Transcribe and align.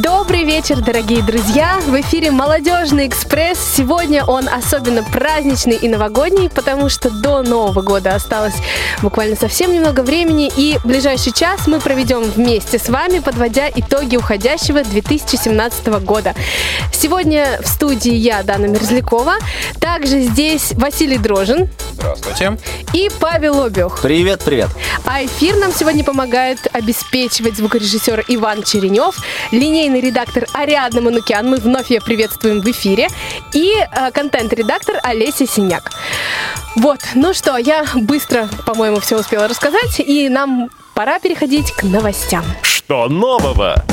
Добрый 0.00 0.44
вечер, 0.44 0.80
дорогие 0.80 1.22
друзья! 1.22 1.78
В 1.86 2.00
эфире 2.00 2.30
«Молодежный 2.30 3.08
экспресс». 3.08 3.58
Сегодня 3.76 4.24
он 4.24 4.48
особенно 4.48 5.02
праздничный 5.02 5.76
и 5.76 5.86
новогодний, 5.86 6.48
потому 6.48 6.88
что 6.88 7.10
до 7.10 7.42
Нового 7.42 7.82
года 7.82 8.14
осталось 8.14 8.54
буквально 9.02 9.36
совсем 9.36 9.70
немного 9.70 10.00
времени, 10.00 10.50
и 10.56 10.78
ближайший 10.82 11.34
час 11.34 11.66
мы 11.66 11.78
проведем 11.78 12.22
вместе 12.22 12.78
с 12.78 12.88
вами, 12.88 13.18
подводя 13.18 13.68
итоги 13.68 14.16
уходящего 14.16 14.82
2017 14.82 15.86
года. 16.02 16.34
Сегодня 16.90 17.60
в 17.62 17.68
студии 17.68 18.14
я, 18.14 18.42
Дана 18.44 18.68
Мерзлякова, 18.68 19.34
также 19.78 20.22
здесь 20.22 20.72
Василий 20.72 21.18
Дрожин. 21.18 21.68
Здравствуйте. 21.92 22.58
И 22.94 23.10
Павел 23.20 23.62
Обех. 23.62 24.00
Привет, 24.00 24.42
привет. 24.44 24.70
А 25.04 25.24
эфир 25.24 25.56
нам 25.56 25.72
сегодня 25.72 26.02
помогает 26.02 26.58
обеспечивать 26.72 27.56
звукорежиссер 27.56 28.24
Иван 28.28 28.62
Черенев, 28.62 29.16
линейный 29.82 30.00
редактор 30.00 30.46
Ариадна 30.54 31.00
Манукян, 31.00 31.48
мы 31.50 31.56
вновь 31.56 31.90
ее 31.90 32.00
приветствуем 32.00 32.60
в 32.60 32.70
эфире, 32.70 33.08
и 33.52 33.74
э, 33.74 34.12
контент-редактор 34.12 35.00
Олеся 35.02 35.44
Синяк. 35.44 35.90
Вот, 36.76 37.00
ну 37.14 37.34
что, 37.34 37.56
я 37.56 37.84
быстро, 37.94 38.48
по-моему, 38.64 39.00
все 39.00 39.18
успела 39.18 39.48
рассказать, 39.48 39.98
и 39.98 40.28
нам 40.28 40.70
пора 40.94 41.18
переходить 41.18 41.72
к 41.72 41.82
новостям. 41.82 42.44
Что 42.62 43.08
нового? 43.08 43.84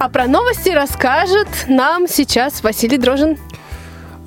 А 0.00 0.08
про 0.08 0.26
новости 0.26 0.70
расскажет 0.70 1.48
нам 1.68 2.08
сейчас 2.08 2.64
Василий 2.64 2.98
Дрожин. 2.98 3.38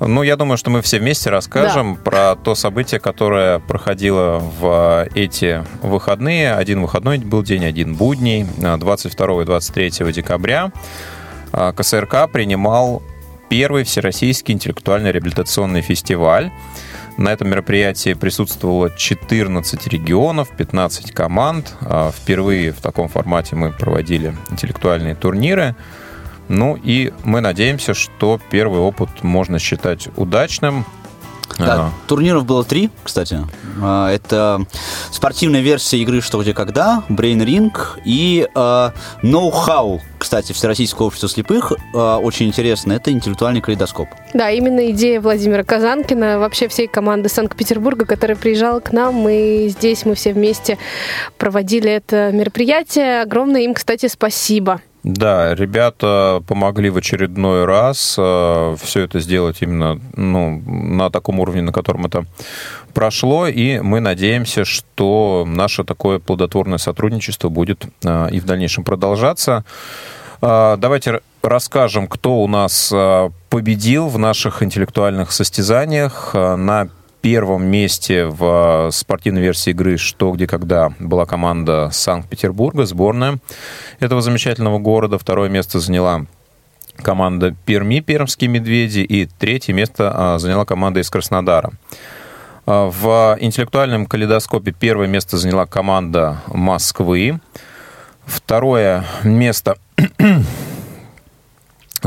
Ну, 0.00 0.22
я 0.22 0.36
думаю, 0.36 0.56
что 0.56 0.70
мы 0.70 0.82
все 0.82 0.98
вместе 0.98 1.30
расскажем 1.30 1.94
да. 1.94 2.00
про 2.02 2.36
то 2.36 2.54
событие, 2.54 2.98
которое 2.98 3.60
проходило 3.60 4.38
в 4.38 5.08
эти 5.14 5.64
выходные. 5.82 6.52
Один 6.54 6.82
выходной 6.82 7.18
был 7.18 7.42
день, 7.42 7.64
один 7.64 7.94
будний, 7.94 8.44
22 8.44 9.42
и 9.42 9.44
23 9.44 10.12
декабря. 10.12 10.72
А, 11.52 11.72
КСРК 11.72 12.30
принимал 12.32 13.02
первый 13.48 13.84
Всероссийский 13.84 14.54
интеллектуально-реабилитационный 14.54 15.80
фестиваль. 15.80 16.50
На 17.16 17.32
этом 17.32 17.48
мероприятии 17.48 18.14
присутствовало 18.14 18.90
14 18.90 19.86
регионов, 19.86 20.48
15 20.56 21.12
команд. 21.12 21.72
А, 21.80 22.10
впервые 22.10 22.72
в 22.72 22.80
таком 22.80 23.08
формате 23.08 23.54
мы 23.54 23.70
проводили 23.70 24.34
интеллектуальные 24.50 25.14
турниры. 25.14 25.76
Ну 26.48 26.76
и 26.82 27.12
мы 27.24 27.40
надеемся, 27.40 27.94
что 27.94 28.40
первый 28.50 28.80
опыт 28.80 29.22
можно 29.22 29.58
считать 29.58 30.08
удачным. 30.16 30.84
Да, 31.58 31.74
а. 31.74 31.90
турниров 32.08 32.44
было 32.44 32.64
три, 32.64 32.90
кстати. 33.04 33.38
А, 33.80 34.10
это 34.10 34.64
спортивная 35.12 35.60
версия 35.60 35.98
игры 35.98 36.20
«Что, 36.20 36.42
где, 36.42 36.52
когда», 36.52 37.04
Brain 37.08 37.44
Ring 37.44 37.72
и 38.04 38.48
Know 38.54 39.52
How, 39.52 40.00
кстати, 40.18 40.52
Всероссийского 40.52 41.06
общества 41.06 41.28
слепых. 41.28 41.72
Uh, 41.92 42.18
очень 42.18 42.46
интересно, 42.46 42.94
это 42.94 43.12
интеллектуальный 43.12 43.60
калейдоскоп. 43.60 44.08
Да, 44.32 44.50
именно 44.50 44.90
идея 44.90 45.20
Владимира 45.20 45.62
Казанкина, 45.62 46.38
вообще 46.38 46.66
всей 46.66 46.88
команды 46.88 47.28
Санкт-Петербурга, 47.28 48.06
которая 48.06 48.36
приезжала 48.36 48.80
к 48.80 48.92
нам, 48.92 49.28
и 49.28 49.68
здесь 49.68 50.04
мы 50.06 50.14
все 50.14 50.32
вместе 50.32 50.78
проводили 51.38 51.90
это 51.90 52.32
мероприятие. 52.32 53.20
Огромное 53.20 53.60
им, 53.60 53.74
кстати, 53.74 54.08
спасибо. 54.08 54.80
Да, 55.04 55.54
ребята 55.54 56.42
помогли 56.46 56.88
в 56.88 56.96
очередной 56.96 57.66
раз 57.66 58.16
э, 58.18 58.76
все 58.80 59.00
это 59.02 59.20
сделать 59.20 59.58
именно 59.60 60.00
ну, 60.16 60.62
на 60.66 61.10
таком 61.10 61.40
уровне, 61.40 61.60
на 61.60 61.72
котором 61.72 62.06
это 62.06 62.24
прошло, 62.94 63.46
и 63.46 63.80
мы 63.80 64.00
надеемся, 64.00 64.64
что 64.64 65.44
наше 65.46 65.84
такое 65.84 66.20
плодотворное 66.20 66.78
сотрудничество 66.78 67.50
будет 67.50 67.84
э, 68.02 68.28
и 68.30 68.40
в 68.40 68.46
дальнейшем 68.46 68.82
продолжаться. 68.82 69.66
Э, 70.40 70.76
давайте 70.78 71.20
расскажем, 71.42 72.06
кто 72.08 72.38
у 72.38 72.48
нас 72.48 72.90
победил 73.50 74.08
в 74.08 74.18
наших 74.18 74.62
интеллектуальных 74.62 75.32
состязаниях. 75.32 76.32
На 76.32 76.88
первом 77.24 77.64
месте 77.64 78.26
в 78.26 78.90
спортивной 78.92 79.40
версии 79.40 79.70
игры 79.70 79.96
«Что, 79.96 80.32
где, 80.32 80.46
когда» 80.46 80.92
была 80.98 81.24
команда 81.24 81.88
Санкт-Петербурга, 81.90 82.84
сборная 82.84 83.38
этого 83.98 84.20
замечательного 84.20 84.78
города. 84.78 85.18
Второе 85.18 85.48
место 85.48 85.80
заняла 85.80 86.26
команда 86.96 87.56
Перми, 87.64 88.00
Пермские 88.00 88.50
медведи. 88.50 88.98
И 88.98 89.24
третье 89.24 89.72
место 89.72 90.12
а, 90.14 90.38
заняла 90.38 90.66
команда 90.66 91.00
из 91.00 91.08
Краснодара. 91.08 91.72
А, 92.66 92.90
в 92.90 93.38
интеллектуальном 93.40 94.04
калейдоскопе 94.04 94.72
первое 94.72 95.06
место 95.06 95.38
заняла 95.38 95.64
команда 95.64 96.42
Москвы. 96.48 97.40
Второе 98.26 99.06
место 99.22 99.78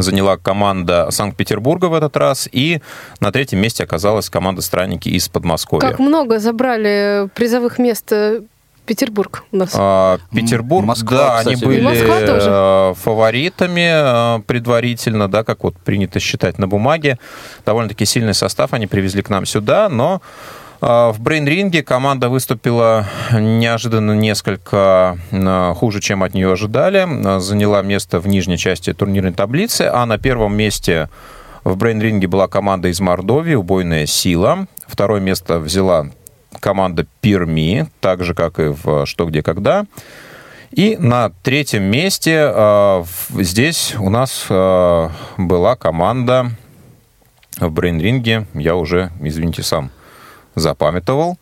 заняла 0.02 0.38
команда 0.38 1.08
Санкт-Петербурга 1.12 1.86
в 1.86 1.94
этот 1.94 2.16
раз, 2.18 2.48
и 2.52 2.82
на 3.20 3.32
третьем 3.32 3.60
месте 3.60 3.84
оказалась 3.84 4.30
команда 4.30 4.62
«Странники» 4.62 5.10
из 5.10 5.30
Подмосковья. 5.30 5.90
Как 5.90 6.00
много 6.00 6.40
забрали 6.40 7.30
призовых 7.34 7.80
мест 7.80 8.12
э, 8.12 8.42
Петербург 8.88 9.44
у 9.52 9.58
нас. 9.58 9.72
А, 9.76 10.18
Петербург, 10.34 10.88
Москва, 10.88 11.18
да, 11.18 11.38
кстати, 11.40 11.56
они 11.56 11.66
были 11.66 12.92
э, 12.92 12.94
фаворитами 12.96 14.38
э, 14.38 14.42
предварительно, 14.44 15.28
да, 15.28 15.44
как 15.44 15.64
вот 15.64 15.76
принято 15.76 16.20
считать 16.20 16.58
на 16.58 16.68
бумаге. 16.68 17.20
Довольно-таки 17.66 18.06
сильный 18.06 18.34
состав 18.34 18.74
они 18.74 18.88
привезли 18.88 19.22
к 19.22 19.30
нам 19.30 19.46
сюда, 19.46 19.90
но 19.90 20.22
в 20.80 21.16
брейн-ринге 21.20 21.82
команда 21.82 22.30
выступила 22.30 23.08
неожиданно 23.32 24.12
несколько 24.12 25.18
а, 25.32 25.74
хуже, 25.74 26.02
чем 26.02 26.22
от 26.24 26.34
нее 26.34 26.52
ожидали. 26.52 27.08
А, 27.08 27.40
заняла 27.40 27.82
место 27.82 28.20
в 28.20 28.28
нижней 28.28 28.58
части 28.58 28.94
турнирной 28.94 29.34
таблицы, 29.34 29.90
а 29.92 30.06
на 30.06 30.18
первом 30.18 30.56
месте 30.56 31.10
в 31.64 31.76
брейн-ринге 31.78 32.28
была 32.28 32.48
команда 32.48 32.90
из 32.90 33.00
Мордовии, 33.00 33.56
убойная 33.56 34.06
сила. 34.06 34.68
Второе 34.88 35.20
место 35.20 35.60
взяла 35.60 36.08
команда 36.60 37.08
Перми, 37.22 37.88
так 38.00 38.24
же, 38.24 38.34
как 38.34 38.60
и 38.60 38.68
в 38.68 39.06
«Что, 39.06 39.26
где, 39.26 39.42
когда». 39.42 39.86
И 40.72 40.98
на 40.98 41.30
третьем 41.44 41.84
месте 41.84 42.52
э, 42.54 43.04
здесь 43.40 43.96
у 43.98 44.10
нас 44.10 44.46
э, 44.50 45.10
была 45.38 45.76
команда 45.76 46.52
в 47.58 47.72
брейн-ринге. 47.72 48.46
Я 48.54 48.76
уже, 48.76 49.12
извините, 49.22 49.64
сам 49.64 49.92
запамятовал. 50.60 51.38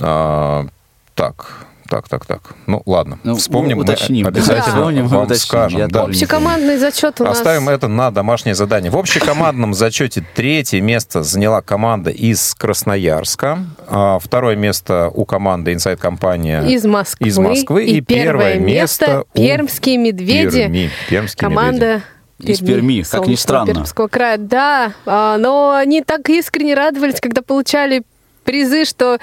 А, 0.00 0.66
так, 1.14 1.66
так, 1.92 2.08
так, 2.08 2.24
так. 2.24 2.40
Ну, 2.66 2.82
ладно. 2.86 3.18
Ну, 3.22 3.36
вспомним, 3.36 3.78
уточним. 3.78 4.24
мы 4.24 4.28
обязательно 4.28 4.64
да. 4.64 4.72
вспомним, 4.72 5.08
вам 5.08 5.24
уточним. 5.24 5.46
скажем. 5.46 5.88
Да. 5.90 6.04
Общекомандный 6.04 6.78
зачет 6.78 7.20
у 7.20 7.24
нас... 7.24 7.36
Оставим 7.36 7.68
это 7.68 7.86
на 7.86 8.10
домашнее 8.10 8.54
задание. 8.54 8.90
В 8.90 8.96
общекомандном 8.96 9.74
зачете 9.74 10.24
третье 10.34 10.80
место 10.80 11.22
заняла 11.22 11.60
команда 11.60 12.08
из 12.08 12.54
Красноярска. 12.54 13.58
А 13.88 14.18
второе 14.18 14.56
место 14.56 15.10
у 15.12 15.26
команды 15.26 15.74
Inside 15.74 15.98
Компания 15.98 16.62
из 16.62 16.86
Москвы. 16.86 17.28
Из 17.28 17.36
Москвы. 17.36 17.84
И, 17.84 17.98
и 17.98 18.00
первое 18.00 18.58
место 18.58 19.24
Пермские 19.34 19.98
медведи. 19.98 20.62
Перми. 20.62 20.90
Пермские 21.10 21.48
команда 21.48 21.86
медведи. 21.86 22.02
Перми, 22.38 22.52
из 22.52 22.58
Перми, 22.60 23.02
как 23.02 23.26
ни 23.26 23.34
странно. 23.34 23.66
Пермского 23.74 24.08
края, 24.08 24.38
да. 24.38 24.92
А, 25.04 25.36
но 25.36 25.74
они 25.76 26.00
так 26.00 26.28
искренне 26.30 26.74
радовались, 26.74 27.20
когда 27.20 27.42
получали 27.42 28.02
призы, 28.44 28.84
что 28.84 29.18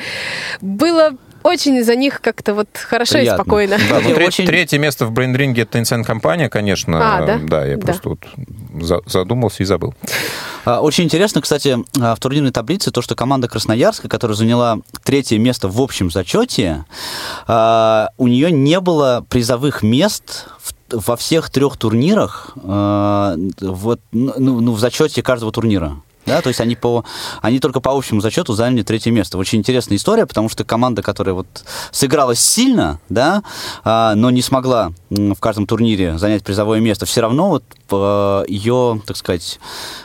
было 0.61 1.15
очень 1.43 1.83
за 1.83 1.95
них 1.95 2.21
как-то 2.21 2.53
вот 2.53 2.67
хорошо 2.73 3.13
Приятно. 3.13 3.41
и 3.41 3.43
спокойно. 3.43 3.77
Да, 3.89 3.99
ну, 4.01 4.13
треть, 4.13 4.27
очень... 4.27 4.45
Третье 4.45 4.77
место 4.77 5.05
в 5.05 5.11
брейнринге 5.11 5.63
это 5.63 5.79
Tencent 5.79 6.03
компания, 6.03 6.49
конечно. 6.49 7.17
А, 7.17 7.25
да? 7.25 7.39
Да, 7.41 7.65
я 7.65 7.77
да. 7.77 7.85
просто 7.85 8.09
вот 8.09 9.03
задумался 9.05 9.63
и 9.63 9.65
забыл. 9.65 9.93
А, 10.65 10.81
очень 10.81 11.05
интересно, 11.05 11.41
кстати, 11.41 11.77
а, 11.99 12.15
в 12.15 12.19
турнирной 12.19 12.51
таблице 12.51 12.91
то, 12.91 13.01
что 13.01 13.15
команда 13.15 13.47
Красноярска, 13.47 14.09
которая 14.09 14.35
заняла 14.35 14.79
третье 15.03 15.37
место 15.37 15.67
в 15.69 15.79
общем 15.81 16.11
зачете, 16.11 16.85
а, 17.47 18.09
у 18.17 18.27
нее 18.27 18.51
не 18.51 18.79
было 18.79 19.25
призовых 19.29 19.81
мест 19.81 20.47
во 20.91 21.15
всех 21.15 21.51
трех 21.51 21.77
турнирах 21.77 22.53
вот, 22.55 24.01
ну, 24.11 24.33
ну, 24.59 24.71
в 24.71 24.79
зачете 24.79 25.21
каждого 25.21 25.51
турнира 25.51 26.01
да, 26.29 26.41
то 26.41 26.47
есть 26.47 26.61
они, 26.61 26.75
по, 26.75 27.03
они 27.41 27.59
только 27.59 27.79
по 27.79 27.91
общему 27.91 28.21
зачету 28.21 28.53
заняли 28.53 28.83
третье 28.83 29.11
место. 29.11 29.37
Очень 29.37 29.59
интересная 29.59 29.97
история, 29.97 30.25
потому 30.25 30.49
что 30.49 30.63
команда, 30.63 31.01
которая 31.01 31.35
вот 31.35 31.47
сыграла 31.91 32.35
сильно, 32.35 32.99
да, 33.09 33.43
а, 33.83 34.15
но 34.15 34.29
не 34.29 34.41
смогла 34.41 34.91
в 35.09 35.39
каждом 35.39 35.65
турнире 35.65 36.17
занять 36.17 36.43
призовое 36.43 36.79
место, 36.79 37.05
все 37.05 37.21
равно 37.21 37.49
вот 37.49 37.63
ее, 38.47 39.01
так 39.07 39.17
сказать, 39.17 39.59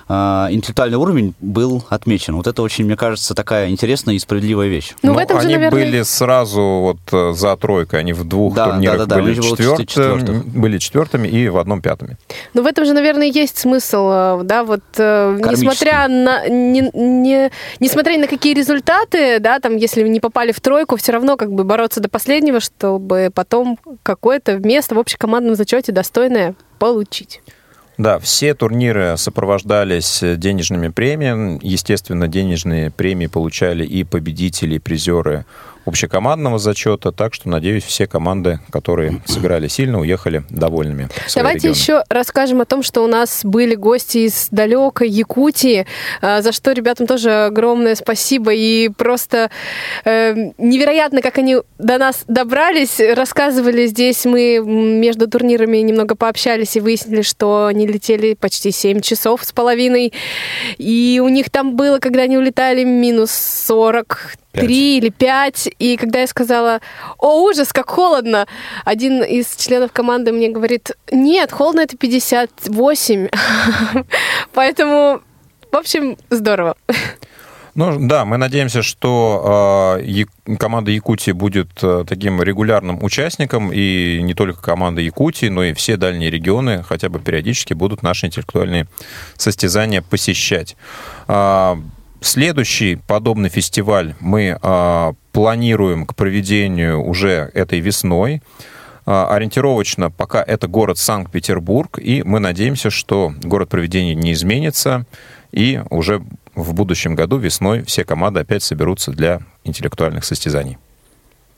а, 0.08 0.48
интеллектуальный 0.50 0.96
уровень 0.96 1.34
был 1.40 1.84
отмечен. 1.88 2.36
Вот 2.36 2.46
это 2.46 2.62
очень, 2.62 2.84
мне 2.84 2.96
кажется, 2.96 3.34
такая 3.34 3.70
интересная 3.70 4.14
и 4.14 4.18
справедливая 4.18 4.68
вещь. 4.68 4.94
Ну, 5.02 5.14
в 5.14 5.18
этом 5.18 5.38
они 5.38 5.54
же, 5.54 5.54
наверное... 5.54 5.84
были 5.84 6.02
сразу 6.02 6.62
вот 6.62 6.98
э, 7.12 7.32
за 7.34 7.56
тройкой, 7.56 8.00
они 8.00 8.12
в 8.12 8.24
двух 8.24 8.54
да, 8.54 8.70
турнирах 8.70 8.98
да, 8.98 9.06
да, 9.06 9.16
да. 9.16 9.22
были, 9.22 9.40
четвертым, 9.40 10.42
были 10.42 10.78
четвертыми 10.78 11.28
и 11.28 11.48
в 11.48 11.58
одном 11.58 11.82
пятыми. 11.82 12.16
Ну, 12.54 12.62
в 12.62 12.66
этом 12.66 12.84
же, 12.84 12.92
наверное, 12.92 13.26
есть 13.26 13.58
смысл, 13.58 14.08
э, 14.10 14.40
да, 14.44 14.64
вот 14.64 14.82
э, 14.96 15.38
несмотря 15.50 16.06
на, 16.22 16.48
не, 16.48 16.90
не, 16.92 17.50
несмотря 17.80 18.12
ни 18.12 18.18
на 18.18 18.26
какие 18.26 18.54
результаты, 18.54 19.40
да, 19.40 19.58
там, 19.58 19.76
если 19.76 20.06
не 20.06 20.20
попали 20.20 20.52
в 20.52 20.60
тройку, 20.60 20.96
все 20.96 21.12
равно 21.12 21.36
как 21.36 21.52
бы 21.52 21.64
бороться 21.64 22.00
до 22.00 22.08
последнего, 22.08 22.60
чтобы 22.60 23.30
потом 23.34 23.78
какое-то 24.02 24.58
место 24.58 24.94
в 24.94 24.98
общекомандном 24.98 25.54
зачете 25.54 25.92
достойное 25.92 26.54
получить. 26.78 27.40
Да, 27.96 28.18
все 28.18 28.54
турниры 28.54 29.14
сопровождались 29.16 30.20
денежными 30.22 30.88
премиями. 30.88 31.60
Естественно, 31.62 32.26
денежные 32.26 32.90
премии 32.90 33.28
получали 33.28 33.86
и 33.86 34.02
победители, 34.02 34.76
и 34.76 34.78
призеры 34.80 35.44
общекомандного 35.84 36.58
зачета, 36.58 37.12
так 37.12 37.34
что, 37.34 37.48
надеюсь, 37.48 37.84
все 37.84 38.06
команды, 38.06 38.60
которые 38.70 39.22
сыграли 39.26 39.68
сильно, 39.68 40.00
уехали 40.00 40.44
довольными. 40.50 41.08
Давайте 41.34 41.68
регионы. 41.68 41.76
еще 41.76 42.04
расскажем 42.08 42.60
о 42.60 42.64
том, 42.64 42.82
что 42.82 43.02
у 43.02 43.06
нас 43.06 43.40
были 43.44 43.74
гости 43.74 44.18
из 44.18 44.48
далекой 44.50 45.08
Якутии, 45.08 45.86
а, 46.20 46.42
за 46.42 46.52
что 46.52 46.72
ребятам 46.72 47.06
тоже 47.06 47.46
огромное 47.46 47.94
спасибо. 47.94 48.52
И 48.54 48.88
просто 48.88 49.50
э, 50.04 50.34
невероятно, 50.58 51.20
как 51.22 51.38
они 51.38 51.58
до 51.78 51.98
нас 51.98 52.24
добрались, 52.28 53.00
рассказывали 53.00 53.86
здесь. 53.86 54.24
Мы 54.24 54.60
между 54.64 55.28
турнирами 55.28 55.78
немного 55.78 56.14
пообщались 56.14 56.76
и 56.76 56.80
выяснили, 56.80 57.22
что 57.22 57.66
они 57.66 57.86
летели 57.86 58.34
почти 58.34 58.70
7 58.70 59.00
часов 59.00 59.44
с 59.44 59.52
половиной. 59.52 60.12
И 60.78 61.20
у 61.22 61.28
них 61.28 61.50
там 61.50 61.76
было, 61.76 61.98
когда 61.98 62.22
они 62.22 62.38
улетали, 62.38 62.84
минус 62.84 63.32
40 63.32 64.36
три 64.54 64.98
или 64.98 65.10
пять. 65.10 65.68
И 65.78 65.96
когда 65.96 66.20
я 66.20 66.26
сказала, 66.26 66.80
о, 67.18 67.42
ужас, 67.42 67.72
как 67.72 67.90
холодно, 67.90 68.46
один 68.84 69.22
из 69.22 69.54
членов 69.56 69.92
команды 69.92 70.32
мне 70.32 70.48
говорит, 70.48 70.92
нет, 71.10 71.52
холодно 71.52 71.80
это 71.80 71.96
58. 71.96 73.28
Поэтому, 74.52 75.20
в 75.70 75.76
общем, 75.76 76.16
здорово. 76.30 76.76
Ну 77.74 78.06
да, 78.06 78.24
мы 78.24 78.36
надеемся, 78.36 78.82
что 78.82 79.98
э, 80.00 80.56
команда 80.58 80.92
Якутии 80.92 81.32
будет 81.32 81.70
э, 81.82 82.04
таким 82.06 82.40
регулярным 82.40 83.02
участником, 83.02 83.72
и 83.72 84.20
не 84.22 84.34
только 84.34 84.62
команда 84.62 85.00
Якутии, 85.00 85.46
но 85.46 85.64
и 85.64 85.72
все 85.72 85.96
дальние 85.96 86.30
регионы 86.30 86.84
хотя 86.84 87.08
бы 87.08 87.18
периодически 87.18 87.74
будут 87.74 88.04
наши 88.04 88.26
интеллектуальные 88.26 88.86
состязания 89.36 90.02
посещать. 90.02 90.76
Э, 91.26 91.74
Следующий 92.24 92.96
подобный 92.96 93.50
фестиваль 93.50 94.14
мы 94.18 94.58
а, 94.62 95.12
планируем 95.32 96.06
к 96.06 96.14
проведению 96.14 97.04
уже 97.04 97.50
этой 97.52 97.80
весной. 97.80 98.40
А, 99.04 99.28
ориентировочно 99.28 100.10
пока 100.10 100.42
это 100.42 100.66
город 100.66 100.96
Санкт-Петербург, 100.96 101.98
и 101.98 102.22
мы 102.22 102.40
надеемся, 102.40 102.88
что 102.88 103.34
город 103.42 103.68
проведения 103.68 104.14
не 104.14 104.32
изменится, 104.32 105.04
и 105.52 105.82
уже 105.90 106.24
в 106.54 106.72
будущем 106.72 107.14
году 107.14 107.36
весной 107.36 107.84
все 107.84 108.06
команды 108.06 108.40
опять 108.40 108.62
соберутся 108.62 109.10
для 109.10 109.42
интеллектуальных 109.62 110.24
состязаний. 110.24 110.78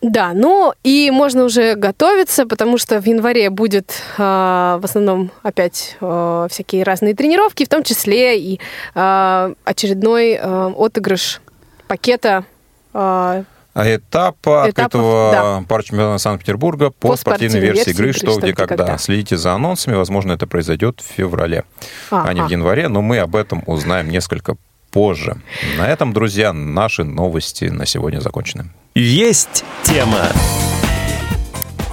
Да, 0.03 0.33
ну 0.35 0.73
и 0.85 1.11
можно 1.11 1.45
уже 1.45 1.75
готовиться, 1.75 2.47
потому 2.47 2.79
что 2.79 3.01
в 3.01 3.07
январе 3.07 3.51
будет 3.51 4.03
э, 4.19 4.23
в 4.23 4.81
основном 4.83 5.31
опять 5.43 5.97
э, 6.01 6.47
всякие 6.51 6.83
разные 6.83 7.15
тренировки, 7.15 7.65
в 7.65 7.69
том 7.69 7.83
числе 7.83 8.39
и 8.39 8.61
э, 8.95 9.55
очередной 9.65 10.33
э, 10.33 10.73
отыгрыш 10.77 11.41
пакета. 11.89 12.45
Э, 12.93 13.45
а 13.77 13.95
этапа 13.95 14.65
открытого 14.65 15.31
да. 15.33 15.65
пара 15.69 15.83
чемпионата 15.83 16.19
Санкт-Петербурга 16.23 16.91
по, 16.91 17.09
по 17.09 17.17
спортивной 17.17 17.61
версии 17.61 17.91
игры 17.91 18.15
«Что, 18.15 18.39
где, 18.39 18.55
когда». 18.55 18.77
когда. 18.77 18.99
Следите 18.99 19.37
за 19.37 19.53
анонсами, 19.53 19.97
возможно, 19.97 20.33
это 20.33 20.47
произойдет 20.47 21.01
в 21.01 21.05
феврале, 21.05 21.65
а, 22.11 22.25
а 22.27 22.33
не 22.33 22.41
в 22.41 22.49
январе, 22.49 22.89
но 22.89 23.03
мы 23.03 23.19
об 23.19 23.37
этом 23.37 23.63
узнаем 23.67 24.09
несколько 24.09 24.57
позже. 24.93 25.37
На 25.77 25.89
этом, 25.89 26.15
друзья, 26.15 26.55
наши 26.55 27.05
новости 27.05 27.67
на 27.67 27.85
сегодня 27.85 28.21
закончены. 28.21 28.71
Есть 28.97 29.63
тема. 29.83 30.23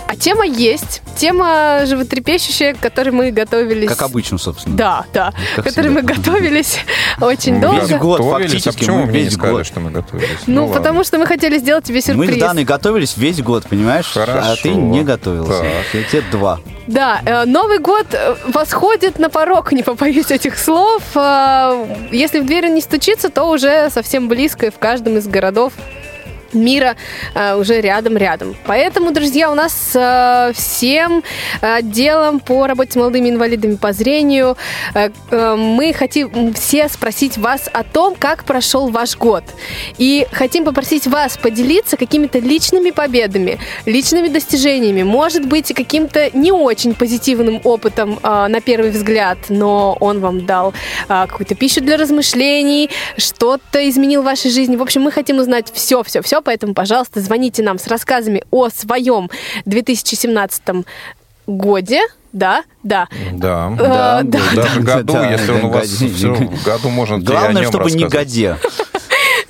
А 0.07 0.15
тема 0.15 0.45
есть. 0.45 1.01
Тема 1.17 1.81
животрепещущая, 1.85 2.75
к 2.75 2.79
которой 2.79 3.09
мы 3.09 3.31
готовились. 3.31 3.89
Как 3.89 4.03
обычно, 4.03 4.37
собственно. 4.37 4.77
Да, 4.77 5.05
да. 5.13 5.33
Как 5.57 5.65
к 5.65 5.67
которой 5.67 5.89
мы 5.89 6.01
готовились 6.01 6.79
очень 7.21 7.59
долго. 7.59 7.81
Весь 7.81 7.99
год, 7.99 8.21
фактически. 8.21 8.69
А 8.69 8.71
почему 8.71 9.05
мы 9.05 9.11
весь 9.11 9.25
не 9.25 9.29
сказали, 9.31 9.55
год. 9.57 9.65
что 9.65 9.79
мы 9.81 9.91
готовились? 9.91 10.29
Ну, 10.47 10.67
ну 10.67 10.73
потому 10.73 11.03
что 11.03 11.17
мы 11.19 11.25
хотели 11.25 11.57
сделать 11.57 11.83
тебе 11.83 11.99
сюрприз. 11.99 12.29
Мы 12.29 12.37
с 12.37 12.39
Даной 12.39 12.63
готовились 12.63 13.17
весь 13.17 13.41
год, 13.41 13.67
понимаешь? 13.67 14.05
Хорошо. 14.05 14.39
А 14.41 14.55
ты 14.55 14.69
не 14.69 15.03
готовился. 15.03 15.59
Так. 15.59 15.85
Я 15.91 16.03
тебе 16.03 16.23
два. 16.31 16.61
Да, 16.87 17.21
э, 17.25 17.43
Новый 17.43 17.79
год 17.79 18.07
э, 18.13 18.35
восходит 18.47 19.19
на 19.19 19.29
порог, 19.29 19.71
не 19.73 19.83
побоюсь 19.83 20.31
этих 20.31 20.57
слов. 20.57 21.03
Э, 21.15 21.85
если 22.13 22.39
в 22.39 22.45
дверь 22.45 22.69
не 22.69 22.79
стучится, 22.79 23.27
то 23.27 23.43
уже 23.49 23.89
совсем 23.89 24.29
близко 24.29 24.67
и 24.67 24.69
в 24.69 24.79
каждом 24.79 25.17
из 25.17 25.27
городов 25.27 25.73
мира 26.53 26.95
э, 27.35 27.55
уже 27.55 27.81
рядом-рядом. 27.81 28.55
Поэтому, 28.65 29.11
друзья, 29.11 29.51
у 29.51 29.55
нас 29.55 29.91
э, 29.95 30.51
всем 30.53 31.23
отделом 31.61 32.39
по 32.39 32.67
работе 32.67 32.91
с 32.91 32.95
молодыми 32.95 33.29
инвалидами 33.29 33.75
по 33.75 33.93
зрению 33.93 34.57
э, 34.93 35.09
э, 35.31 35.55
мы 35.55 35.93
хотим 35.93 36.53
все 36.53 36.87
спросить 36.89 37.37
вас 37.37 37.69
о 37.71 37.83
том, 37.83 38.15
как 38.15 38.43
прошел 38.43 38.89
ваш 38.89 39.17
год. 39.17 39.43
И 39.97 40.27
хотим 40.31 40.65
попросить 40.65 41.07
вас 41.07 41.37
поделиться 41.37 41.97
какими-то 41.97 42.39
личными 42.39 42.91
победами, 42.91 43.59
личными 43.85 44.27
достижениями, 44.27 45.03
может 45.03 45.45
быть, 45.45 45.73
каким-то 45.73 46.29
не 46.37 46.51
очень 46.51 46.93
позитивным 46.93 47.61
опытом 47.63 48.19
э, 48.21 48.47
на 48.47 48.61
первый 48.61 48.91
взгляд, 48.91 49.37
но 49.49 49.97
он 49.99 50.19
вам 50.19 50.45
дал 50.45 50.73
э, 51.09 51.25
какую-то 51.27 51.55
пищу 51.55 51.81
для 51.81 51.97
размышлений, 51.97 52.89
что-то 53.17 53.89
изменил 53.89 54.21
в 54.21 54.25
вашей 54.25 54.51
жизни. 54.51 54.75
В 54.75 54.81
общем, 54.81 55.01
мы 55.01 55.11
хотим 55.11 55.39
узнать 55.39 55.71
все-все-все 55.73 56.41
поэтому, 56.43 56.73
пожалуйста, 56.73 57.21
звоните 57.21 57.63
нам 57.63 57.79
с 57.79 57.87
рассказами 57.87 58.43
о 58.51 58.69
своем 58.69 59.29
2017 59.65 60.85
годе, 61.47 62.01
да, 62.31 62.63
да. 62.81 63.07
Да, 63.33 63.71
э, 63.73 63.77
да, 63.77 64.21
да, 64.23 64.39
даже 64.55 64.81
году, 64.81 65.13
да, 65.13 65.31
если 65.31 65.51
он 65.51 65.65
у 65.65 65.69
вас 65.69 65.87
все 65.87 66.33
в 66.33 66.63
году 66.63 66.89
можно 66.89 67.19
Главное, 67.19 67.63
чтобы 67.65 67.91
не 67.91 68.05
годе. 68.05 68.57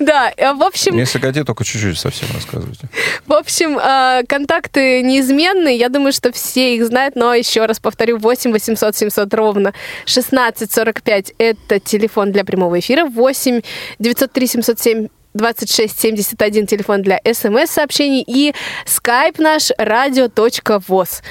Да, 0.00 0.32
э, 0.36 0.52
в 0.52 0.62
общем... 0.62 0.96
Если 0.96 1.18
годе, 1.18 1.44
только 1.44 1.64
чуть-чуть 1.64 1.98
совсем 1.98 2.28
рассказывайте. 2.34 2.88
В 3.26 3.32
общем, 3.32 3.78
э, 3.78 4.24
контакты 4.28 5.02
неизменные. 5.02 5.76
Я 5.76 5.88
думаю, 5.88 6.12
что 6.12 6.32
все 6.32 6.76
их 6.76 6.84
знают, 6.84 7.16
но 7.16 7.32
еще 7.32 7.64
раз 7.64 7.78
повторю, 7.78 8.18
8 8.18 8.52
800 8.52 8.96
700 8.96 9.32
ровно 9.34 9.72
1645 10.02 11.34
это 11.38 11.78
телефон 11.78 12.32
для 12.32 12.44
прямого 12.44 12.78
эфира, 12.78 13.06
8 13.06 13.62
903 13.98 14.46
707 14.46 15.08
2671 15.34 16.66
телефон 16.66 17.02
для 17.02 17.20
смс-сообщений 17.24 18.24
и 18.26 18.54
skype 18.86 19.34
наш 19.38 19.70
radio.voz. 19.78 21.22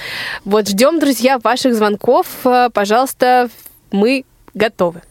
Вот 0.45 0.67
ждем, 0.67 0.99
друзья, 0.99 1.39
ваших 1.39 1.73
звонков. 1.73 2.27
Э, 2.45 2.69
пожалуйста, 2.73 3.49
мы 3.91 4.25
готовы. 4.53 5.01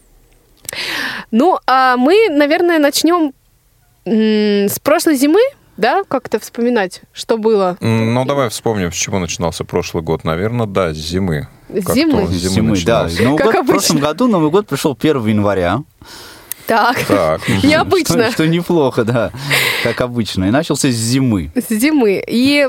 Ну, 1.31 1.59
а 1.67 1.97
мы, 1.97 2.29
наверное, 2.31 2.79
начнем 2.79 3.33
с 4.05 4.79
прошлой 4.81 5.15
зимы, 5.15 5.41
да, 5.77 6.03
как-то 6.07 6.39
вспоминать, 6.39 7.03
что 7.13 7.39
было? 7.39 7.77
Ну, 7.81 8.25
давай 8.25 8.49
вспомним, 8.51 8.93
с 8.93 8.95
чего 8.95 9.19
начинался 9.19 9.65
прошлый 9.65 10.03
год. 10.03 10.25
Наверное, 10.25 10.67
да, 10.67 10.93
с 10.93 10.97
зимы. 10.97 11.49
Зимы? 11.69 12.27
Зимы, 12.27 12.77
зимы 12.77 12.85
да. 12.85 13.09
Новый 13.21 13.39
как 13.39 13.47
год, 13.47 13.55
обычно. 13.57 13.63
В 13.63 13.67
прошлом 13.67 13.99
году 14.01 14.29
Новый 14.29 14.51
год 14.51 14.67
пришел 14.67 14.97
1 15.01 15.27
января. 15.27 15.83
Так, 16.73 17.05
так. 17.07 17.49
необычно. 17.63 18.25
Что, 18.25 18.33
что 18.33 18.49
неплохо, 18.49 19.05
да, 19.05 19.31
как 19.83 20.01
обычно. 20.01 20.47
И 20.47 20.51
начался 20.51 20.91
с 20.91 20.95
зимы. 20.95 21.53
С 21.55 21.69
зимы. 21.69 22.25
И 22.27 22.67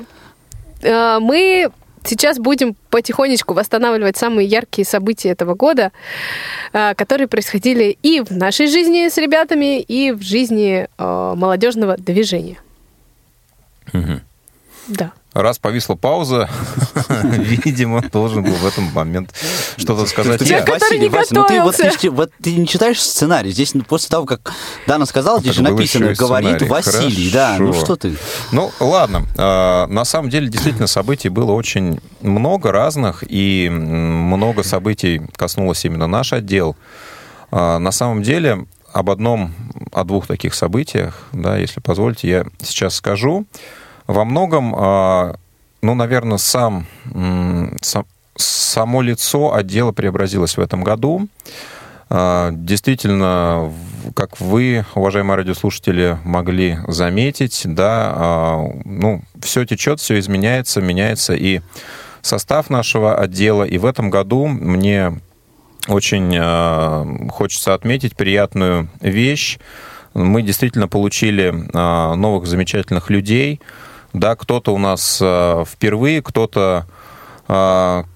э, 0.81 1.19
мы 1.22 1.72
сейчас 2.03 2.38
будем 2.38 2.75
потихонечку 2.89 3.53
восстанавливать 3.53 4.17
самые 4.17 4.45
яркие 4.45 4.86
события 4.86 5.29
этого 5.29 5.55
года, 5.55 5.93
э, 6.74 6.93
которые 6.95 7.29
происходили 7.29 7.98
и 8.03 8.19
в 8.19 8.31
нашей 8.31 8.67
жизни 8.67 9.07
с 9.07 9.17
ребятами, 9.17 9.79
и 9.79 10.12
в 10.12 10.22
жизни 10.22 10.89
э, 10.98 11.33
молодежного 11.38 11.95
движения. 11.95 12.57
Угу. 13.93 14.19
Да. 14.89 15.13
Раз 15.33 15.57
повисла 15.57 15.95
пауза, 15.95 16.47
видимо, 17.23 18.01
должен 18.01 18.43
был 18.43 18.53
в 18.53 18.65
этом 18.65 18.85
момент 18.93 19.33
что-то 19.77 20.05
сказать. 20.05 20.45
Человек, 20.45 20.65
который 20.65 20.99
не 20.99 21.09
Вася, 21.09 21.33
ну 21.33 21.47
ты, 21.47 21.59
вот, 21.61 21.75
ты, 21.75 22.09
вот, 22.11 22.31
ты 22.41 22.55
не 22.55 22.67
читаешь 22.67 23.01
сценарий. 23.01 23.51
Здесь 23.51 23.73
ну, 23.73 23.83
после 23.83 24.09
того, 24.09 24.27
как 24.27 24.53
Дана 24.85 25.07
сказала, 25.07 25.39
здесь 25.39 25.55
же 25.55 25.63
написано, 25.63 26.13
говорит 26.13 26.61
Василий. 26.61 27.31
Да, 27.31 27.55
ну 27.57 27.73
что 27.73 27.95
ты. 27.95 28.15
Ну, 28.51 28.71
ладно. 28.79 29.25
А, 29.35 29.87
на 29.87 30.05
самом 30.05 30.29
деле, 30.29 30.47
действительно, 30.49 30.85
событий 30.85 31.29
было 31.29 31.51
очень 31.51 31.99
много 32.21 32.71
разных, 32.71 33.23
и 33.27 33.69
много 33.71 34.61
событий 34.61 35.21
коснулось 35.35 35.83
именно 35.83 36.05
наш 36.05 36.33
отдел. 36.33 36.75
А, 37.49 37.79
на 37.79 37.91
самом 37.91 38.21
деле, 38.21 38.67
об 38.91 39.09
одном, 39.09 39.55
о 39.91 40.03
двух 40.03 40.27
таких 40.27 40.53
событиях, 40.53 41.23
да, 41.31 41.57
если 41.57 41.79
позволите, 41.79 42.29
я 42.29 42.45
сейчас 42.61 42.95
скажу. 42.95 43.47
Во 44.07 44.25
многом, 44.25 44.74
а, 44.75 45.36
ну, 45.81 45.95
наверное, 45.95 46.38
сам, 46.38 46.86
сам, 47.81 48.05
само 48.36 49.01
лицо 49.01 49.53
отдела 49.53 49.91
преобразилось 49.91 50.57
в 50.57 50.62
этом 50.62 50.83
году. 50.83 51.27
А, 52.10 52.51
действительно, 52.51 53.72
как 54.15 54.39
вы, 54.41 54.86
уважаемые 54.95 55.38
радиослушатели, 55.38 56.17
могли 56.24 56.79
заметить, 56.88 57.62
да, 57.65 58.60
ну, 58.83 59.22
все 59.41 59.65
течет, 59.65 60.00
все 60.00 60.19
изменяется, 60.19 60.81
меняется 60.81 61.33
и 61.33 61.62
состав 62.22 62.69
нашего 62.69 63.15
отдела. 63.15 63.63
И 63.63 63.77
в 63.77 63.86
этом 63.86 64.10
году 64.10 64.48
мне 64.48 65.22
очень 65.88 67.29
хочется 67.29 67.74
отметить 67.74 68.15
приятную 68.15 68.89
вещь. 69.01 69.60
Мы 70.13 70.41
действительно 70.41 70.88
получили 70.88 71.50
новых 71.51 72.45
замечательных 72.45 73.10
людей. 73.10 73.60
Да, 74.13 74.36
кто-то 74.36 74.74
у 74.74 74.77
нас 74.77 75.17
впервые, 75.17 76.22
кто-то 76.22 76.86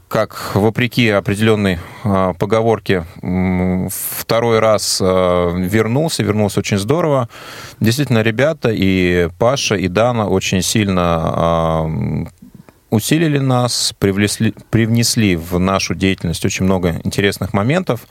как 0.07 0.55
вопреки 0.55 1.09
определенной 1.09 1.79
э, 2.03 2.33
поговорке 2.39 3.05
второй 3.91 4.59
раз 4.59 4.99
э, 5.01 5.53
вернулся, 5.57 6.23
вернулся 6.23 6.59
очень 6.59 6.77
здорово. 6.77 7.27
Действительно, 7.81 8.21
ребята 8.21 8.69
и 8.71 9.29
Паша, 9.37 9.75
и 9.75 9.87
Дана 9.89 10.27
очень 10.27 10.61
сильно 10.61 11.83
э, 11.89 12.25
усилили 12.89 13.37
нас, 13.39 13.93
привнесли, 13.99 14.53
привнесли 14.69 15.35
в 15.35 15.59
нашу 15.59 15.93
деятельность 15.93 16.45
очень 16.45 16.63
много 16.63 17.01
интересных 17.03 17.53
моментов. 17.53 18.07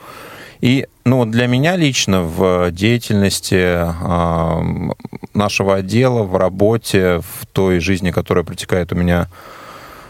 И 0.60 0.86
ну, 1.04 1.24
для 1.24 1.46
меня 1.46 1.76
лично 1.76 2.22
в 2.22 2.70
деятельности 2.70 3.54
э, 3.54 4.92
нашего 5.34 5.76
отдела, 5.76 6.22
в 6.22 6.36
работе, 6.36 7.20
в 7.20 7.46
той 7.52 7.80
жизни, 7.80 8.10
которая 8.10 8.44
протекает 8.44 8.92
у 8.92 8.96
меня 8.96 9.28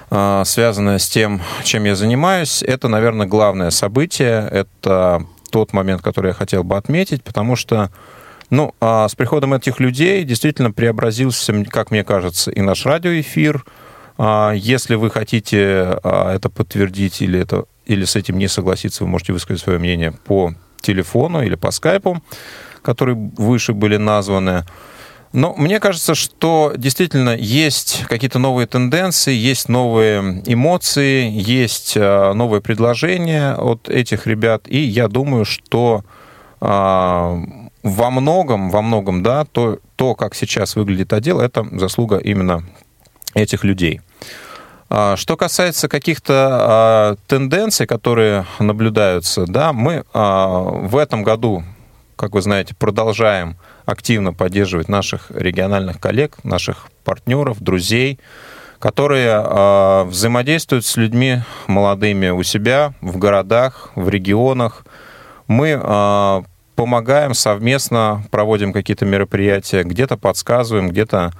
а, 0.08 0.44
связанное 0.44 0.98
с 0.98 1.08
тем, 1.08 1.42
чем 1.64 1.84
я 1.84 1.96
занимаюсь, 1.96 2.62
это, 2.62 2.88
наверное, 2.88 3.26
главное 3.26 3.70
событие. 3.70 4.48
Это 4.50 5.24
тот 5.50 5.72
момент, 5.72 6.02
который 6.02 6.28
я 6.28 6.34
хотел 6.34 6.62
бы 6.64 6.76
отметить, 6.76 7.24
потому 7.24 7.56
что 7.56 7.90
ну, 8.48 8.74
а 8.80 9.08
с 9.08 9.16
приходом 9.16 9.54
этих 9.54 9.80
людей 9.80 10.22
действительно 10.22 10.70
преобразился, 10.70 11.52
как 11.64 11.90
мне 11.90 12.04
кажется, 12.04 12.52
и 12.52 12.60
наш 12.60 12.86
радиоэфир. 12.86 13.64
А, 14.18 14.52
если 14.52 14.94
вы 14.94 15.10
хотите 15.10 15.98
это 16.02 16.48
подтвердить 16.54 17.20
или, 17.20 17.40
это, 17.40 17.64
или 17.86 18.04
с 18.04 18.16
этим 18.16 18.38
не 18.38 18.48
согласиться, 18.48 19.04
вы 19.04 19.10
можете 19.10 19.32
высказать 19.32 19.62
свое 19.62 19.78
мнение 19.78 20.12
по 20.12 20.54
телефону 20.80 21.42
или 21.42 21.54
по 21.54 21.70
скайпу, 21.70 22.22
которые 22.82 23.16
выше 23.16 23.72
были 23.72 23.96
названы. 23.96 24.64
Ну, 25.32 25.54
мне 25.56 25.80
кажется, 25.80 26.14
что 26.14 26.72
действительно 26.76 27.36
есть 27.36 28.04
какие-то 28.08 28.38
новые 28.38 28.66
тенденции, 28.66 29.34
есть 29.34 29.68
новые 29.68 30.42
эмоции, 30.46 31.28
есть 31.30 31.96
э, 31.96 32.32
новые 32.32 32.60
предложения 32.60 33.54
от 33.54 33.88
этих 33.88 34.26
ребят, 34.26 34.62
и 34.66 34.78
я 34.78 35.08
думаю, 35.08 35.44
что 35.44 36.04
а, 36.60 37.38
во 37.82 38.10
многом, 38.10 38.70
во 38.70 38.82
многом, 38.82 39.22
да, 39.22 39.44
то, 39.44 39.78
то, 39.96 40.14
как 40.14 40.34
сейчас 40.34 40.74
выглядит 40.74 41.12
отдел, 41.12 41.40
это 41.40 41.66
заслуга 41.72 42.16
именно 42.16 42.64
этих 43.34 43.62
людей. 43.64 44.00
А, 44.88 45.16
что 45.16 45.36
касается 45.36 45.88
каких-то 45.88 46.48
а, 46.50 47.16
тенденций, 47.26 47.86
которые 47.86 48.46
наблюдаются, 48.58 49.44
да, 49.46 49.72
мы 49.72 50.04
в 50.12 50.96
этом 50.96 51.22
году, 51.22 51.64
как 52.16 52.32
вы 52.34 52.42
знаете, 52.42 52.74
продолжаем 52.74 53.56
активно 53.84 54.32
поддерживать 54.32 54.88
наших 54.88 55.30
региональных 55.30 56.00
коллег, 56.00 56.36
наших 56.44 56.88
партнеров, 57.04 57.58
друзей, 57.60 58.18
которые 58.78 60.04
взаимодействуют 60.04 60.84
с 60.84 60.96
людьми 60.96 61.40
молодыми 61.66 62.28
у 62.28 62.42
себя, 62.42 62.92
в 63.00 63.16
городах, 63.16 63.90
в 63.94 64.08
регионах. 64.08 64.84
Мы 65.46 66.44
помогаем 66.74 67.34
совместно, 67.34 68.24
проводим 68.30 68.72
какие-то 68.72 69.06
мероприятия, 69.06 69.82
где-то 69.82 70.16
подсказываем, 70.16 70.88
где-то 70.90 71.32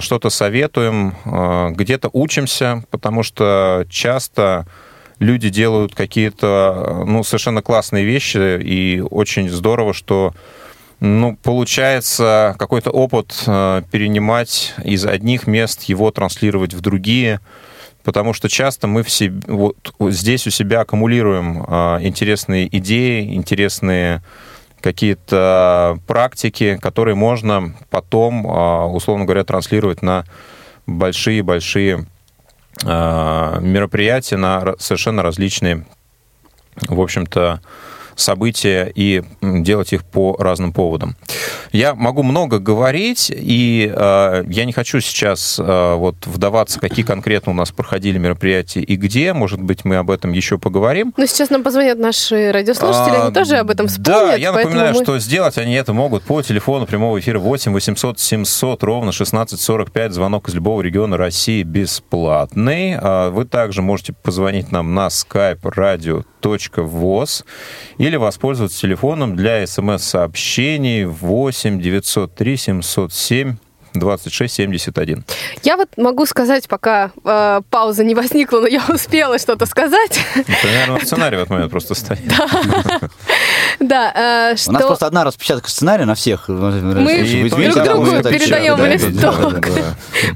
что-то 0.00 0.30
советуем, 0.30 1.14
э, 1.24 1.70
где-то 1.72 2.10
учимся, 2.12 2.84
потому 2.90 3.22
что 3.22 3.86
часто 3.88 4.66
люди 5.18 5.48
делают 5.48 5.94
какие-то 5.94 7.04
ну, 7.06 7.24
совершенно 7.24 7.62
классные 7.62 8.04
вещи, 8.04 8.60
и 8.60 9.00
очень 9.00 9.48
здорово, 9.48 9.94
что 9.94 10.34
ну, 11.00 11.36
получается 11.42 12.54
какой-то 12.58 12.90
опыт 12.90 13.44
э, 13.46 13.82
перенимать 13.90 14.74
из 14.82 15.04
одних 15.04 15.46
мест, 15.46 15.82
его 15.84 16.10
транслировать 16.10 16.72
в 16.74 16.80
другие, 16.80 17.40
потому 18.02 18.32
что 18.32 18.48
часто 18.48 18.86
мы 18.86 19.02
все 19.02 19.30
вот 19.46 19.76
здесь 20.00 20.46
у 20.46 20.50
себя 20.50 20.80
аккумулируем 20.80 21.64
э, 21.68 21.98
интересные 22.02 22.74
идеи, 22.78 23.34
интересные 23.34 24.22
какие-то 24.86 25.98
практики, 26.06 26.78
которые 26.80 27.16
можно 27.16 27.74
потом, 27.90 28.46
э, 28.46 28.84
условно 28.84 29.24
говоря, 29.24 29.42
транслировать 29.42 30.00
на 30.02 30.24
большие-большие 30.86 32.06
мероприятия, 32.82 34.36
на 34.36 34.74
совершенно 34.78 35.22
различные, 35.22 35.86
в 36.82 37.00
общем-то, 37.00 37.62
события 38.16 38.90
и 38.94 39.22
делать 39.42 39.92
их 39.92 40.04
по 40.04 40.36
разным 40.38 40.72
поводам. 40.72 41.16
Я 41.72 41.94
могу 41.94 42.22
много 42.22 42.58
говорить, 42.58 43.30
и 43.34 43.92
э, 43.94 44.44
я 44.48 44.64
не 44.64 44.72
хочу 44.72 45.00
сейчас 45.00 45.58
э, 45.58 45.94
вот 45.94 46.26
вдаваться, 46.26 46.80
какие 46.80 47.04
конкретно 47.04 47.52
у 47.52 47.54
нас 47.54 47.70
проходили 47.70 48.18
мероприятия 48.18 48.80
и 48.80 48.96
где. 48.96 49.32
Может 49.32 49.60
быть, 49.60 49.84
мы 49.84 49.96
об 49.96 50.10
этом 50.10 50.32
еще 50.32 50.58
поговорим. 50.58 51.12
Но 51.16 51.26
сейчас 51.26 51.50
нам 51.50 51.62
позвонят 51.62 51.98
наши 51.98 52.50
радиослушатели, 52.52 53.16
а, 53.16 53.24
они 53.24 53.34
тоже 53.34 53.56
об 53.56 53.70
этом 53.70 53.88
вспомнят. 53.88 54.06
Да, 54.06 54.34
я 54.36 54.52
напоминаю, 54.52 54.94
мы... 54.94 55.02
что 55.02 55.18
сделать 55.18 55.58
они 55.58 55.74
это 55.74 55.92
могут 55.92 56.22
по 56.22 56.42
телефону 56.42 56.86
прямого 56.86 57.18
эфира 57.18 57.38
8 57.38 57.72
800 57.72 58.18
700 58.18 58.82
ровно 58.82 59.10
1645. 59.10 60.12
Звонок 60.12 60.48
из 60.48 60.54
любого 60.54 60.80
региона 60.80 61.16
России 61.16 61.62
бесплатный. 61.62 62.96
А 62.98 63.30
вы 63.30 63.44
также 63.44 63.82
можете 63.82 64.12
позвонить 64.12 64.72
нам 64.72 64.94
на 64.94 65.08
skype 65.08 65.60
radio 65.62 66.24
voz 66.46 67.44
или 68.06 68.16
воспользоваться 68.16 68.80
телефоном 68.80 69.34
для 69.34 69.66
смс-сообщений 69.66 71.04
8 71.04 71.80
903 71.80 72.56
707 72.56 73.56
2671. 73.98 75.24
Я 75.62 75.76
вот 75.76 75.88
могу 75.96 76.26
сказать, 76.26 76.68
пока 76.68 77.10
э, 77.24 77.60
пауза 77.70 78.04
не 78.04 78.14
возникла, 78.14 78.60
но 78.60 78.66
я 78.66 78.82
успела 78.88 79.38
что-то 79.38 79.66
сказать. 79.66 80.20
Это, 80.34 80.66
наверное, 80.66 81.00
сценарий 81.04 81.36
в 81.36 81.40
этот 81.40 81.50
момент 81.50 81.70
просто 81.70 81.94
стоит. 81.94 82.20
Да. 83.80 84.52
Э, 84.52 84.56
У 84.68 84.72
нас 84.72 84.84
просто 84.84 85.06
одна 85.06 85.24
распечатка 85.24 85.68
сценария 85.70 86.04
на 86.04 86.14
всех. 86.14 86.48
Мы 86.48 87.48
друг 87.50 87.84
другу 87.84 88.06
передаем 88.22 88.84
листок. 88.84 89.66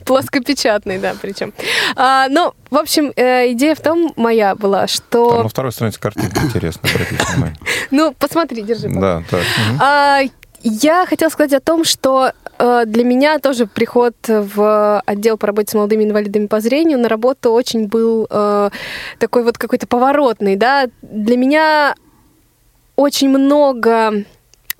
Плоскопечатный, 0.04 0.98
да, 0.98 1.14
причем. 1.20 1.52
А, 1.96 2.28
ну, 2.28 2.54
в 2.70 2.76
общем, 2.76 3.12
э, 3.16 3.52
идея 3.52 3.74
в 3.74 3.80
том 3.80 4.12
моя 4.16 4.54
была, 4.54 4.86
что... 4.86 5.30
Там 5.32 5.42
на 5.44 5.48
второй 5.48 5.72
странице 5.72 6.00
картинка 6.00 6.40
интересно, 6.42 6.88
Ну, 7.90 8.14
посмотри, 8.18 8.62
держи. 8.62 8.88
Да, 8.88 9.22
так. 9.30 9.42
Я 10.62 11.06
хотела 11.06 11.30
сказать 11.30 11.54
о 11.54 11.60
том, 11.60 11.84
что 11.84 12.32
э, 12.58 12.82
для 12.86 13.04
меня 13.04 13.38
тоже 13.38 13.66
приход 13.66 14.14
в 14.26 15.00
отдел 15.06 15.38
по 15.38 15.46
работе 15.46 15.70
с 15.70 15.74
молодыми 15.74 16.04
инвалидами 16.04 16.46
по 16.46 16.60
зрению 16.60 16.98
на 16.98 17.08
работу 17.08 17.50
очень 17.50 17.86
был 17.86 18.26
э, 18.28 18.70
такой 19.18 19.42
вот 19.42 19.56
какой-то 19.56 19.86
поворотный, 19.86 20.56
да. 20.56 20.88
Для 21.00 21.38
меня 21.38 21.94
очень 22.96 23.30
много 23.30 24.24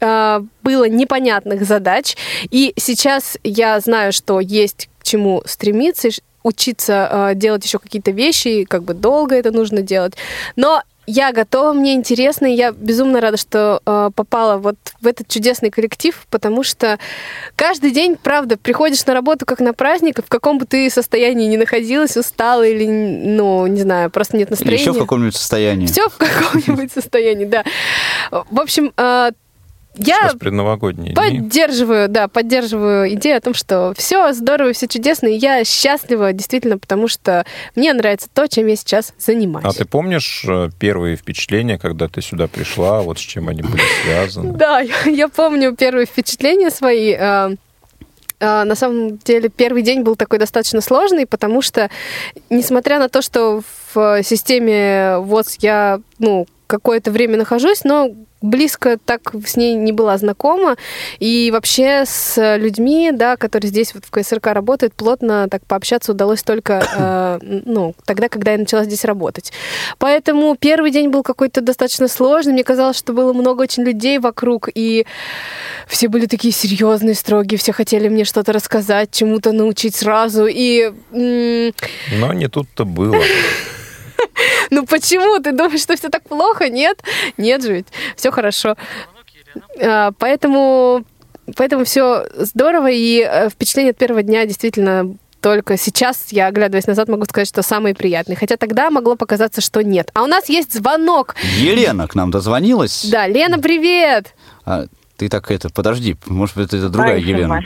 э, 0.01 0.41
было 0.63 0.89
непонятных 0.89 1.65
задач, 1.65 2.15
и 2.51 2.75
сейчас 2.77 3.39
я 3.43 3.81
знаю, 3.81 4.13
что 4.13 4.41
есть 4.41 4.91
к 4.99 5.05
чему 5.05 5.43
стремиться, 5.47 6.09
учиться 6.43 7.09
э, 7.11 7.35
делать 7.37 7.65
еще 7.65 7.79
какие-то 7.79 8.11
вещи, 8.11 8.65
как 8.65 8.83
бы 8.83 8.93
долго 8.93 9.35
это 9.35 9.51
нужно 9.51 9.81
делать. 9.81 10.15
Но 10.57 10.83
я 11.07 11.33
готова, 11.33 11.73
мне 11.73 11.95
интересно, 11.95 12.47
и 12.47 12.55
я 12.55 12.73
безумно 12.73 13.21
рада, 13.21 13.37
что 13.37 13.81
э, 13.85 14.11
попала 14.15 14.59
вот 14.59 14.77
в 15.01 15.07
этот 15.07 15.29
чудесный 15.29 15.71
коллектив, 15.71 16.15
потому 16.31 16.63
что 16.63 16.99
каждый 17.57 17.91
день, 17.91 18.17
правда, 18.17 18.57
приходишь 18.57 19.05
на 19.07 19.15
работу 19.15 19.47
как 19.47 19.61
на 19.61 19.73
праздник, 19.73 20.25
в 20.25 20.29
каком 20.29 20.59
бы 20.59 20.67
ты 20.67 20.89
состоянии 20.91 21.47
ни 21.49 21.57
находилась, 21.57 22.17
устала 22.17 22.63
или, 22.63 22.87
ну, 22.87 23.67
не 23.67 23.81
знаю, 23.81 24.11
просто 24.11 24.37
нет 24.37 24.51
настроения. 24.51 24.77
Или 24.77 24.83
еще 24.83 24.93
в 24.93 24.99
каком-нибудь 24.99 25.37
состоянии. 25.37 25.87
Все 25.87 26.09
в 26.09 26.17
каком-нибудь 26.17 26.93
состоянии, 26.93 27.45
да. 27.45 27.65
В 28.31 28.61
общем, 28.61 28.93
я 29.97 30.31
поддерживаю, 31.15 32.07
дни. 32.07 32.15
да, 32.15 32.29
поддерживаю 32.29 33.13
идею 33.15 33.39
о 33.39 33.41
том, 33.41 33.55
что 33.55 33.93
все 33.97 34.33
здорово, 34.33 34.73
все 34.73 34.87
чудесно, 34.87 35.27
и 35.27 35.37
я 35.37 35.65
счастлива 35.65 36.33
действительно, 36.33 36.79
потому 36.79 37.09
что 37.09 37.45
мне 37.75 37.93
нравится 37.93 38.29
то, 38.33 38.47
чем 38.47 38.67
я 38.69 38.77
сейчас 38.77 39.13
занимаюсь. 39.19 39.67
А 39.67 39.73
ты 39.73 39.85
помнишь 39.85 40.45
э, 40.49 40.71
первые 40.79 41.17
впечатления, 41.17 41.77
когда 41.79 42.09
ты 42.09 42.23
сюда 42.23 42.47
пришла, 42.47 43.03
вот 43.03 43.19
с 43.19 43.23
чем 43.23 43.49
они 43.49 43.63
были 43.63 43.83
связаны? 44.05 44.53
Да, 44.53 44.81
я 45.07 45.29
помню 45.29 45.75
первые 45.75 46.07
впечатления 46.07 46.71
свои. 46.71 47.13
Э, 47.13 47.57
э, 48.39 48.65
на 48.65 48.75
самом 48.77 49.19
деле 49.19 49.49
первый 49.49 49.83
день 49.83 50.03
был 50.03 50.15
такой 50.15 50.39
достаточно 50.39 50.81
сложный, 50.81 51.27
потому 51.27 51.63
что, 51.63 51.91
несмотря 52.49 53.01
на 53.01 53.09
то, 53.09 53.23
что 53.23 53.63
в 53.93 54.23
системе 54.23 55.19
ВОЗ 55.19 55.57
я, 55.61 56.01
ну, 56.19 56.47
какое-то 56.69 57.11
время 57.11 57.37
нахожусь, 57.37 57.83
но 57.83 58.15
близко 58.43 58.99
так 59.05 59.33
с 59.47 59.57
ней 59.57 59.75
не 59.75 59.93
была 59.93 60.19
знакома. 60.19 60.77
И 61.19 61.51
вообще 61.53 62.05
с 62.07 62.57
людьми, 62.57 63.11
да, 63.13 63.37
которые 63.37 63.69
здесь 63.69 63.95
вот 63.95 64.05
в 64.05 64.11
КСРК 64.11 64.49
работают, 64.49 64.95
плотно 64.95 65.49
так 65.49 65.65
пообщаться 65.67 66.13
удалось 66.13 66.43
только 66.43 66.83
э, 66.97 67.61
ну, 67.65 67.95
тогда, 68.05 68.29
когда 68.29 68.53
я 68.53 68.59
начала 68.59 68.85
здесь 68.85 69.05
работать. 69.05 69.53
Поэтому 69.99 70.57
первый 70.57 70.91
день 70.91 71.11
был 71.11 71.23
какой-то 71.23 71.61
достаточно 71.61 72.09
сложный. 72.09 72.53
Мне 72.53 72.65
казалось, 72.65 72.97
что 72.99 73.13
было 73.13 73.33
много 73.33 73.63
очень 73.63 73.83
людей 73.83 74.19
вокруг, 74.19 74.69
и 74.75 75.07
все 75.87 76.09
были 76.09 76.27
такие 76.27 76.53
серьезные, 76.53 77.15
строгие, 77.15 77.59
все 77.59 77.73
хотели 77.73 78.09
мне 78.09 78.25
что-то 78.25 78.53
рассказать, 78.53 79.11
чему-то 79.11 79.53
научить 79.53 79.97
сразу. 79.97 80.47
И... 80.47 80.93
Но 81.13 82.33
не 82.33 82.49
тут-то 82.49 82.85
было. 82.85 83.17
Ну 84.71 84.87
почему? 84.87 85.41
Ты 85.41 85.53
думаешь, 85.53 85.81
что 85.81 85.97
все 85.97 86.09
так 86.09 86.23
плохо? 86.23 86.69
Нет? 86.69 87.03
Нет 87.37 87.63
же 87.63 87.73
ведь. 87.73 87.87
Все 88.17 88.31
хорошо. 88.31 88.77
А, 89.83 90.13
поэтому, 90.19 91.05
поэтому 91.57 91.85
все 91.85 92.27
здорово, 92.37 92.91
и 92.91 93.21
э, 93.21 93.49
впечатление 93.51 93.91
от 93.91 93.99
первого 93.99 94.23
дня 94.23 94.47
действительно 94.47 95.17
только 95.41 95.79
сейчас 95.79 96.29
я, 96.31 96.49
оглядываясь 96.49 96.87
назад, 96.87 97.09
могу 97.09 97.25
сказать, 97.25 97.49
что 97.49 97.63
самые 97.63 97.95
приятные. 97.95 98.37
Хотя 98.37 98.57
тогда 98.57 98.91
могло 98.91 99.17
показаться, 99.17 99.61
что 99.61 99.83
нет. 99.83 100.11
А 100.15 100.23
у 100.23 100.27
нас 100.27 100.49
есть 100.49 100.75
звонок. 100.75 101.35
Елена 101.57 102.07
к 102.07 102.15
нам 102.15 102.31
дозвонилась. 102.31 103.07
Да, 103.11 103.27
Лена, 103.27 103.59
привет! 103.59 104.35
А, 104.67 104.85
ты 105.17 105.29
так 105.29 105.51
это, 105.51 105.71
подожди, 105.71 106.17
может 106.27 106.57
быть, 106.57 106.69
это 106.69 106.89
другая. 106.89 107.19
Елена. 107.19 107.63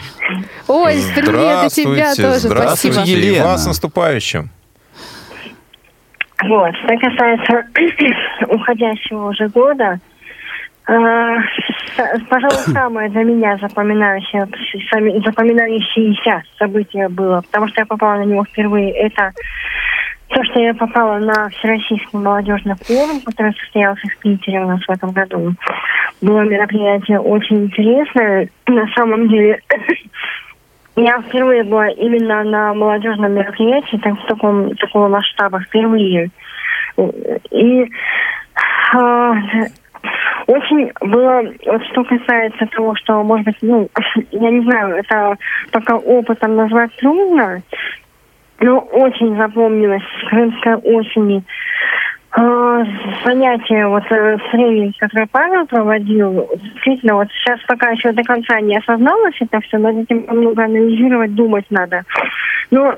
Ой, 0.69 1.03
привет 1.15 1.73
и 1.73 1.83
тебя 1.83 2.15
тоже. 2.15 2.41
Здравствуйте, 2.41 2.97
Спасибо. 2.97 3.19
Елена. 3.19 3.37
И 3.37 3.41
вас 3.41 3.67
наступающим. 3.67 4.51
Вот, 6.43 6.75
что 6.77 6.99
касается 6.99 7.67
уходящего 8.49 9.29
уже 9.29 9.49
года, 9.49 9.99
э, 10.89 11.37
пожалуй, 12.29 12.57
самое 12.73 13.09
для 13.11 13.23
меня 13.23 13.57
запоминающее, 13.59 14.47
запоминающееся 15.25 16.43
событие 16.59 17.09
было, 17.09 17.41
потому 17.43 17.69
что 17.69 17.83
я 17.83 17.87
попала 17.87 18.17
на 18.17 18.25
него 18.25 18.45
впервые, 18.45 18.91
это 18.93 19.33
то, 20.29 20.43
что 20.45 20.61
я 20.61 20.75
попала 20.75 21.19
на 21.19 21.49
Всероссийский 21.51 22.19
молодежный 22.19 22.75
форум, 22.75 23.21
который 23.21 23.55
состоялся 23.55 24.07
в 24.09 24.19
Питере 24.19 24.61
у 24.61 24.69
нас 24.69 24.81
в 24.85 24.91
этом 24.91 25.13
году. 25.13 25.55
Было 26.21 26.41
мероприятие 26.41 27.21
очень 27.21 27.67
интересное. 27.67 28.49
На 28.67 28.87
самом 28.97 29.29
деле, 29.29 29.61
я 30.97 31.21
впервые 31.23 31.65
была 31.65 31.89
именно 31.89 32.45
на 32.45 32.75
молодежном 32.75 33.33
мероприятии, 33.33 33.97
так, 33.97 34.15
в 34.15 34.27
таком, 34.27 34.77
такого 34.77 35.09
масштаба, 35.09 35.61
впервые. 35.61 36.31
И 37.51 37.91
э, 38.95 39.33
очень 40.47 40.93
было, 41.01 41.43
вот 41.67 41.85
что 41.87 42.05
касается 42.05 42.67
того, 42.67 42.95
что, 42.97 43.23
может 43.23 43.47
быть, 43.47 43.57
ну, 43.63 43.89
я 44.31 44.51
не 44.51 44.63
знаю, 44.63 44.97
это 44.97 45.37
пока 45.73 45.97
опытом 45.97 46.57
назвать 46.57 46.95
трудно, 46.97 47.63
но 48.61 48.79
очень 48.79 49.37
запомнилось 49.37 50.03
с 50.03 50.29
Крымской 50.29 50.75
а, 52.37 52.85
занятия, 53.25 53.87
вот 53.87 54.03
э, 54.11 54.39
тренинг, 54.51 54.97
который 54.99 55.29
Павел 55.29 55.67
проводил, 55.67 56.51
действительно, 56.57 57.15
вот 57.15 57.29
сейчас 57.31 57.61
пока 57.69 57.91
еще 57.91 58.11
до 58.11 58.25
конца 58.25 58.61
не 58.61 58.77
осозналось 58.77 59.37
это 59.41 59.61
все, 59.61 59.79
над 59.79 59.97
этим 59.99 60.27
много 60.29 60.65
анализировать, 60.65 61.33
думать 61.35 61.67
надо. 61.71 62.03
Но 62.73 62.97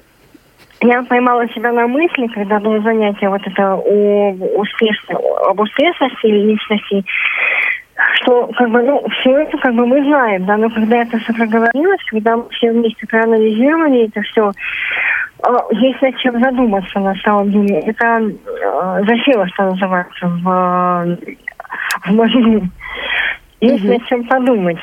я 0.80 1.02
поймала 1.02 1.46
себя 1.48 1.70
на 1.72 1.86
мысли, 1.86 2.28
когда 2.28 2.60
было 2.60 2.80
занятие 2.80 3.28
вот 3.28 3.42
это 3.44 3.74
о 3.74 4.30
успешности, 4.56 5.12
об 5.50 5.60
успешности 5.60 6.26
личности, 6.26 7.04
что 8.14 8.46
как 8.56 8.70
бы, 8.70 8.82
ну, 8.82 9.06
все 9.20 9.36
это 9.36 9.58
как 9.58 9.74
бы 9.74 9.86
мы 9.86 10.02
знаем, 10.02 10.46
да, 10.46 10.56
но 10.56 10.70
когда 10.70 11.02
это 11.02 11.18
все 11.18 11.34
проговорилось, 11.34 12.02
когда 12.10 12.38
мы 12.38 12.48
все 12.50 12.72
вместе 12.72 13.06
проанализировали 13.06 14.06
это 14.06 14.22
все, 14.22 14.52
есть 15.70 16.02
над 16.02 16.16
чем 16.18 16.40
задуматься 16.40 16.98
на 17.00 17.14
самом 17.16 17.50
деле. 17.50 17.80
Это 17.80 18.20
э, 18.20 19.04
засело, 19.06 19.46
что 19.48 19.70
называется, 19.70 20.26
в, 20.26 21.18
в 22.04 22.12
мозгу. 22.12 22.68
Есть 23.60 23.84
над 23.84 24.06
чем 24.06 24.24
подумать. 24.24 24.78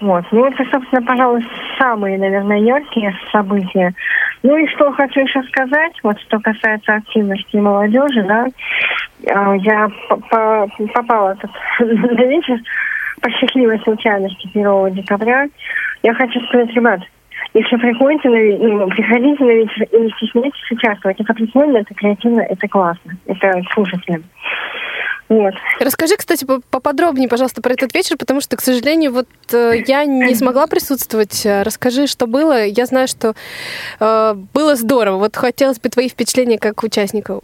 Вот. 0.00 0.24
Ну, 0.30 0.44
это, 0.44 0.64
собственно, 0.70 1.02
пожалуй, 1.02 1.46
самые, 1.78 2.18
наверное, 2.18 2.58
яркие 2.58 3.14
события. 3.32 3.94
Ну 4.42 4.56
и 4.56 4.68
что 4.68 4.92
хочу 4.92 5.20
еще 5.20 5.42
сказать, 5.44 5.92
вот 6.02 6.20
что 6.20 6.38
касается 6.38 6.94
активности 6.94 7.56
молодежи, 7.56 8.22
да, 8.22 8.46
я 9.22 9.88
попала 10.28 11.36
тут 11.36 11.50
на 11.80 12.24
вечер 12.24 12.58
по 13.20 13.30
счастливой 13.30 13.78
случайности 13.80 14.48
1 14.52 14.94
декабря. 14.94 15.48
Я 16.02 16.14
хочу 16.14 16.40
сказать, 16.46 16.70
ребят, 16.74 17.00
если 17.54 17.76
приходите 17.76 18.28
на, 18.28 18.68
ну, 18.68 18.88
приходите 18.88 19.44
на 19.44 19.50
вечер 19.50 19.82
и 19.92 19.98
не 19.98 20.10
стесняйтесь 20.10 20.70
участвовать. 20.70 21.20
Это 21.20 21.34
прикольно, 21.34 21.78
это 21.78 21.94
креативно, 21.94 22.40
это 22.40 22.68
классно. 22.68 23.16
Это 23.26 23.62
слушателям. 23.72 24.24
Вот. 25.28 25.54
Расскажи, 25.80 26.16
кстати, 26.16 26.46
поподробнее, 26.70 27.28
пожалуйста, 27.28 27.60
про 27.60 27.72
этот 27.72 27.92
вечер, 27.94 28.16
потому 28.16 28.40
что, 28.40 28.56
к 28.56 28.60
сожалению, 28.60 29.12
вот 29.12 29.26
э, 29.52 29.82
я 29.86 30.04
не 30.04 30.34
смогла 30.36 30.68
присутствовать. 30.68 31.44
Расскажи, 31.44 32.06
что 32.06 32.28
было. 32.28 32.64
Я 32.64 32.86
знаю, 32.86 33.08
что 33.08 33.34
э, 33.98 34.34
было 34.54 34.76
здорово. 34.76 35.16
Вот 35.16 35.34
хотелось 35.34 35.80
бы 35.80 35.88
твои 35.88 36.08
впечатления 36.08 36.58
как 36.58 36.82
участников 36.84 37.42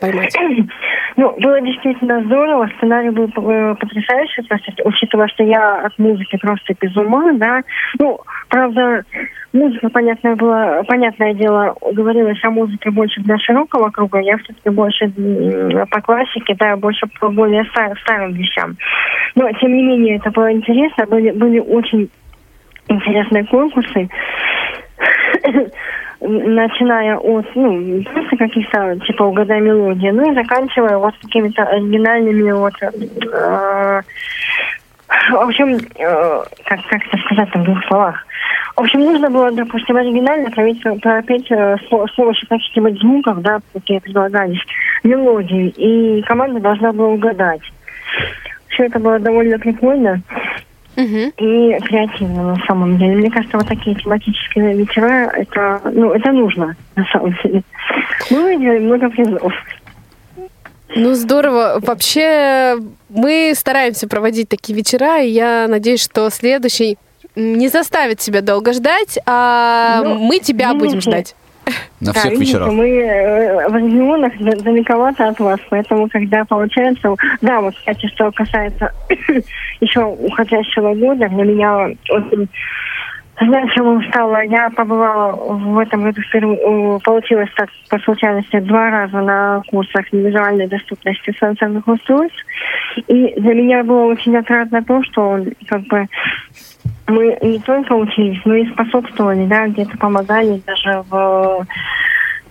поймать. 0.00 0.34
Ну, 1.16 1.32
было 1.38 1.60
действительно 1.60 2.22
здорово, 2.24 2.68
сценарий 2.76 3.10
был 3.10 3.26
э, 3.26 3.74
потрясающий, 3.76 4.42
просто, 4.42 4.72
учитывая, 4.84 5.28
что 5.28 5.44
я 5.44 5.86
от 5.86 5.96
музыки 5.98 6.36
просто 6.38 6.74
без 6.80 6.96
ума, 6.96 7.32
да. 7.34 7.60
Ну, 8.00 8.18
правда, 8.48 9.04
музыка, 9.52 9.88
понятное 9.90 10.34
было, 10.34 10.82
понятное 10.88 11.34
дело, 11.34 11.76
говорилось 11.92 12.42
о 12.44 12.50
музыке 12.50 12.90
больше 12.90 13.20
для 13.20 13.38
широкого 13.38 13.90
круга, 13.90 14.18
я 14.18 14.36
все-таки 14.38 14.70
больше 14.70 15.08
по 15.90 16.00
классике, 16.00 16.56
да, 16.58 16.76
больше 16.76 17.06
по 17.20 17.28
более 17.28 17.64
стар, 17.66 17.96
старым 18.00 18.32
вещам. 18.32 18.76
Но, 19.36 19.50
тем 19.52 19.72
не 19.72 19.82
менее, 19.84 20.16
это 20.16 20.32
было 20.32 20.52
интересно, 20.52 21.06
были, 21.06 21.30
были 21.30 21.60
очень 21.60 22.10
интересные 22.88 23.44
конкурсы 23.44 24.08
начиная 26.26 27.16
от, 27.18 27.46
ну, 27.54 28.02
просто 28.02 28.36
каких-то, 28.36 28.98
типа, 29.06 29.24
угадай 29.24 29.60
мелодии, 29.60 30.10
ну 30.10 30.30
и 30.30 30.34
заканчивая 30.34 30.98
вот 30.98 31.14
какими-то 31.20 31.62
оригинальными 31.62 32.52
вот 32.52 32.74
э, 32.82 34.02
в 35.30 35.36
общем, 35.36 35.76
э, 35.76 36.42
как, 36.64 36.80
как 36.88 37.02
это 37.06 37.18
сказать 37.24 37.50
там 37.52 37.62
в 37.62 37.64
двух 37.66 37.84
словах. 37.86 38.26
В 38.76 38.80
общем, 38.80 39.00
нужно 39.00 39.30
было, 39.30 39.52
допустим, 39.52 39.96
оригинально 39.96 40.50
пропеть, 40.50 40.82
пропеть 41.00 41.50
э, 41.50 41.76
с 41.78 42.14
помощью 42.14 42.48
каких-нибудь 42.48 43.00
звуков, 43.00 43.40
да, 43.42 43.60
какие 43.72 43.98
предлагались, 44.00 44.60
мелодии, 45.04 45.68
и 45.68 46.22
команда 46.22 46.60
должна 46.60 46.92
была 46.92 47.08
угадать. 47.08 47.62
Все 48.68 48.86
это 48.86 48.98
было 48.98 49.20
довольно 49.20 49.58
прикольно 49.58 50.20
угу. 50.96 51.32
и 51.38 51.78
креативно 51.80 52.54
на 52.54 52.64
самом 52.66 52.98
деле. 52.98 53.16
Мне 53.16 53.30
кажется, 53.30 53.56
вот 53.56 53.68
такие 53.68 53.96
тематические 53.96 54.74
вечера, 54.74 55.30
это, 55.34 55.80
ну, 55.92 56.12
это 56.12 56.32
нужно 56.32 56.76
на 56.96 57.04
самом 57.06 57.36
деле. 57.42 57.62
Мы 58.30 58.42
выиграли 58.42 58.78
много 58.78 59.10
призов. 59.10 59.52
Ну, 60.96 61.14
здорово. 61.14 61.80
Вообще, 61.80 62.76
мы 63.08 63.52
стараемся 63.56 64.08
проводить 64.08 64.48
такие 64.48 64.76
вечера, 64.76 65.20
и 65.20 65.28
я 65.28 65.66
надеюсь, 65.68 66.02
что 66.02 66.30
следующий 66.30 66.98
не 67.36 67.68
заставит 67.68 68.20
себя 68.20 68.42
долго 68.42 68.72
ждать, 68.72 69.18
а 69.26 70.02
ну, 70.04 70.18
мы 70.18 70.38
тебя 70.38 70.72
будем 70.74 71.00
ждать. 71.00 71.34
На 72.00 72.12
всех 72.12 72.32
да, 72.32 72.38
вечерах. 72.40 72.72
Мы 72.72 72.88
э, 72.98 73.68
в 73.68 73.76
регионах 73.76 74.32
далековато 74.38 75.28
от 75.28 75.40
вас, 75.40 75.60
поэтому, 75.70 76.08
когда 76.08 76.44
получается... 76.44 77.14
Да, 77.40 77.60
вот, 77.60 77.74
кстати, 77.76 78.06
что 78.08 78.30
касается 78.32 78.92
еще 79.80 80.04
уходящего 80.04 80.94
года, 80.94 81.28
для 81.28 81.44
меня 81.44 81.94
очень 82.10 82.48
значимым 83.40 84.02
стало, 84.08 84.42
я 84.44 84.70
побывала 84.70 85.32
в 85.32 85.78
этом 85.78 86.04
году, 86.04 86.20
получилось 87.04 87.50
так 87.56 87.68
по 87.88 87.98
случайности 88.00 88.60
два 88.60 88.90
раза 88.90 89.20
на 89.20 89.62
курсах 89.68 90.04
визуальной 90.12 90.68
доступности 90.68 91.34
сенсорных 91.38 91.86
устройств. 91.88 92.44
И 93.08 93.34
для 93.40 93.54
меня 93.54 93.82
было 93.82 94.04
очень 94.04 94.36
отрадно 94.36 94.84
то, 94.84 95.02
что 95.04 95.44
как 95.68 95.82
бы 95.82 96.06
мы 97.06 97.38
не 97.42 97.58
только 97.60 97.92
учились, 97.92 98.40
но 98.44 98.54
и 98.54 98.70
способствовали, 98.72 99.46
да, 99.46 99.66
где-то 99.68 99.96
помогали 99.98 100.62
даже 100.66 101.02
в 101.08 101.66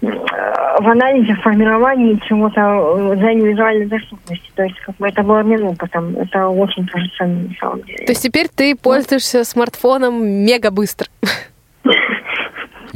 в 0.03 0.87
анализе, 0.89 1.33
в 1.33 1.41
формировании 1.41 2.19
чего-то 2.27 3.15
для 3.15 3.33
визуальной 3.33 3.85
доступности. 3.85 4.51
То 4.55 4.63
есть 4.63 4.77
как 4.81 4.97
бы 4.97 5.07
это 5.07 5.23
было 5.23 5.43
мне 5.43 5.57
опытом. 5.59 6.17
Это 6.17 6.49
очень 6.49 6.85
тоже 6.87 7.09
ценно 7.17 7.47
на 7.47 7.53
самом 7.59 7.81
деле. 7.83 8.05
То 8.05 8.11
есть 8.11 8.21
теперь 8.21 8.47
ты 8.53 8.75
пользуешься 8.75 9.45
смартфоном 9.45 10.25
мега 10.25 10.71
быстро? 10.71 11.07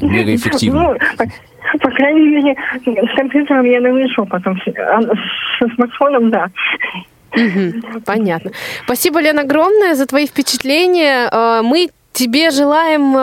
Мега 0.02 0.36
эффективно. 0.36 0.82
Ну, 0.82 0.98
по, 1.18 1.80
по 1.80 1.92
крайней 1.92 2.28
мере, 2.28 2.56
с 2.86 3.16
компьютером 3.16 3.64
я 3.66 3.80
навешу 3.80 4.26
потом. 4.26 4.60
А 4.78 5.02
со 5.02 5.76
смартфоном, 5.76 6.30
да. 6.30 6.50
Угу, 7.34 8.02
понятно. 8.06 8.52
Спасибо, 8.86 9.20
Лена, 9.20 9.42
огромное 9.42 9.96
за 9.96 10.06
твои 10.06 10.28
впечатления. 10.28 11.30
Э, 11.32 11.62
мы 11.64 11.90
тебе 12.14 12.52
желаем 12.52 13.16
э, 13.16 13.20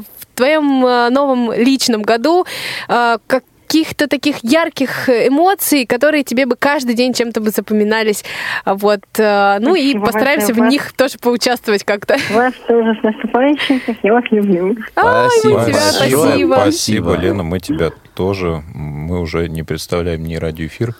в 0.00 0.04
твоем 0.34 0.84
э, 0.84 1.08
новом 1.10 1.52
личном 1.52 2.02
году 2.02 2.46
как 2.86 3.44
каких-то 3.68 4.08
таких 4.08 4.36
ярких 4.42 5.10
эмоций, 5.10 5.84
которые 5.84 6.24
тебе 6.24 6.46
бы 6.46 6.56
каждый 6.58 6.94
день 6.94 7.12
чем-то 7.12 7.42
бы 7.42 7.50
запоминались. 7.50 8.24
Вот. 8.64 9.00
Ну 9.18 9.18
Спасибо 9.18 9.76
и 9.76 9.98
постараемся 9.98 10.54
в 10.54 10.58
них 10.58 10.94
тоже 10.94 11.18
поучаствовать 11.18 11.84
как-то. 11.84 12.16
Вас 12.30 12.54
тоже 12.66 12.98
с 12.98 13.02
наступающим. 13.02 13.82
Я 14.02 14.14
вас 14.14 14.24
люблю. 14.30 14.74
Спасибо. 14.92 15.60
Ай, 15.60 15.66
тебя, 15.66 15.80
спасибо. 15.92 16.54
Спасибо, 16.54 17.16
Лена, 17.18 17.42
мы 17.42 17.60
тебя 17.60 17.90
тоже. 18.18 18.64
Мы 18.74 19.20
уже 19.20 19.48
не 19.48 19.62
представляем 19.62 20.24
ни 20.24 20.34
радиоэфир. 20.34 20.96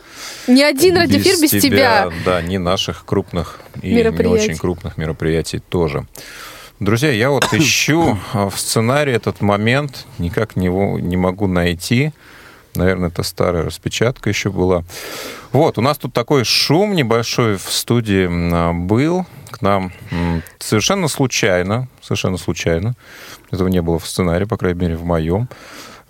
Ни 0.47 0.63
один 0.63 0.97
радиоэфир 0.99 1.33
без, 1.33 1.43
без 1.43 1.51
тебя, 1.51 1.61
тебя. 1.61 2.13
Да, 2.25 2.41
ни 2.43 2.59
наших 2.59 3.05
крупных 3.05 3.59
и 3.83 3.93
не 3.93 4.27
очень 4.27 4.57
крупных 4.57 4.97
мероприятий 4.99 5.59
тоже. 5.59 6.07
Друзья, 6.79 7.11
я 7.11 7.31
вот 7.31 7.43
ищу 7.53 8.17
в 8.33 8.53
сценарии 8.57 9.13
этот 9.13 9.41
момент, 9.41 10.07
никак 10.19 10.55
не, 10.55 10.69
не 10.69 11.17
могу 11.17 11.49
найти. 11.49 12.13
Наверное, 12.77 13.09
это 13.09 13.25
старая 13.25 13.65
распечатка 13.65 14.29
еще 14.29 14.51
была. 14.51 14.85
Вот, 15.51 15.77
у 15.77 15.81
нас 15.81 15.99
тут 15.99 16.13
такой 16.13 16.45
шум 16.45 16.95
небольшой 16.95 17.57
в 17.57 17.69
студии 17.69 18.29
был. 18.87 19.27
К 19.51 19.61
нам 19.61 19.93
совершенно 20.61 21.09
случайно, 21.09 21.89
совершенно 22.01 22.37
случайно, 22.37 22.95
этого 23.51 23.67
не 23.67 23.83
было 23.83 23.99
в 23.99 24.07
сценарии, 24.07 24.45
по 24.45 24.57
крайней 24.57 24.79
мере, 24.79 24.97
в 24.97 25.05
моем, 25.05 25.49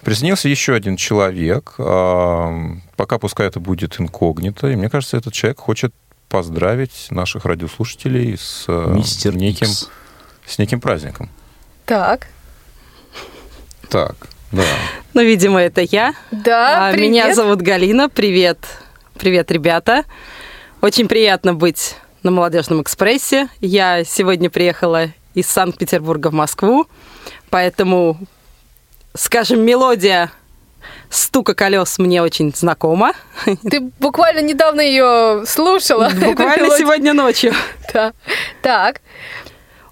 Присоединился 0.03 0.49
еще 0.49 0.75
один 0.75 0.97
человек. 0.97 1.75
Пока 1.77 3.19
пускай 3.19 3.47
это 3.47 3.61
будет 3.61 4.01
инкогнито. 4.01 4.69
И 4.69 4.77
мне 4.77 4.89
кажется, 4.89 5.17
этот 5.17 5.33
человек 5.33 5.59
хочет 5.59 5.93
поздравить 6.29 7.09
наших 7.11 7.45
радиослушателей 7.45 8.37
с 8.37 8.67
э, 8.69 8.93
Мистер 8.95 9.35
неким, 9.35 9.69
с 10.47 10.59
неким 10.59 10.81
праздником. 10.81 11.31
Так. 11.87 12.29
Так, 13.89 14.15
да. 14.53 14.63
Ну, 15.15 15.23
видимо, 15.23 15.61
это 15.61 15.81
я. 15.81 16.15
Да, 16.31 16.89
а, 16.89 16.93
привет. 16.93 17.11
Меня 17.11 17.35
зовут 17.35 17.63
Галина. 17.63 18.11
Привет. 18.11 18.59
Привет, 19.19 19.51
ребята. 19.51 20.05
Очень 20.83 21.09
приятно 21.09 21.55
быть 21.55 21.97
на 22.23 22.31
Молодежном 22.31 22.83
экспрессе. 22.83 23.49
Я 23.61 24.05
сегодня 24.05 24.51
приехала 24.51 25.09
из 25.35 25.47
Санкт-Петербурга 25.47 26.29
в 26.29 26.35
Москву, 26.35 26.87
поэтому 27.49 28.19
скажем, 29.19 29.61
мелодия 29.61 30.31
стука 31.11 31.55
колес 31.55 31.99
мне 31.99 32.23
очень 32.23 32.53
знакома. 32.55 33.13
Ты 33.69 33.81
буквально 33.99 34.41
недавно 34.41 34.81
ее 34.81 35.45
слушала. 35.47 36.11
Буквально 36.25 36.69
сегодня 36.79 37.13
ночью. 37.13 37.53
Да. 37.93 38.13
Так. 38.63 39.01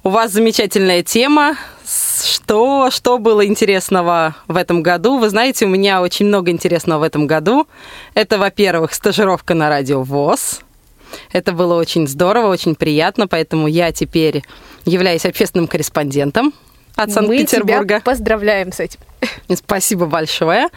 У 0.05 0.11
вас 0.11 0.31
замечательная 0.33 1.03
тема. 1.03 1.57
Что, 1.85 2.91
что 2.91 3.19
было 3.19 3.47
интересного 3.47 4.37
в 4.49 4.57
этом 4.57 4.83
году? 4.83 5.19
Вы 5.19 5.29
знаете, 5.29 5.67
у 5.67 5.69
меня 5.69 6.01
очень 6.01 6.27
много 6.27 6.51
интересного 6.51 7.01
в 7.01 7.03
этом 7.03 7.27
году. 7.27 7.67
Это, 8.15 8.39
во-первых, 8.39 8.95
стажировка 8.95 9.55
на 9.55 9.69
радио 9.69 10.03
ВОЗ. 10.03 10.61
Это 11.33 11.53
было 11.53 11.75
очень 11.75 12.07
здорово, 12.07 12.49
очень 12.49 12.75
приятно, 12.75 13.27
поэтому 13.27 13.67
я 13.67 13.93
теперь 13.93 14.43
являюсь 14.85 15.25
общественным 15.25 15.69
корреспондентом 15.69 16.53
от 16.97 17.13
Санкт-Петербурга. 17.13 17.79
Мы 17.81 17.87
тебя 17.87 18.01
поздравляем 18.01 18.73
с 18.73 18.81
этим. 18.81 19.01
Спасибо 19.55 20.07
большое. 20.07 20.69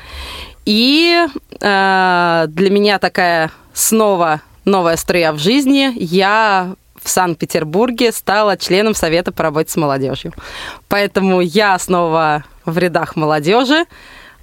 И 0.65 1.25
э, 1.60 2.45
для 2.47 2.69
меня 2.69 2.99
такая 2.99 3.51
снова 3.73 4.41
новая 4.65 4.97
струя 4.97 5.32
в 5.32 5.39
жизни. 5.39 5.91
Я 5.95 6.75
в 7.01 7.10
Санкт-Петербурге 7.10 8.12
стала 8.12 8.58
членом 8.58 8.93
Совета 8.93 9.32
по 9.32 9.43
работе 9.43 9.71
с 9.71 9.75
молодежью. 9.77 10.34
Поэтому 10.89 11.41
я 11.41 11.79
снова 11.79 12.43
в 12.65 12.77
рядах 12.77 13.15
молодежи, 13.15 13.86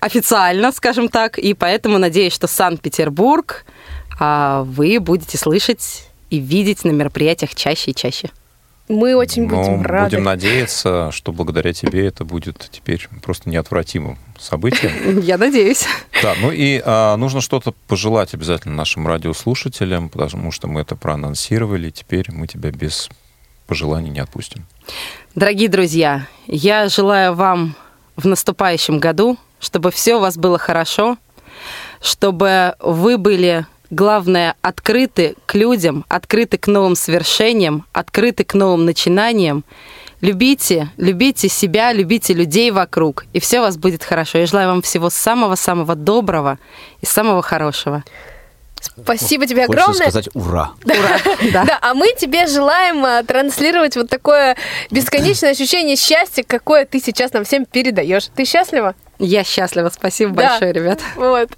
официально, 0.00 0.72
скажем 0.72 1.08
так, 1.08 1.38
и 1.38 1.54
поэтому 1.54 1.98
надеюсь, 1.98 2.32
что 2.32 2.46
Санкт-Петербург 2.46 3.64
а, 4.18 4.62
вы 4.62 4.98
будете 5.00 5.38
слышать 5.38 6.08
и 6.30 6.38
видеть 6.38 6.84
на 6.84 6.90
мероприятиях 6.90 7.54
чаще 7.54 7.90
и 7.90 7.94
чаще. 7.94 8.30
Мы 8.88 9.16
очень 9.16 9.48
Но 9.48 9.56
будем 9.56 9.82
рады. 9.82 10.10
Будем 10.10 10.24
надеяться, 10.24 11.10
что 11.10 11.32
благодаря 11.32 11.72
тебе 11.72 12.06
это 12.06 12.24
будет 12.24 12.68
теперь 12.70 13.08
просто 13.22 13.50
неотвратимым 13.50 14.18
событием. 14.38 15.20
Я 15.22 15.38
надеюсь. 15.38 15.86
Да, 16.22 16.34
ну 16.40 16.52
и 16.52 16.80
а, 16.84 17.16
нужно 17.16 17.40
что-то 17.40 17.72
пожелать 17.88 18.34
обязательно 18.34 18.76
нашим 18.76 19.08
радиослушателям, 19.08 20.08
потому 20.08 20.52
что 20.52 20.68
мы 20.68 20.82
это 20.82 20.94
проанонсировали, 20.94 21.90
теперь 21.90 22.26
мы 22.30 22.46
тебя 22.46 22.70
без 22.70 23.08
пожеланий 23.66 24.10
не 24.10 24.20
отпустим. 24.20 24.64
Дорогие 25.34 25.68
друзья, 25.68 26.26
я 26.46 26.88
желаю 26.88 27.34
вам 27.34 27.74
в 28.16 28.26
наступающем 28.26 29.00
году, 29.00 29.36
чтобы 29.58 29.90
все 29.90 30.14
у 30.16 30.20
вас 30.20 30.36
было 30.36 30.58
хорошо, 30.58 31.18
чтобы 32.00 32.74
вы 32.80 33.18
были 33.18 33.66
Главное, 33.90 34.56
открыты 34.62 35.36
к 35.46 35.54
людям, 35.54 36.04
открыты 36.08 36.58
к 36.58 36.66
новым 36.66 36.96
свершениям, 36.96 37.86
открыты 37.92 38.44
к 38.44 38.54
новым 38.54 38.84
начинаниям. 38.84 39.64
Любите, 40.20 40.90
любите 40.96 41.48
себя, 41.48 41.92
любите 41.92 42.32
людей 42.32 42.70
вокруг, 42.70 43.26
и 43.32 43.38
все 43.38 43.60
у 43.60 43.62
вас 43.62 43.76
будет 43.76 44.02
хорошо. 44.02 44.38
Я 44.38 44.46
желаю 44.46 44.68
вам 44.68 44.82
всего 44.82 45.10
самого-самого 45.10 45.94
доброго 45.94 46.58
и 47.00 47.06
самого 47.06 47.42
хорошего. 47.42 48.02
Спасибо 48.80 49.46
тебе 49.46 49.64
огромное. 49.64 49.86
Хочется 49.86 50.10
сказать 50.10 50.28
ура. 50.34 50.72
Да. 50.84 50.94
Ура. 50.94 51.20
Да. 51.52 51.64
да, 51.64 51.78
а 51.80 51.94
мы 51.94 52.12
тебе 52.18 52.46
желаем 52.46 53.04
а, 53.04 53.22
транслировать 53.22 53.96
вот 53.96 54.08
такое 54.08 54.56
бесконечное 54.90 55.50
ощущение 55.50 55.96
счастья, 55.96 56.44
какое 56.46 56.84
ты 56.84 57.00
сейчас 57.00 57.32
нам 57.32 57.44
всем 57.44 57.64
передаешь. 57.66 58.28
Ты 58.34 58.44
счастлива? 58.44 58.94
Я 59.18 59.44
счастлива. 59.44 59.88
Спасибо 59.88 60.32
да. 60.32 60.50
большое, 60.50 60.72
ребят. 60.72 61.00
Вот. 61.16 61.50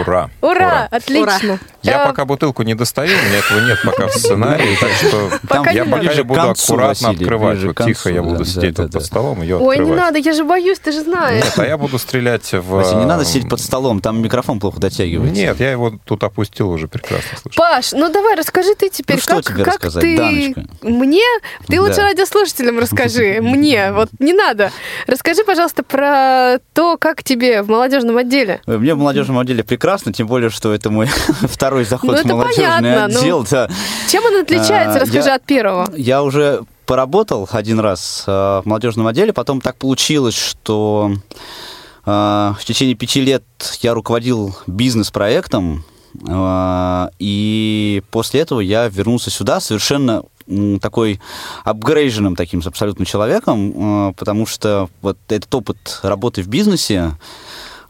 Ура. 0.00 0.30
Ура, 0.40 0.50
Ура. 0.50 0.88
отлично. 0.90 1.54
Ура. 1.54 1.58
Я 1.82 2.04
а... 2.04 2.08
пока 2.08 2.24
бутылку 2.24 2.62
не 2.62 2.74
достаю, 2.74 3.10
у 3.10 3.28
меня 3.28 3.38
этого 3.38 3.60
нет 3.60 3.78
пока 3.84 4.06
в 4.06 4.12
сценарии, 4.12 4.76
так 4.80 4.90
что 4.92 5.30
Там 5.48 5.68
я 5.70 5.84
пока 5.84 6.24
буду 6.24 6.40
аккуратно 6.40 7.10
открывать. 7.10 7.62
Вот 7.62 7.76
тихо 7.84 8.10
я 8.10 8.22
буду 8.22 8.44
сидеть 8.44 8.76
под 8.76 9.04
столом 9.04 9.42
и 9.42 9.46
ее 9.46 9.56
Ой, 9.56 9.78
не 9.78 9.92
надо, 9.92 10.18
я 10.18 10.32
же 10.32 10.44
боюсь, 10.44 10.78
ты 10.78 10.92
же 10.92 11.02
знаешь. 11.02 11.44
Нет, 11.44 11.58
а 11.58 11.66
я 11.66 11.76
буду 11.76 11.98
стрелять 11.98 12.52
в... 12.52 12.62
Вася, 12.62 12.96
не 12.96 13.04
надо 13.04 13.24
сидеть 13.24 13.48
под 13.48 13.60
столом, 13.60 14.00
там 14.00 14.22
микрофон 14.22 14.60
плохо 14.60 14.80
дотягивается. 14.80 15.34
Нет, 15.34 15.60
я 15.60 15.70
его 15.70 15.92
тут 16.04 16.22
опустил 16.24 16.70
уже 16.70 16.88
прекрасно 16.88 17.38
слышу. 17.38 17.56
Паш, 17.56 17.92
ну 17.92 18.10
давай, 18.12 18.36
расскажи 18.36 18.74
ты 18.74 18.88
теперь, 18.88 19.20
ну, 19.28 19.36
как, 19.36 19.44
тебе 19.44 19.64
как 19.64 19.74
рассказать? 19.74 20.02
ты... 20.02 20.16
Даночка. 20.16 20.64
Мне? 20.82 21.24
Ты 21.66 21.76
да. 21.76 21.82
лучше 21.82 22.00
радиослушателям 22.00 22.78
расскажи, 22.78 23.38
мне, 23.42 23.92
вот 23.92 24.08
не 24.18 24.32
надо. 24.32 24.70
Расскажи, 25.06 25.44
пожалуйста, 25.44 25.82
про 25.82 26.58
то, 26.72 26.96
как 26.98 27.22
тебе 27.22 27.62
в 27.62 27.68
молодежном 27.68 28.16
отделе. 28.16 28.60
Мне 28.66 28.94
в 28.94 28.98
молодежном 28.98 29.38
отделе 29.38 29.64
прекрасно, 29.64 30.12
тем 30.12 30.26
более, 30.26 30.50
что 30.50 30.72
это 30.72 30.90
мой 30.90 31.06
второй 31.42 31.71
заход 31.84 32.10
ну, 32.10 32.22
в 32.22 32.24
молодежный 32.24 32.64
понятно, 32.64 33.04
отдел. 33.04 33.40
Ну, 33.40 33.46
да. 33.50 33.70
Чем 34.08 34.24
он 34.24 34.36
отличается? 34.42 34.98
А, 34.98 35.00
Расскажи 35.00 35.28
я, 35.28 35.34
от 35.34 35.44
первого. 35.44 35.88
Я 35.96 36.22
уже 36.22 36.62
поработал 36.86 37.48
один 37.50 37.80
раз 37.80 38.24
э, 38.26 38.30
в 38.30 38.62
молодежном 38.64 39.06
отделе, 39.06 39.32
потом 39.32 39.60
так 39.60 39.76
получилось, 39.76 40.34
что 40.34 41.12
э, 42.04 42.10
в 42.10 42.64
течение 42.64 42.94
пяти 42.94 43.20
лет 43.20 43.44
я 43.80 43.94
руководил 43.94 44.54
бизнес-проектом, 44.66 45.84
э, 46.28 47.08
и 47.18 48.02
после 48.10 48.40
этого 48.40 48.60
я 48.60 48.88
вернулся 48.88 49.30
сюда 49.30 49.60
совершенно 49.60 50.24
такой 50.80 51.20
апгрейженным 51.64 52.34
таким 52.34 52.62
абсолютно 52.66 53.06
человеком, 53.06 54.12
потому 54.18 54.44
что 54.44 54.90
вот 55.00 55.16
этот 55.28 55.54
опыт 55.54 56.00
работы 56.02 56.42
в 56.42 56.48
бизнесе, 56.48 56.98
а, 56.98 57.16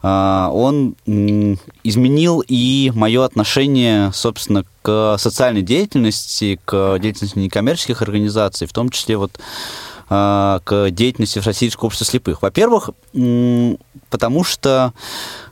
он 0.03 0.95
изменил 1.05 2.43
и 2.45 2.91
мое 2.93 3.23
отношение, 3.23 4.11
собственно, 4.13 4.65
к 4.81 5.15
социальной 5.17 5.61
деятельности, 5.61 6.59
к 6.65 6.99
деятельности 6.99 7.39
некоммерческих 7.39 8.01
организаций, 8.01 8.67
в 8.67 8.73
том 8.73 8.89
числе 8.89 9.15
вот 9.15 9.39
а, 10.09 10.59
к 10.65 10.91
деятельности 10.91 11.39
Российского 11.39 11.87
общества 11.87 12.05
слепых. 12.05 12.41
Во-первых, 12.41 12.89
потому 14.09 14.43
что 14.43 14.93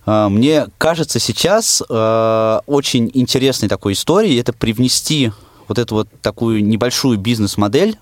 а, 0.06 0.28
мне 0.28 0.68
кажется 0.78 1.20
сейчас 1.20 1.82
очень 1.82 3.10
интересной 3.14 3.70
такой 3.70 3.94
историей 3.94 4.38
это 4.38 4.52
привнести 4.52 5.32
вот 5.70 5.80
эту 5.80 5.96
вот 5.96 6.10
такую 6.22 6.64
небольшую 6.66 7.18
бизнес-модель 7.18 7.98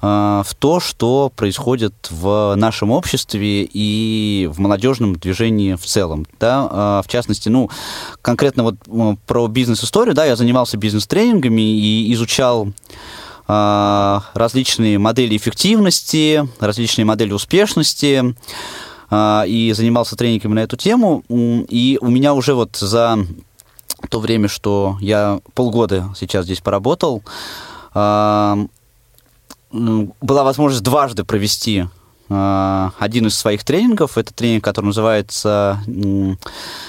в 0.00 0.46
то, 0.58 0.80
что 0.80 1.30
происходит 1.34 1.94
в 2.10 2.54
нашем 2.56 2.90
обществе 2.90 3.68
и 3.70 4.48
в 4.50 4.58
молодежном 4.58 5.14
движении 5.16 5.74
в 5.74 5.84
целом. 5.84 6.26
Да? 6.38 7.00
Э, 7.00 7.06
в 7.06 7.08
частности, 7.08 7.50
ну, 7.50 7.68
конкретно 8.22 8.62
вот 8.62 8.76
э, 8.86 9.16
про 9.26 9.46
бизнес-историю, 9.48 10.14
да, 10.14 10.24
я 10.24 10.36
занимался 10.36 10.78
бизнес-тренингами 10.78 11.60
и 11.60 12.12
изучал 12.14 12.72
различные 13.46 14.98
модели 15.00 15.36
эффективности, 15.36 16.48
различные 16.60 17.04
модели 17.04 17.32
успешности, 17.32 18.36
и 19.12 19.72
занимался 19.74 20.14
тренингами 20.14 20.54
на 20.54 20.60
эту 20.60 20.76
тему. 20.76 21.24
И 21.28 21.98
у 22.00 22.10
меня 22.10 22.32
уже 22.32 22.54
вот 22.54 22.76
за 22.76 23.18
то 24.08 24.20
время, 24.20 24.46
что 24.46 24.98
я 25.00 25.40
полгода 25.54 26.14
сейчас 26.16 26.44
здесь 26.44 26.60
поработал, 26.60 27.24
была 29.72 30.42
возможность 30.42 30.82
дважды 30.82 31.24
провести 31.24 31.86
один 32.28 33.26
из 33.26 33.36
своих 33.36 33.64
тренингов. 33.64 34.16
Это 34.16 34.32
тренинг, 34.32 34.62
который 34.62 34.86
называется 34.86 35.80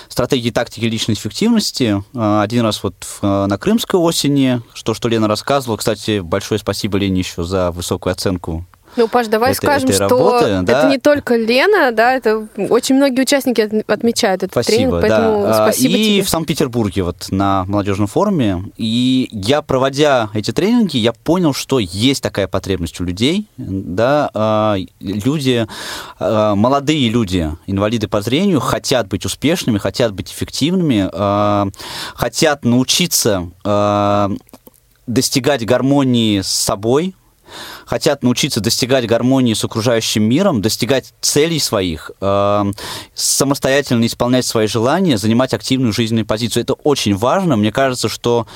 «Стратегии 0.08 0.52
тактики 0.52 0.86
личной 0.86 1.16
эффективности». 1.16 2.04
Один 2.14 2.62
раз 2.62 2.84
вот 2.84 2.96
на 3.22 3.58
Крымской 3.58 4.00
осени, 4.00 4.62
что, 4.74 4.94
что 4.94 5.08
Лена 5.08 5.28
рассказывала. 5.28 5.78
Кстати, 5.78 6.20
большое 6.20 6.60
спасибо 6.60 7.00
Лене 7.00 7.22
еще 7.22 7.44
за 7.44 7.72
высокую 7.72 8.12
оценку 8.12 8.68
ну, 8.96 9.08
Паш, 9.08 9.28
давай 9.28 9.52
этой, 9.52 9.58
скажем, 9.58 9.90
этой 9.90 9.96
что 9.96 10.08
работы, 10.10 10.46
это 10.46 10.64
да. 10.64 10.90
не 10.90 10.98
только 10.98 11.36
Лена, 11.36 11.92
да, 11.92 12.14
это 12.14 12.48
очень 12.70 12.96
многие 12.96 13.22
участники 13.22 13.62
от- 13.62 13.90
отмечают 13.90 14.44
этот 14.44 14.52
Спасибо, 14.52 14.76
тренинг, 14.78 15.02
поэтому 15.02 15.44
да. 15.44 15.64
Спасибо 15.66 15.96
и 15.98 16.04
тебе. 16.04 16.24
в 16.24 16.30
Санкт-Петербурге 16.30 17.04
вот 17.04 17.28
на 17.32 17.66
молодежном 17.66 18.08
форуме. 18.08 18.66
И 18.78 19.30
я, 19.32 19.62
проводя 19.62 20.30
эти 20.34 20.52
тренинги, 20.52 20.98
я 20.98 21.14
понял, 21.14 21.54
что 21.54 21.80
есть 21.80 22.22
такая 22.22 22.48
потребность 22.48 23.00
у 23.00 23.04
людей, 23.04 23.48
да, 23.58 24.30
а, 24.34 24.76
люди, 25.00 25.68
а, 26.20 26.56
молодые 26.56 27.10
люди, 27.10 27.52
инвалиды 27.68 28.08
по 28.08 28.22
зрению, 28.22 28.60
хотят 28.60 29.08
быть 29.08 29.26
успешными, 29.26 29.78
хотят 29.78 30.14
быть 30.14 30.32
эффективными, 30.32 31.10
а, 31.14 31.68
хотят 32.16 32.66
научиться 32.66 33.50
достигать 35.08 35.66
гармонии 35.66 36.42
с 36.42 36.48
собой, 36.48 37.16
хотят 37.86 38.24
научиться 38.24 38.62
достигать 38.62 39.08
гармонии 39.08 39.54
с 39.54 39.64
окружающим 39.64 40.24
миром, 40.24 40.62
достигать 40.62 41.14
целей 41.22 41.60
своих, 41.60 42.12
э, 42.22 42.72
самостоятельно 43.14 44.06
исполнять 44.06 44.46
свои 44.46 44.68
желания, 44.68 45.18
занимать 45.18 45.54
активную 45.54 45.94
жизненную 45.94 46.26
позицию. 46.26 46.64
Это 46.64 46.74
очень 46.74 47.16
важно. 47.16 47.56
Мне 47.56 47.72
кажется, 47.72 48.10
что 48.10 48.48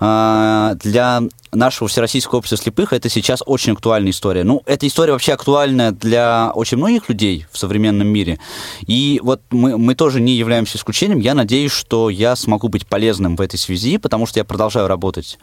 э, 0.00 0.74
для 0.82 1.22
нашего 1.52 1.88
Всероссийского 1.88 2.38
общества 2.38 2.58
слепых 2.58 2.92
это 2.92 3.08
сейчас 3.08 3.42
очень 3.44 3.72
актуальная 3.72 4.10
история. 4.10 4.44
Ну, 4.44 4.62
эта 4.66 4.86
история 4.86 5.12
вообще 5.12 5.32
актуальна 5.32 5.92
для 5.92 6.52
очень 6.54 6.76
многих 6.76 7.08
людей 7.08 7.46
в 7.50 7.58
современном 7.58 8.06
мире. 8.08 8.38
И 8.86 9.20
вот 9.22 9.40
мы, 9.50 9.78
мы 9.78 9.94
тоже 9.94 10.20
не 10.20 10.34
являемся 10.34 10.78
исключением. 10.78 11.18
Я 11.18 11.34
надеюсь, 11.34 11.72
что 11.72 12.10
я 12.10 12.36
смогу 12.36 12.68
быть 12.68 12.86
полезным 12.86 13.36
в 13.36 13.40
этой 13.40 13.58
связи, 13.58 13.98
потому 13.98 14.26
что 14.26 14.38
я 14.38 14.44
продолжаю 14.44 14.86
работать 14.86 15.38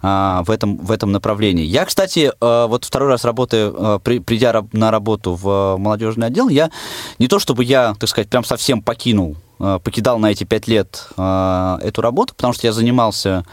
в 0.00 0.50
этом, 0.50 0.76
в 0.78 0.90
этом 0.92 1.12
направлении. 1.12 1.64
Я, 1.64 1.84
кстати, 1.84 2.30
э, 2.40 2.66
вот 2.68 2.84
второй 2.84 3.08
раз 3.08 3.24
работаю, 3.24 3.74
э, 3.76 3.98
при- 4.02 4.20
придя 4.20 4.62
на 4.72 4.90
работу 4.90 5.34
в 5.34 5.76
молодежный 5.78 6.28
отдел, 6.28 6.48
я 6.48 6.70
не 7.18 7.26
то 7.28 7.38
чтобы 7.38 7.64
я, 7.64 7.94
так 7.98 8.08
сказать, 8.08 8.28
прям 8.28 8.44
совсем 8.44 8.80
покинул, 8.82 9.36
э, 9.60 9.78
покидал 9.82 10.18
на 10.18 10.30
эти 10.30 10.44
пять 10.44 10.68
лет 10.68 11.08
э, 11.16 11.78
эту 11.82 12.00
работу, 12.02 12.34
потому 12.34 12.52
что 12.52 12.66
я 12.66 12.72
занимался 12.72 13.44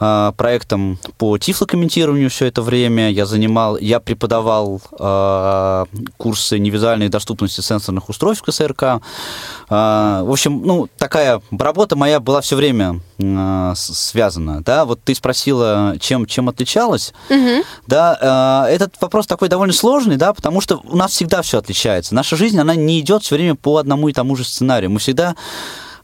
э, 0.00 0.32
проектом 0.36 0.98
по 1.16 1.38
тифлокомментированию 1.38 2.30
все 2.30 2.46
это 2.46 2.62
время. 2.62 3.10
Я 3.10 3.26
занимал, 3.26 3.76
я 3.78 4.00
преподавал 4.00 4.80
э, 4.98 5.84
курсы 6.16 6.58
невизуальной 6.58 7.08
доступности 7.08 7.60
сенсорных 7.60 8.08
устройств 8.08 8.44
КСРК. 8.44 8.82
Э, 8.82 10.22
в 10.22 10.30
общем, 10.30 10.62
ну, 10.64 10.88
такая 10.98 11.40
работа 11.50 11.96
моя 11.96 12.20
была 12.20 12.40
все 12.40 12.56
время 12.56 13.00
э, 13.18 13.72
связана. 13.76 14.62
Да? 14.62 14.84
Вот 14.84 15.00
ты 15.02 15.14
спросила, 15.14 15.96
чем, 16.00 16.26
чем 16.26 16.48
отличалась. 16.48 17.12
Мгм. 17.28 17.62
Да, 17.86 18.66
э, 18.68 18.74
этот 18.74 18.94
вопрос 19.00 19.26
такой 19.26 19.48
довольно 19.48 19.74
сложный, 19.74 20.16
да, 20.16 20.32
потому 20.32 20.60
что 20.60 20.80
у 20.84 20.96
нас 20.96 21.12
всегда 21.12 21.42
все 21.42 21.58
отличается. 21.58 22.14
Наша 22.14 22.36
жизнь, 22.36 22.58
она 22.58 22.74
не 22.74 23.00
идет 23.00 23.22
все 23.22 23.36
время 23.36 23.54
по 23.54 23.78
одному 23.78 24.08
и 24.08 24.12
тому 24.12 24.36
же 24.36 24.44
сценарию. 24.44 24.90
Мы 24.90 24.98
всегда, 24.98 25.34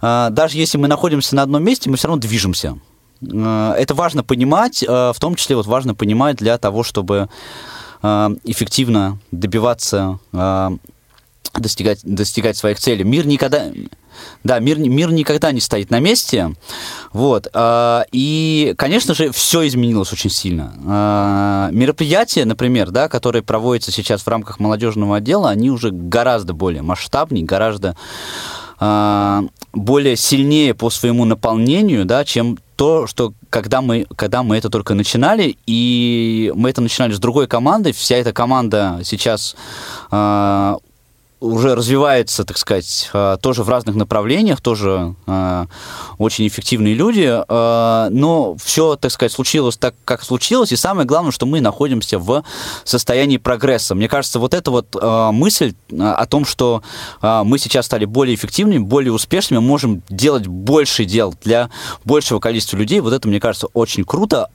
э, 0.03 0.29
даже 0.31 0.59
если 0.59 0.79
мы 0.79 0.89
находимся 0.89 1.35
на 1.37 1.43
одном 1.43 1.63
месте, 1.63 1.91
мы 1.91 1.97
все 1.97 2.09
равно 2.09 2.21
движемся. 2.21 2.79
Э, 3.33 3.75
Это 3.79 3.95
важно 3.95 4.23
понимать, 4.23 4.83
э, 4.83 4.87
в 4.87 5.17
том 5.19 5.35
числе 5.35 5.57
вот 5.57 5.67
важно 5.67 5.95
понимать 5.95 6.37
для 6.37 6.59
того, 6.59 6.83
чтобы 6.83 7.29
э, 8.03 8.31
эффективно 8.45 9.19
добиваться, 9.31 10.19
достигать, 11.55 12.01
достигать 12.03 12.57
своих 12.57 12.79
целей. 12.79 13.05
Мир 13.05 13.27
никогда... 13.27 13.67
Да, 14.45 14.61
мир, 14.61 14.79
мир 14.79 15.11
никогда 15.11 15.51
не 15.53 15.61
стоит 15.61 15.91
на 15.91 15.99
месте. 15.99 16.55
Вот. 17.13 17.49
И, 18.13 18.75
конечно 18.79 19.15
же, 19.15 19.33
все 19.33 19.67
изменилось 19.67 20.13
очень 20.13 20.31
сильно. 20.31 21.69
Мероприятия, 21.73 22.45
например, 22.45 22.91
да, 22.91 23.09
которые 23.09 23.43
проводятся 23.43 23.91
сейчас 23.91 24.23
в 24.23 24.29
рамках 24.29 24.61
молодежного 24.61 25.17
отдела, 25.17 25.51
они 25.51 25.71
уже 25.71 25.91
гораздо 25.91 26.53
более 26.53 26.83
масштабнее, 26.83 27.45
гораздо 27.45 27.97
более 29.73 30.17
сильнее 30.17 30.75
по 30.75 30.91
своему 30.91 31.25
наполнению, 31.25 32.05
да, 32.05 32.25
чем 32.25 32.59
то, 32.77 33.07
что 33.07 33.33
когда 33.51 33.81
мы, 33.81 34.07
когда 34.17 34.43
мы 34.43 34.57
это 34.57 34.71
только 34.71 34.95
начинали, 34.95 35.57
и 35.67 36.53
мы 36.55 36.71
это 36.71 36.81
начинали 36.81 37.13
с 37.13 37.19
другой 37.19 37.47
командой, 37.47 37.93
вся 37.93 38.17
эта 38.17 38.33
команда 38.33 39.01
сейчас 39.05 39.57
а, 40.11 40.79
уже 41.45 41.75
развивается, 41.75 42.45
так 42.45 42.59
сказать, 42.59 43.11
а, 43.13 43.37
тоже 43.37 43.63
в 43.63 43.69
разных 43.69 43.95
направлениях, 43.95 44.61
тоже 44.61 45.15
а, 45.27 45.67
очень 46.19 46.47
эффективные 46.47 46.95
люди, 46.95 47.29
а, 47.29 48.09
но 48.11 48.57
все, 48.63 48.97
так 48.97 49.11
сказать, 49.11 49.33
случилось 49.33 49.77
так, 49.77 49.95
как 50.05 50.25
случилось, 50.25 50.73
и 50.73 50.77
самое 50.77 51.07
главное, 51.07 51.33
что 51.33 51.47
мы 51.47 51.61
находимся 51.61 52.19
в 52.19 52.43
состоянии 52.85 53.37
прогресса. 53.37 53.95
Мне 53.95 54.09
кажется, 54.09 54.39
вот 54.39 54.55
эта 54.55 54.71
вот 54.71 54.95
мысль 55.33 55.75
о 55.99 56.27
том, 56.27 56.45
что 56.45 56.83
мы 57.21 57.59
сейчас 57.59 57.87
стали 57.87 58.05
более 58.05 58.35
эффективными, 58.35 58.79
более 58.79 59.13
успешными, 59.13 59.61
можем 59.61 60.03
делать 60.09 60.47
больше 60.47 61.05
дел 61.05 61.35
для 61.43 61.71
большего 62.05 62.41
количества 62.41 62.77
людей, 62.77 63.01
вот 63.01 63.13
это, 63.13 63.29
мне 63.29 63.41
кажется, 63.41 63.69
очень 63.75 64.05
круто. 64.05 64.49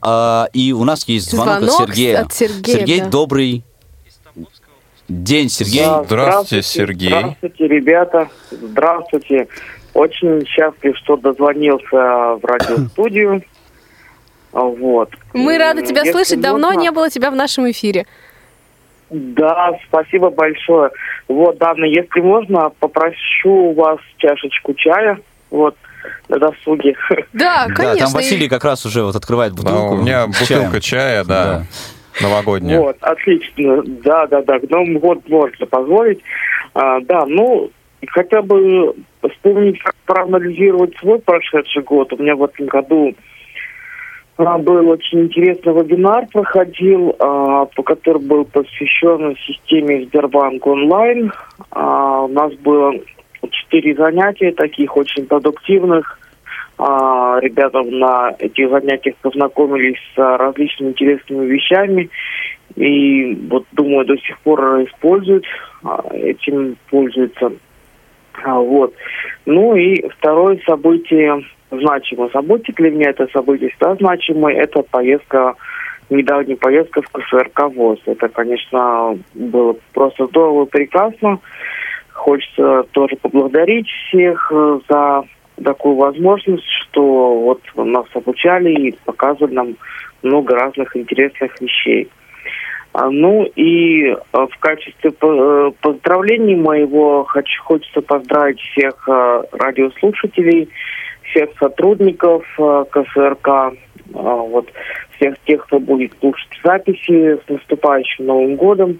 И 0.52 0.72
у 0.72 0.84
нас 0.84 1.06
есть 1.06 1.30
звонок, 1.30 1.62
Звонок 1.62 1.80
от 1.80 1.88
Сергея. 1.88 2.22
от 2.22 2.32
Сергея, 2.32 2.78
Сергей, 2.78 3.00
да. 3.00 3.08
добрый 3.08 3.64
день, 5.10 5.48
Сергей. 5.48 5.82
Здравствуйте, 5.84 6.08
Да, 6.08 6.24
здравствуйте, 6.24 6.62
Сергей. 6.68 7.08
Здравствуйте, 7.18 7.68
ребята. 7.68 8.28
Здравствуйте. 8.50 9.48
Очень 9.94 10.46
счастлив, 10.46 10.96
что 10.98 11.16
дозвонился 11.16 11.86
в 12.36 12.40
радиостудию. 12.44 13.42
Вот. 14.52 15.10
Мы 15.32 15.58
рады 15.58 15.82
тебя 15.86 16.00
Если 16.00 16.12
слышать. 16.12 16.40
Давно 16.40 16.68
можно- 16.68 16.80
не 16.80 16.90
было 16.90 17.10
тебя 17.10 17.30
в 17.30 17.34
нашем 17.36 17.70
эфире. 17.70 18.06
Да, 19.10 19.72
спасибо 19.88 20.30
большое. 20.30 20.90
Вот, 21.28 21.58
Дана, 21.58 21.84
если 21.86 22.20
можно, 22.20 22.70
попрошу 22.78 23.50
у 23.50 23.74
вас 23.74 23.98
чашечку 24.18 24.74
чая. 24.74 25.18
Вот, 25.50 25.76
на 26.28 26.38
досуге. 26.38 26.94
Да, 27.32 27.66
Да, 27.66 27.74
конечно. 27.74 28.06
там 28.06 28.12
Василий 28.14 28.48
как 28.48 28.64
раз 28.64 28.86
уже 28.86 29.02
вот 29.02 29.16
открывает 29.16 29.52
Да, 29.54 29.62
бутылку. 29.62 29.94
у 29.94 29.96
меня 29.98 30.26
бутылка 30.28 30.80
чая, 30.80 31.24
да, 31.24 31.64
новогодняя. 32.20 32.80
Вот, 32.80 32.96
отлично. 33.00 33.82
Да, 34.04 34.26
да, 34.26 34.42
да. 34.42 34.58
К 34.58 34.70
году 34.70 34.86
можно 35.28 35.66
позволить. 35.66 36.20
А, 36.74 37.00
да, 37.00 37.24
ну, 37.26 37.70
хотя 38.08 38.42
бы 38.42 38.94
вспомнить, 39.28 39.78
как 39.80 39.94
проанализировать 40.06 40.96
свой 40.98 41.18
прошедший 41.18 41.82
год. 41.82 42.12
У 42.12 42.22
меня 42.22 42.36
в 42.36 42.44
этом 42.44 42.66
году 42.66 43.14
а, 44.36 44.58
был 44.58 44.88
очень 44.88 45.22
интересный 45.22 45.72
вебинар, 45.72 46.26
проходил, 46.32 47.14
а, 47.18 47.66
по 47.66 47.82
который 47.82 48.22
был 48.22 48.44
посвящен 48.44 49.36
системе 49.46 50.06
Сбербанк 50.06 50.66
онлайн. 50.66 51.32
А, 51.70 52.22
у 52.22 52.28
нас 52.28 52.52
было 52.54 52.94
четыре 53.50 53.94
занятия 53.94 54.52
таких 54.52 54.96
очень 54.96 55.26
продуктивных. 55.26 56.18
А, 56.82 57.38
Ребята 57.40 57.82
на 57.82 58.34
этих 58.38 58.70
занятиях 58.70 59.14
познакомились 59.16 59.98
с 60.14 60.18
различными 60.18 60.90
интересными 60.90 61.44
вещами. 61.44 62.08
И 62.74 63.34
вот, 63.50 63.66
думаю, 63.72 64.06
до 64.06 64.16
сих 64.16 64.38
пор 64.40 64.82
используют, 64.84 65.44
а, 65.84 66.02
этим 66.14 66.76
пользуются. 66.88 67.52
А, 68.44 68.58
Вот. 68.58 68.94
Ну 69.44 69.76
и 69.76 70.08
второе 70.08 70.58
событие, 70.64 71.44
значимое 71.70 72.30
событие 72.30 72.74
для 72.74 72.90
меня, 72.90 73.10
это 73.10 73.26
событие 73.30 73.68
всегда 73.70 73.96
значимое, 73.96 74.54
это 74.54 74.82
поездка, 74.82 75.56
недавняя 76.08 76.56
поездка 76.56 77.02
в 77.02 77.10
КСРК 77.10 77.74
ВОЗ. 77.74 77.98
Это, 78.06 78.28
конечно, 78.28 79.18
было 79.34 79.76
просто 79.92 80.26
здорово 80.28 80.64
и 80.64 80.70
прекрасно. 80.70 81.40
Хочется 82.14 82.84
тоже 82.92 83.16
поблагодарить 83.16 83.88
всех 83.88 84.50
э, 84.50 84.80
за 84.88 85.24
такую 85.64 85.96
возможность, 85.96 86.68
что 86.82 87.40
вот 87.40 87.60
нас 87.76 88.06
обучали 88.14 88.72
и 88.72 88.96
показывали 89.04 89.54
нам 89.54 89.76
много 90.22 90.54
разных 90.54 90.96
интересных 90.96 91.60
вещей. 91.60 92.08
А, 92.92 93.08
Ну 93.10 93.44
и 93.54 94.06
э, 94.06 94.16
в 94.32 94.58
качестве 94.58 95.12
э, 95.20 95.70
поздравлений 95.80 96.56
моего 96.56 97.24
хочу, 97.24 97.62
хочется 97.62 98.00
поздравить 98.00 98.60
всех 98.60 99.08
э, 99.08 99.42
радиослушателей, 99.52 100.68
всех 101.30 101.50
сотрудников 101.60 102.44
КСРК, 102.56 103.76
вот 104.12 104.68
всех 105.16 105.38
тех, 105.46 105.64
кто 105.66 105.78
будет 105.78 106.12
слушать 106.18 106.50
записи 106.64 107.36
с 107.36 107.48
наступающим 107.48 108.26
Новым 108.26 108.56
годом, 108.56 108.98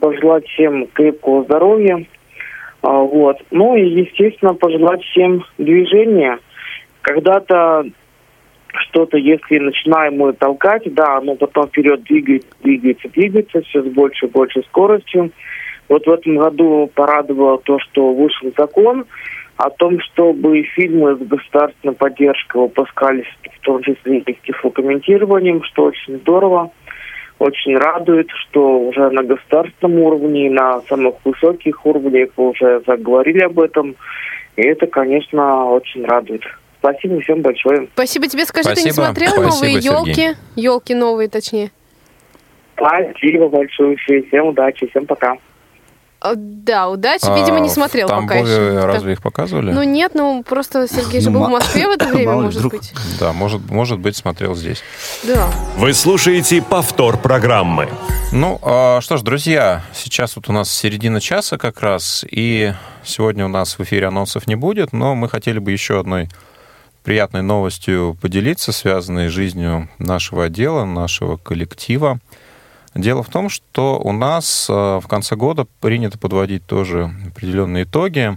пожелать 0.00 0.44
всем 0.48 0.88
крепкого 0.88 1.44
здоровья, 1.44 1.98
а, 1.98 2.17
вот. 2.90 3.36
Ну 3.50 3.76
и, 3.76 3.86
естественно, 3.86 4.54
пожелать 4.54 5.02
всем 5.02 5.44
движения 5.58 6.38
когда-то 7.02 7.84
что-то, 8.68 9.18
если 9.18 9.58
начинаем 9.58 10.16
мы 10.16 10.32
толкать, 10.32 10.82
да, 10.94 11.18
оно 11.18 11.34
потом 11.34 11.68
вперед 11.68 12.02
двигается, 12.04 12.48
двигается, 12.62 13.08
двигается, 13.08 13.60
все 13.62 13.82
с 13.82 13.86
большей 13.86 14.28
и 14.28 14.30
большей 14.30 14.62
скоростью. 14.64 15.32
Вот 15.88 16.06
в 16.06 16.10
этом 16.10 16.36
году 16.36 16.90
порадовало 16.94 17.58
то, 17.58 17.78
что 17.78 18.12
вышел 18.12 18.52
закон 18.56 19.04
о 19.56 19.70
том, 19.70 20.00
чтобы 20.00 20.62
фильмы 20.62 21.16
с 21.16 21.18
государственной 21.18 21.94
поддержкой 21.94 22.62
выпускались, 22.62 23.26
в 23.42 23.60
том 23.64 23.82
числе 23.82 24.18
и 24.18 24.32
с 24.32 24.46
тифлокомментированием, 24.46 25.62
что 25.64 25.84
очень 25.84 26.18
здорово, 26.18 26.70
очень 27.38 27.76
радует, 27.76 28.28
что 28.30 28.80
уже 28.80 29.10
на 29.10 29.22
государственном 29.22 30.00
уровне 30.00 30.46
и 30.46 30.50
на 30.50 30.80
самых 30.82 31.14
высоких 31.24 31.84
уровнях 31.86 32.30
вы 32.36 32.50
уже 32.50 32.82
заговорили 32.86 33.44
об 33.44 33.60
этом. 33.60 33.96
И 34.56 34.62
это, 34.62 34.86
конечно, 34.86 35.66
очень 35.70 36.04
радует. 36.04 36.42
Спасибо 36.80 37.20
всем 37.20 37.42
большое. 37.42 37.88
Спасибо 37.92 38.26
тебе. 38.26 38.44
Скажи, 38.44 38.64
Спасибо. 38.64 38.82
ты 38.82 38.88
не 38.88 38.92
смотрел 38.92 39.30
Спасибо, 39.30 39.50
новые 39.50 39.74
елки? 39.74 40.36
Елки 40.56 40.94
новые, 40.94 41.28
точнее. 41.28 41.70
Спасибо 42.76 43.48
большое. 43.48 43.96
Всем 43.96 44.46
удачи. 44.46 44.88
Всем 44.88 45.06
пока. 45.06 45.36
А, 46.20 46.32
да, 46.34 46.88
удачи, 46.88 47.26
видимо, 47.26 47.60
не 47.60 47.68
а, 47.68 47.72
смотрел 47.72 48.08
в 48.08 48.10
пока 48.10 48.34
еще. 48.36 48.80
разве 48.84 49.12
их 49.12 49.22
показывали? 49.22 49.70
Ну 49.70 49.84
нет, 49.84 50.12
ну 50.14 50.42
просто 50.42 50.88
Сергей 50.88 51.20
же 51.20 51.30
был 51.30 51.44
в 51.44 51.48
Москве 51.48 51.86
в 51.86 51.90
это 51.90 52.06
время, 52.06 52.32
может 52.32 52.66
быть. 52.66 52.92
Да, 53.20 53.32
может, 53.32 53.70
может 53.70 54.00
быть, 54.00 54.16
смотрел 54.16 54.56
здесь. 54.56 54.82
Да. 55.22 55.48
Вы 55.76 55.92
слушаете 55.94 56.60
повтор 56.60 57.18
программы. 57.18 57.88
Ну, 58.32 58.58
а, 58.62 59.00
что 59.00 59.16
ж, 59.16 59.22
друзья, 59.22 59.84
сейчас 59.94 60.34
вот 60.34 60.48
у 60.48 60.52
нас 60.52 60.70
середина 60.70 61.20
часа 61.20 61.56
как 61.56 61.80
раз, 61.80 62.24
и 62.28 62.72
сегодня 63.04 63.44
у 63.44 63.48
нас 63.48 63.78
в 63.78 63.82
эфире 63.84 64.08
анонсов 64.08 64.48
не 64.48 64.56
будет, 64.56 64.92
но 64.92 65.14
мы 65.14 65.28
хотели 65.28 65.60
бы 65.60 65.70
еще 65.70 66.00
одной 66.00 66.28
приятной 67.04 67.42
новостью 67.42 68.18
поделиться, 68.20 68.72
связанной 68.72 69.28
с 69.28 69.32
жизнью 69.32 69.88
нашего 69.98 70.44
отдела, 70.44 70.84
нашего 70.84 71.36
коллектива. 71.36 72.18
Дело 72.94 73.22
в 73.22 73.28
том, 73.28 73.48
что 73.48 73.98
у 73.98 74.12
нас 74.12 74.66
э, 74.68 74.72
в 74.72 75.06
конце 75.08 75.36
года 75.36 75.66
принято 75.80 76.18
подводить 76.18 76.66
тоже 76.66 77.12
определенные 77.26 77.84
итоги. 77.84 78.36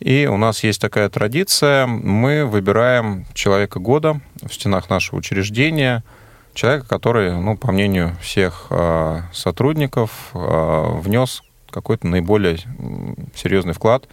И 0.00 0.26
у 0.26 0.36
нас 0.36 0.62
есть 0.64 0.80
такая 0.80 1.08
традиция. 1.08 1.86
Мы 1.86 2.44
выбираем 2.44 3.26
человека 3.34 3.78
года 3.78 4.20
в 4.42 4.52
стенах 4.52 4.90
нашего 4.90 5.18
учреждения. 5.18 6.04
Человека, 6.54 6.86
который, 6.88 7.32
ну, 7.32 7.56
по 7.56 7.70
мнению 7.70 8.16
всех 8.20 8.66
э, 8.70 9.22
сотрудников, 9.32 10.30
э, 10.32 10.84
внес 11.00 11.42
какой-то 11.70 12.06
наиболее 12.06 12.58
серьезный 13.34 13.74
вклад 13.74 14.08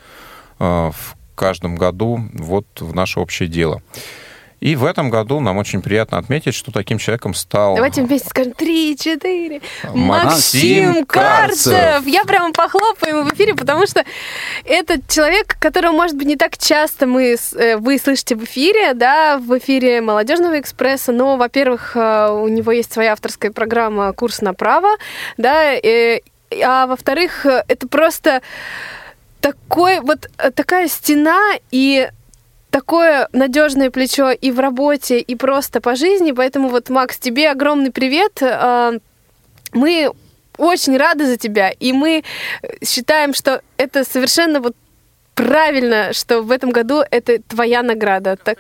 в 0.59 1.15
каждом 1.35 1.77
году 1.77 2.19
вот 2.33 2.65
в 2.79 2.93
наше 2.93 3.21
общее 3.21 3.47
дело. 3.47 3.81
И 4.63 4.77
в 4.77 4.85
этом 4.85 5.09
году 5.09 5.41
нам 5.41 5.57
очень 5.57 5.81
приятно 5.81 6.17
отметить, 6.17 6.55
что 6.55 6.71
таким 6.71 6.97
человеком 6.97 7.33
стал... 7.33 7.75
Давайте 7.75 8.01
вместе 8.01 8.29
скажем 8.29 8.53
три, 8.53 8.95
четыре. 8.97 9.59
Максим 9.93 11.05
Карцев! 11.05 12.07
Я 12.07 12.23
прямо 12.23 12.53
похлопаю 12.53 13.25
в 13.25 13.33
эфире, 13.33 13.55
потому 13.55 13.85
что 13.85 14.05
это 14.63 15.01
человек, 15.09 15.57
которого, 15.59 15.91
может 15.91 16.15
быть, 16.15 16.27
не 16.27 16.37
так 16.37 16.57
часто 16.57 17.07
мы, 17.07 17.35
э, 17.55 17.75
вы 17.75 17.97
слышите 17.99 18.37
в 18.37 18.45
эфире, 18.45 18.93
да, 18.93 19.37
в 19.37 19.57
эфире 19.57 19.99
Молодежного 19.99 20.57
экспресса, 20.61 21.11
но, 21.11 21.35
во-первых, 21.35 21.97
э, 21.97 22.29
у 22.31 22.47
него 22.47 22.71
есть 22.71 22.93
своя 22.93 23.11
авторская 23.11 23.51
программа 23.51 24.13
«Курс 24.13 24.39
на 24.39 24.53
право», 24.53 24.95
да, 25.35 25.73
э, 25.73 26.21
а 26.63 26.87
во-вторых, 26.87 27.45
это 27.45 27.85
просто 27.89 28.41
такой, 29.41 29.99
вот 29.99 30.29
такая 30.55 30.87
стена 30.87 31.55
и 31.69 32.07
такое 32.73 33.29
надежное 33.33 33.91
плечо 33.91 34.31
и 34.31 34.51
в 34.51 34.59
работе, 34.59 35.19
и 35.19 35.35
просто 35.35 35.79
по 35.79 35.95
жизни. 35.95 36.31
Поэтому 36.31 36.69
вот, 36.69 36.89
Макс, 36.89 37.19
тебе 37.19 37.51
огромный 37.51 37.91
привет. 37.91 38.39
А, 38.41 38.93
мы 39.73 40.11
очень 40.57 40.97
рады 40.97 41.27
за 41.27 41.37
тебя, 41.37 41.69
и 41.69 41.93
мы 41.93 42.23
считаем, 42.83 43.35
что 43.35 43.61
это 43.77 44.03
совершенно 44.03 44.59
вот 44.59 44.75
правильно, 45.35 46.13
что 46.13 46.41
в 46.41 46.51
этом 46.51 46.71
году 46.71 47.03
это 47.11 47.39
твоя 47.43 47.83
награда. 47.83 48.37
Так... 48.43 48.57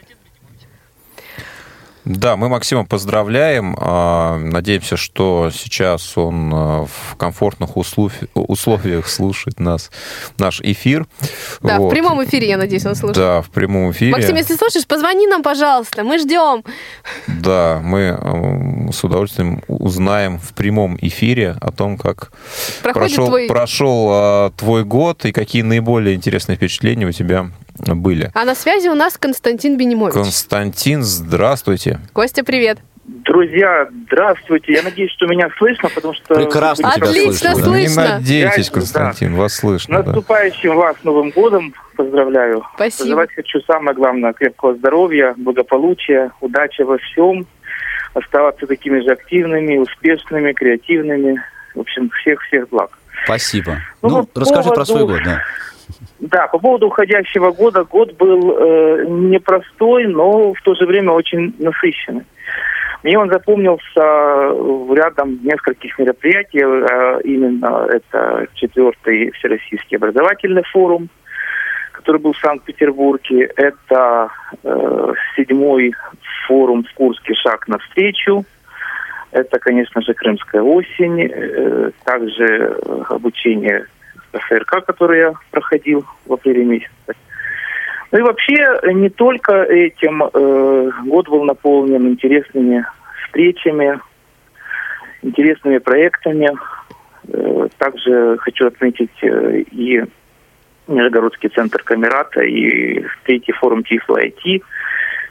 Да, 2.05 2.35
мы 2.35 2.49
Максима 2.49 2.85
поздравляем. 2.85 3.77
А, 3.79 4.37
надеемся, 4.37 4.97
что 4.97 5.51
сейчас 5.53 6.17
он 6.17 6.51
а, 6.53 6.85
в 6.85 7.15
комфортных 7.15 7.77
условиях 7.77 9.07
слушает 9.07 9.59
нас, 9.59 9.89
наш 10.37 10.59
эфир. 10.61 11.07
Да, 11.61 11.79
вот. 11.79 11.87
в 11.87 11.89
прямом 11.89 12.23
эфире, 12.25 12.49
я 12.49 12.57
надеюсь, 12.57 12.85
он 12.85 12.95
слушает. 12.95 13.17
Да, 13.17 13.41
в 13.41 13.49
прямом 13.49 13.91
эфире. 13.91 14.11
Максим, 14.11 14.35
если 14.35 14.55
слушаешь, 14.55 14.85
позвони 14.85 15.27
нам, 15.27 15.43
пожалуйста, 15.43 16.03
мы 16.03 16.19
ждем. 16.19 16.63
Да, 17.27 17.79
мы 17.81 18.09
а, 18.09 18.91
с 18.91 19.03
удовольствием 19.03 19.63
узнаем 19.67 20.39
в 20.39 20.53
прямом 20.53 20.97
эфире 21.01 21.55
о 21.61 21.71
том, 21.71 21.97
как 21.97 22.33
Проходит 22.81 23.15
прошел, 23.15 23.27
твой... 23.27 23.47
прошел 23.47 24.51
твой 24.57 24.83
год 24.83 25.25
и 25.25 25.31
какие 25.31 25.61
наиболее 25.61 26.15
интересные 26.15 26.57
впечатления 26.57 27.05
у 27.05 27.11
тебя 27.11 27.49
были. 27.79 28.31
А 28.33 28.45
на 28.45 28.55
связи 28.55 28.87
у 28.87 28.95
нас 28.95 29.17
Константин 29.17 29.77
Бенимович. 29.77 30.13
Константин, 30.13 31.03
здравствуйте. 31.03 31.99
Костя, 32.13 32.43
привет. 32.43 32.79
Друзья, 33.05 33.89
здравствуйте. 34.05 34.73
Я 34.73 34.83
надеюсь, 34.83 35.11
что 35.11 35.25
меня 35.27 35.49
слышно, 35.57 35.89
потому 35.89 36.13
что... 36.13 36.35
Прекрасно 36.35 36.91
тебя 36.95 37.09
Отлично 37.09 37.55
слышно. 37.55 38.01
Не 38.01 38.43
надейтесь, 38.43 38.69
Константин, 38.69 39.33
да. 39.33 39.41
вас 39.41 39.55
слышно. 39.55 40.03
Наступающим 40.03 40.69
да. 40.69 40.75
вас 40.75 40.95
Новым 41.03 41.31
годом 41.31 41.73
поздравляю. 41.97 42.63
Спасибо. 42.75 43.03
Пожелать 43.03 43.33
хочу 43.35 43.59
самое 43.61 43.95
главное, 43.95 44.31
крепкого 44.31 44.75
здоровья, 44.75 45.33
благополучия, 45.37 46.31
удачи 46.39 46.81
во 46.81 46.97
всем, 46.97 47.45
оставаться 48.13 48.67
такими 48.67 49.01
же 49.01 49.11
активными, 49.11 49.77
успешными, 49.77 50.53
креативными. 50.53 51.43
В 51.75 51.81
общем, 51.81 52.09
всех-всех 52.21 52.69
благ. 52.69 52.97
Спасибо. 53.25 53.79
Ну, 54.01 54.09
ну 54.09 54.29
расскажи 54.33 54.69
поводу... 54.69 54.75
про 54.75 54.85
свой 54.85 55.05
год, 55.07 55.21
да. 55.25 55.41
Да, 56.23 56.47
по 56.47 56.57
поводу 56.57 56.87
уходящего 56.87 57.51
года, 57.51 57.83
год 57.83 58.13
был 58.13 58.55
э, 58.57 59.05
непростой, 59.09 60.07
но 60.07 60.53
в 60.53 60.61
то 60.61 60.73
же 60.73 60.85
время 60.85 61.11
очень 61.11 61.53
насыщенный. 61.59 62.23
Мне 63.03 63.19
он 63.19 63.29
запомнился 63.29 63.99
рядом 64.95 65.39
нескольких 65.43 65.99
мероприятий, 65.99 66.61
э, 66.61 67.21
именно 67.25 67.87
это 67.91 68.47
четвертый 68.53 69.31
Всероссийский 69.31 69.97
образовательный 69.97 70.63
форум, 70.71 71.09
который 71.91 72.21
был 72.21 72.31
в 72.31 72.37
Санкт-Петербурге, 72.37 73.51
это 73.57 74.29
э, 74.63 75.13
седьмой 75.35 75.93
форум 76.47 76.85
в 76.85 76.93
Курске 76.93 77.33
«Шаг 77.33 77.67
навстречу», 77.67 78.45
это, 79.31 79.59
конечно 79.59 80.01
же, 80.01 80.13
Крымская 80.13 80.61
осень, 80.61 81.21
э, 81.21 81.91
также 82.05 82.79
обучение 83.09 83.87
ФРК, 84.33 84.85
который 84.85 85.19
я 85.19 85.33
проходил 85.51 86.05
в 86.25 86.33
апреле 86.33 86.63
месяце. 86.63 87.13
Ну 88.11 88.19
и 88.19 88.21
вообще 88.21 88.79
не 88.93 89.09
только 89.09 89.63
этим 89.63 90.23
э, 90.23 90.91
год 91.05 91.29
был 91.29 91.43
наполнен 91.45 92.07
интересными 92.09 92.85
встречами, 93.25 93.99
интересными 95.23 95.79
проектами. 95.79 96.51
Э, 97.27 97.67
также 97.77 98.37
хочу 98.37 98.67
отметить 98.67 99.17
э, 99.23 99.61
и 99.71 100.03
Нижегородский 100.87 101.49
центр 101.49 101.81
Камерата 101.81 102.43
и 102.43 103.03
третий 103.25 103.53
форум 103.53 103.83
Тифло 103.83 104.19
IT, 104.19 104.61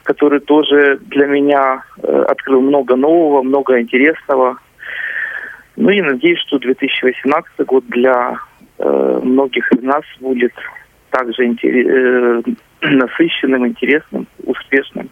который 0.02 0.40
тоже 0.40 0.98
для 1.02 1.26
меня 1.26 1.84
э, 2.02 2.24
открыл 2.28 2.62
много 2.62 2.96
нового, 2.96 3.42
много 3.42 3.80
интересного. 3.80 4.58
Ну 5.76 5.90
и 5.90 6.00
надеюсь, 6.00 6.40
что 6.40 6.58
2018 6.58 7.66
год 7.66 7.84
для 7.86 8.38
многих 8.84 9.70
из 9.72 9.82
нас 9.82 10.04
будет 10.20 10.52
также 11.12 11.44
интерес, 11.44 11.86
э, 11.86 12.42
насыщенным, 12.88 13.66
интересным, 13.66 14.26
успешным. 14.44 15.08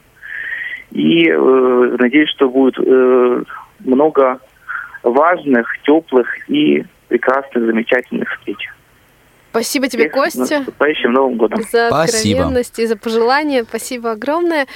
И 0.90 1.28
э, 1.28 1.96
надеюсь, 1.98 2.30
что 2.30 2.48
будет 2.48 2.74
э, 2.78 3.42
много 3.80 4.40
важных, 5.04 5.68
теплых 5.82 6.26
и 6.48 6.84
прекрасных, 7.08 7.64
замечательных 7.64 8.28
встреч. 8.38 8.68
Спасибо 9.50 9.88
тебе, 9.88 10.04
Всех 10.04 10.12
Костя. 10.12 10.44
С 10.44 10.50
наступающим 10.50 11.12
Новым 11.12 11.36
годом. 11.36 11.60
За 11.70 11.88
откровенность 11.88 12.74
Спасибо. 12.74 12.84
и 12.84 12.86
за 12.86 12.96
пожелания. 12.96 13.64
Спасибо 13.64 14.12
огромное. 14.12 14.66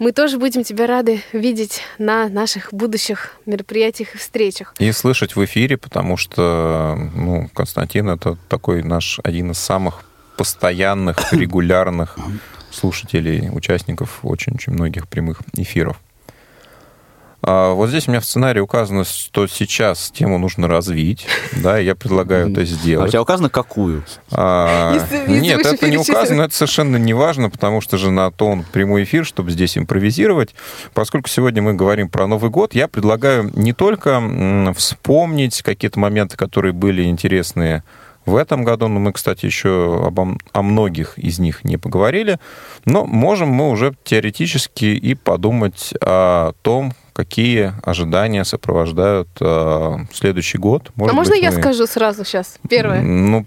Мы 0.00 0.12
тоже 0.12 0.38
будем 0.38 0.64
тебя 0.64 0.86
рады 0.86 1.22
видеть 1.34 1.82
на 1.98 2.30
наших 2.30 2.72
будущих 2.72 3.36
мероприятиях 3.44 4.14
и 4.14 4.18
встречах. 4.18 4.74
И 4.78 4.90
слышать 4.92 5.36
в 5.36 5.44
эфире, 5.44 5.76
потому 5.76 6.16
что 6.16 6.96
ну, 7.14 7.50
Константин 7.52 8.08
это 8.08 8.38
такой 8.48 8.82
наш 8.82 9.20
один 9.22 9.50
из 9.50 9.58
самых 9.58 10.04
постоянных, 10.38 11.30
регулярных 11.34 12.16
слушателей, 12.70 13.50
участников 13.52 14.20
очень-очень 14.22 14.72
многих 14.72 15.06
прямых 15.06 15.42
эфиров. 15.52 16.00
А, 17.42 17.72
вот 17.72 17.88
здесь 17.88 18.06
у 18.06 18.10
меня 18.10 18.20
в 18.20 18.24
сценарии 18.24 18.60
указано, 18.60 19.04
что 19.04 19.46
сейчас 19.46 20.10
тему 20.10 20.38
нужно 20.38 20.68
развить, 20.68 21.26
да, 21.52 21.80
и 21.80 21.84
я 21.84 21.94
предлагаю 21.94 22.50
это 22.50 22.64
сделать. 22.64 23.06
А 23.06 23.08
у 23.08 23.10
тебя 23.10 23.22
указано 23.22 23.48
какую? 23.48 24.04
А, 24.30 24.98
нет, 25.26 25.64
это 25.64 25.88
не 25.88 25.96
указано, 25.96 26.42
это 26.42 26.54
совершенно 26.54 26.96
не 26.96 27.14
важно, 27.14 27.48
потому 27.48 27.80
что 27.80 27.96
же 27.96 28.10
на 28.10 28.30
то 28.30 28.46
он 28.46 28.64
прямой 28.64 29.04
эфир, 29.04 29.24
чтобы 29.24 29.50
здесь 29.50 29.78
импровизировать. 29.78 30.54
Поскольку 30.92 31.28
сегодня 31.28 31.62
мы 31.62 31.74
говорим 31.74 32.08
про 32.08 32.26
Новый 32.26 32.50
год, 32.50 32.74
я 32.74 32.88
предлагаю 32.88 33.50
не 33.54 33.72
только 33.72 34.22
вспомнить 34.76 35.62
какие-то 35.62 35.98
моменты, 35.98 36.36
которые 36.36 36.72
были 36.72 37.04
интересные 37.04 37.82
в 38.26 38.36
этом 38.36 38.64
году, 38.64 38.88
но 38.88 39.00
мы, 39.00 39.12
кстати, 39.12 39.46
еще 39.46 40.04
обо, 40.06 40.36
о 40.52 40.62
многих 40.62 41.18
из 41.18 41.38
них 41.38 41.64
не 41.64 41.78
поговорили, 41.78 42.38
но 42.84 43.06
можем 43.06 43.48
мы 43.48 43.70
уже 43.70 43.94
теоретически 44.04 44.84
и 44.84 45.14
подумать 45.14 45.94
о 46.02 46.52
том, 46.62 46.92
какие 47.20 47.74
ожидания 47.84 48.44
сопровождают 48.44 49.28
э, 49.42 49.96
следующий 50.10 50.56
год. 50.56 50.90
Может 50.96 51.12
а 51.12 51.16
можно 51.16 51.34
быть, 51.34 51.42
я 51.42 51.50
мы... 51.50 51.60
скажу 51.60 51.86
сразу 51.86 52.24
сейчас? 52.24 52.58
Первое. 52.66 53.02
Ну, 53.02 53.44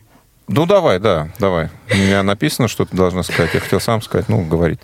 ну, 0.47 0.65
давай, 0.67 0.99
да, 0.99 1.29
давай. 1.39 1.69
У 1.91 1.95
меня 1.95 2.21
написано, 2.21 2.67
что 2.67 2.85
ты 2.85 2.95
должна 2.95 3.23
сказать. 3.23 3.51
Я 3.55 3.59
хотел 3.59 3.79
сам 3.79 4.03
сказать, 4.03 4.29
ну, 4.29 4.43
говорит. 4.43 4.79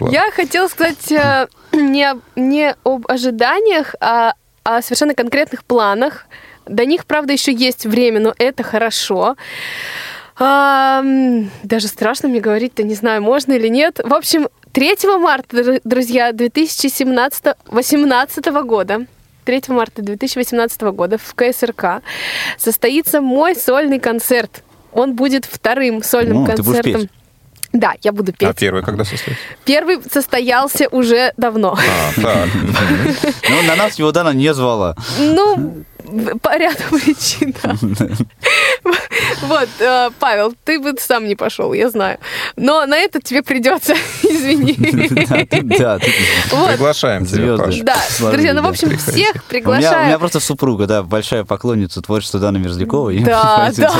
Я 0.00 0.28
хотела 0.32 0.66
сказать 0.66 1.12
э, 1.12 1.46
не, 1.72 2.14
не 2.34 2.74
об 2.82 3.06
ожиданиях, 3.08 3.94
а 4.00 4.34
о 4.64 4.82
совершенно 4.82 5.14
конкретных 5.14 5.64
планах. 5.64 6.26
До 6.66 6.84
них, 6.84 7.06
правда, 7.06 7.32
еще 7.32 7.52
есть 7.52 7.86
время, 7.86 8.18
но 8.18 8.34
это 8.38 8.64
хорошо. 8.64 9.36
А, 10.36 11.04
даже 11.62 11.86
страшно 11.86 12.28
мне 12.28 12.40
говорить-то, 12.40 12.82
не 12.82 12.94
знаю, 12.94 13.22
можно 13.22 13.52
или 13.52 13.68
нет. 13.68 14.00
В 14.02 14.12
общем, 14.12 14.48
3 14.72 14.96
марта, 15.18 15.80
друзья, 15.84 16.32
2017 16.32 17.44
18 17.66 18.46
года 18.64 19.06
3 19.44 19.62
марта 19.68 20.02
2018 20.02 20.80
года 20.82 21.18
в 21.18 21.34
КСРК 21.34 22.02
состоится 22.56 23.20
мой 23.20 23.54
сольный 23.54 23.98
концерт. 23.98 24.62
Он 24.92 25.14
будет 25.14 25.44
вторым 25.44 26.02
сольным 26.02 26.44
ну, 26.44 26.46
концертом. 26.46 27.08
Да, 27.72 27.94
я 28.02 28.12
буду 28.12 28.32
петь. 28.32 28.48
А 28.48 28.52
первый 28.52 28.82
когда 28.82 29.04
состоится? 29.04 29.42
Первый 29.64 29.98
состоялся 30.10 30.88
уже 30.90 31.32
давно. 31.36 31.76
А, 31.76 32.20
так. 32.20 32.48
Ну, 33.48 33.62
на 33.66 33.76
нас 33.76 33.98
его 33.98 34.12
Дана 34.12 34.32
не 34.32 34.52
звала. 34.54 34.94
Ну, 35.18 35.84
по 36.40 36.56
ряду 36.56 36.82
причин, 36.90 37.54
да. 37.62 37.74
Вот, 39.42 39.68
э, 39.80 40.10
Павел, 40.18 40.54
ты 40.64 40.78
бы 40.78 40.94
сам 40.98 41.26
не 41.26 41.34
пошел, 41.34 41.72
я 41.72 41.90
знаю. 41.90 42.18
Но 42.56 42.86
на 42.86 42.96
это 42.96 43.20
тебе 43.20 43.42
придется, 43.42 43.94
извини. 44.22 44.76
Да, 45.78 45.98
Приглашаем 46.68 47.26
тебя, 47.26 47.56
Да, 47.82 47.96
друзья, 48.30 48.54
ну, 48.54 48.62
в 48.62 48.66
общем, 48.66 48.96
всех 48.98 49.44
приглашаем. 49.44 50.02
У 50.02 50.06
меня 50.06 50.18
просто 50.18 50.40
супруга, 50.40 50.86
да, 50.86 51.02
большая 51.02 51.44
поклонница 51.44 52.02
творчества 52.02 52.40
Даны 52.40 52.58
Мерзляковой. 52.58 53.20
Да, 53.20 53.70
да. 53.76 53.92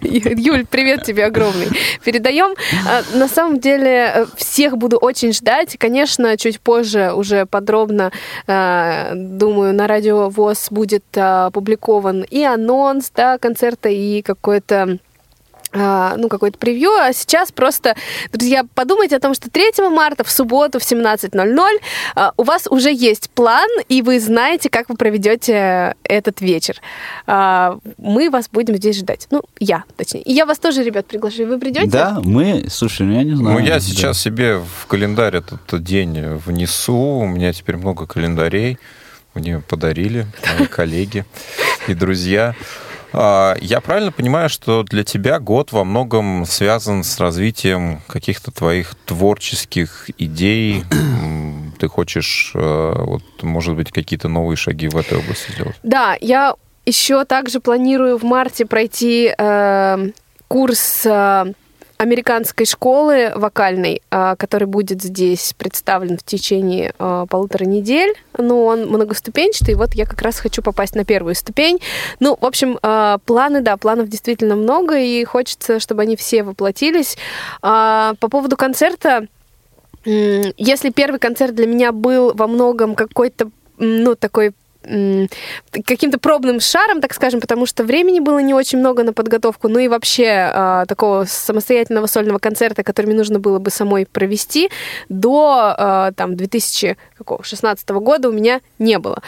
Юль, 0.00 0.66
привет 0.66 1.04
тебе 1.04 1.26
огромный. 1.26 1.68
Передаем. 2.04 2.54
А, 2.86 3.02
на 3.16 3.28
самом 3.28 3.60
деле, 3.60 4.12
э, 4.14 4.26
всех 4.36 4.76
буду 4.78 4.96
очень 4.96 5.32
ждать. 5.32 5.76
Конечно, 5.78 6.36
чуть 6.36 6.60
позже 6.60 7.12
уже 7.12 7.46
подробно, 7.46 8.12
э, 8.46 9.12
думаю, 9.14 9.74
на 9.74 9.86
радио 9.86 10.28
ВОЗ 10.28 10.68
будет 10.70 11.04
опубликован 11.46 12.22
и 12.22 12.42
анонс 12.42 13.10
да, 13.14 13.38
концерта, 13.38 13.88
и 13.88 14.22
какой-то 14.22 14.98
а, 15.74 16.16
ну, 16.18 16.28
какой-то 16.28 16.58
превью, 16.58 16.90
а 16.90 17.12
сейчас 17.12 17.50
просто, 17.50 17.96
друзья, 18.30 18.64
подумайте 18.74 19.16
о 19.16 19.20
том, 19.20 19.32
что 19.34 19.50
3 19.50 19.88
марта 19.90 20.22
в 20.22 20.30
субботу 20.30 20.78
в 20.78 20.82
17.00 20.82 21.58
а, 22.14 22.32
у 22.36 22.42
вас 22.42 22.66
уже 22.68 22.92
есть 22.92 23.30
план, 23.30 23.68
и 23.88 24.02
вы 24.02 24.20
знаете, 24.20 24.68
как 24.68 24.90
вы 24.90 24.96
проведете 24.96 25.94
этот 26.04 26.42
вечер. 26.42 26.76
А, 27.26 27.78
мы 27.96 28.28
вас 28.28 28.50
будем 28.52 28.76
здесь 28.76 28.98
ждать. 28.98 29.28
Ну, 29.30 29.42
я, 29.60 29.84
точнее. 29.96 30.20
И 30.22 30.32
я 30.32 30.44
вас 30.44 30.58
тоже, 30.58 30.84
ребят, 30.84 31.06
приглашаю. 31.06 31.48
Вы 31.48 31.58
придете? 31.58 31.88
Да, 31.90 32.20
мы, 32.22 32.66
слушай, 32.68 33.06
ну 33.06 33.14
я 33.14 33.22
не 33.22 33.34
знаю. 33.34 33.58
Ну, 33.58 33.64
я 33.64 33.80
сейчас 33.80 34.18
да. 34.18 34.22
себе 34.22 34.58
в 34.58 34.86
календарь 34.86 35.36
этот 35.36 35.82
день 35.82 36.36
внесу, 36.36 37.20
у 37.20 37.26
меня 37.26 37.52
теперь 37.54 37.78
много 37.78 38.06
календарей, 38.06 38.78
мне 39.34 39.60
подарили 39.60 40.26
мои 40.58 40.66
коллеги 40.66 41.24
и 41.86 41.94
друзья. 41.94 42.54
А, 43.12 43.56
я 43.60 43.80
правильно 43.80 44.12
понимаю, 44.12 44.48
что 44.48 44.82
для 44.82 45.04
тебя 45.04 45.38
год 45.38 45.72
во 45.72 45.84
многом 45.84 46.46
связан 46.46 47.04
с 47.04 47.18
развитием 47.20 48.00
каких-то 48.06 48.50
твоих 48.50 48.94
творческих 49.06 50.10
идей? 50.18 50.84
Ты 51.78 51.88
хочешь, 51.88 52.52
э, 52.54 52.94
вот, 52.98 53.22
может 53.42 53.74
быть, 53.74 53.90
какие-то 53.90 54.28
новые 54.28 54.56
шаги 54.56 54.88
в 54.88 54.96
этой 54.96 55.18
области 55.18 55.50
сделать? 55.52 55.76
Да, 55.82 56.16
я 56.20 56.54
еще 56.86 57.24
также 57.24 57.60
планирую 57.60 58.18
в 58.18 58.22
марте 58.22 58.66
пройти 58.66 59.34
э, 59.36 60.10
курс 60.48 61.02
э, 61.04 61.52
американской 62.02 62.66
школы 62.66 63.32
вокальной, 63.36 64.02
а, 64.10 64.34
который 64.34 64.66
будет 64.66 65.00
здесь 65.02 65.54
представлен 65.56 66.18
в 66.18 66.24
течение 66.24 66.92
а, 66.98 67.26
полутора 67.26 67.64
недель. 67.64 68.12
Ну, 68.36 68.64
он 68.64 68.88
многоступенчатый, 68.88 69.76
вот 69.76 69.94
я 69.94 70.04
как 70.04 70.20
раз 70.20 70.40
хочу 70.40 70.62
попасть 70.62 70.96
на 70.96 71.04
первую 71.04 71.36
ступень. 71.36 71.78
Ну, 72.18 72.36
в 72.40 72.44
общем, 72.44 72.78
а, 72.82 73.18
планы, 73.18 73.60
да, 73.60 73.76
планов 73.76 74.08
действительно 74.08 74.56
много, 74.56 74.98
и 74.98 75.22
хочется, 75.24 75.78
чтобы 75.78 76.02
они 76.02 76.16
все 76.16 76.42
воплотились. 76.42 77.16
По 77.60 78.16
поводу 78.18 78.56
концерта, 78.56 79.28
если 80.04 80.90
первый 80.90 81.20
концерт 81.20 81.54
для 81.54 81.66
меня 81.66 81.92
был 81.92 82.32
во 82.34 82.48
многом 82.48 82.96
какой-то 82.96 83.50
ну, 83.78 84.14
такой 84.14 84.52
каким-то 84.82 86.18
пробным 86.18 86.60
шаром, 86.60 87.00
так 87.00 87.14
скажем, 87.14 87.40
потому 87.40 87.66
что 87.66 87.84
времени 87.84 88.20
было 88.20 88.38
не 88.38 88.54
очень 88.54 88.78
много 88.78 89.02
на 89.04 89.12
подготовку, 89.12 89.68
ну 89.68 89.78
и 89.78 89.88
вообще 89.88 90.50
э, 90.52 90.84
такого 90.88 91.24
самостоятельного 91.24 92.06
сольного 92.06 92.38
концерта, 92.38 92.82
который 92.82 93.06
мне 93.06 93.16
нужно 93.16 93.38
было 93.38 93.58
бы 93.58 93.70
самой 93.70 94.06
провести, 94.06 94.70
до 95.08 95.74
э, 95.78 96.12
там 96.16 96.36
2016 96.36 97.88
года 97.90 98.28
у 98.28 98.32
меня 98.32 98.60
не 98.78 98.98
было. 98.98 99.22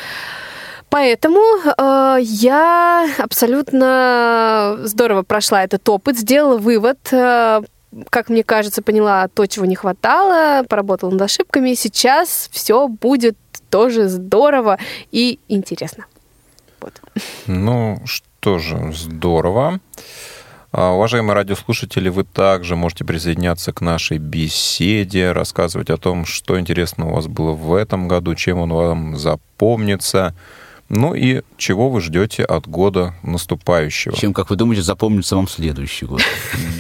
Поэтому 0.90 1.40
э, 1.40 2.18
я 2.20 3.08
абсолютно 3.18 4.76
здорово 4.82 5.22
прошла 5.22 5.64
этот 5.64 5.88
опыт, 5.88 6.18
сделала 6.18 6.56
вывод, 6.56 6.98
э, 7.10 7.62
как 8.10 8.28
мне 8.28 8.44
кажется, 8.44 8.82
поняла 8.82 9.28
то, 9.28 9.46
чего 9.46 9.66
не 9.66 9.74
хватало, 9.74 10.64
поработала 10.68 11.10
над 11.10 11.22
ошибками. 11.22 11.74
Сейчас 11.74 12.48
все 12.52 12.88
будет 12.88 13.36
тоже 13.74 14.06
здорово 14.06 14.78
и 15.10 15.40
интересно. 15.48 16.06
Вот. 16.80 16.92
Ну, 17.48 18.00
что 18.04 18.60
же, 18.60 18.92
здорово. 18.92 19.80
А, 20.70 20.92
уважаемые 20.92 21.34
радиослушатели, 21.34 22.08
вы 22.08 22.22
также 22.22 22.76
можете 22.76 23.04
присоединяться 23.04 23.72
к 23.72 23.80
нашей 23.80 24.18
беседе, 24.18 25.32
рассказывать 25.32 25.90
о 25.90 25.96
том, 25.96 26.24
что 26.24 26.60
интересно 26.60 27.08
у 27.08 27.14
вас 27.14 27.26
было 27.26 27.50
в 27.50 27.74
этом 27.74 28.06
году, 28.06 28.36
чем 28.36 28.60
он 28.60 28.72
вам 28.72 29.16
запомнится. 29.16 30.36
Ну 30.88 31.14
и 31.14 31.42
чего 31.56 31.88
вы 31.88 32.00
ждете 32.00 32.44
от 32.44 32.68
года 32.68 33.14
наступающего? 33.22 34.16
Чем, 34.16 34.34
как 34.34 34.50
вы 34.50 34.56
думаете, 34.56 34.82
запомнится 34.82 35.36
вам 35.36 35.48
следующий 35.48 36.06
год? 36.06 36.20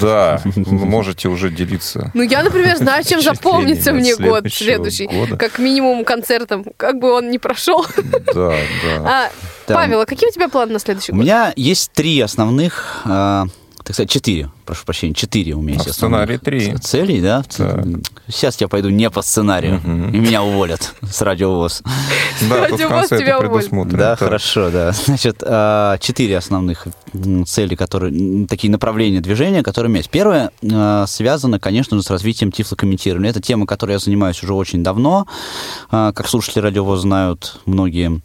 Да, 0.00 0.42
можете 0.54 1.28
уже 1.28 1.50
делиться. 1.50 2.10
Ну, 2.14 2.22
я, 2.22 2.42
например, 2.42 2.76
знаю, 2.76 3.04
чем 3.04 3.22
запомнится 3.22 3.92
мне 3.92 4.14
год 4.16 4.52
следующий. 4.52 5.08
Как 5.36 5.58
минимум 5.58 6.04
концертом, 6.04 6.66
как 6.76 6.98
бы 6.98 7.12
он 7.12 7.30
ни 7.30 7.38
прошел. 7.38 7.86
Да, 8.34 8.54
да. 8.82 9.00
А, 9.04 9.30
Павел, 9.66 10.00
а 10.00 10.06
какие 10.06 10.28
у 10.28 10.32
тебя 10.32 10.48
планы 10.48 10.74
на 10.74 10.78
следующий 10.78 11.12
год? 11.12 11.20
У 11.20 11.22
меня 11.22 11.52
есть 11.56 11.92
три 11.92 12.20
основных 12.20 13.02
а, 13.04 13.46
так 13.84 13.94
сказать, 13.94 14.10
четыре, 14.10 14.50
прошу 14.64 14.86
прощения, 14.86 15.12
четыре 15.12 15.52
у 15.52 15.60
меня 15.60 15.78
а 15.78 15.82
сейчас. 15.82 15.96
сценарий 15.96 16.38
три. 16.38 16.74
Целей, 16.78 17.20
да? 17.20 17.42
Так. 17.42 17.84
Сейчас 18.28 18.58
я 18.58 18.66
пойду 18.66 18.88
не 18.88 19.10
по 19.10 19.20
сценарию, 19.20 19.76
угу. 19.76 20.08
и 20.08 20.20
меня 20.20 20.42
уволят 20.42 20.94
с 21.02 21.20
радиовоз. 21.20 21.82
Да, 22.48 22.68
тут 22.68 22.80
в 22.80 22.88
конце 22.88 23.22
это 23.22 23.38
предусмотрено. 23.38 23.98
Да, 23.98 24.16
хорошо, 24.16 24.70
да. 24.70 24.92
Значит, 24.92 25.42
а, 25.46 25.98
четыре 25.98 26.38
основных 26.38 26.88
цели, 27.46 27.74
которые, 27.74 28.46
такие 28.46 28.70
направления 28.70 29.20
движения, 29.20 29.62
которые 29.62 29.88
у 29.88 29.90
меня 29.90 29.98
есть. 29.98 30.10
Первое 30.10 30.50
а, 30.72 31.04
связано, 31.06 31.60
конечно 31.60 31.98
же, 31.98 32.02
с 32.02 32.08
развитием 32.08 32.52
тифлокомментирования. 32.52 33.30
Это 33.30 33.42
тема, 33.42 33.66
которой 33.66 33.92
я 33.92 33.98
занимаюсь 33.98 34.42
уже 34.42 34.54
очень 34.54 34.82
давно. 34.82 35.26
А, 35.90 36.12
как 36.12 36.26
слушатели 36.28 36.62
радиовоз 36.62 37.02
знают 37.02 37.60
многие. 37.66 38.22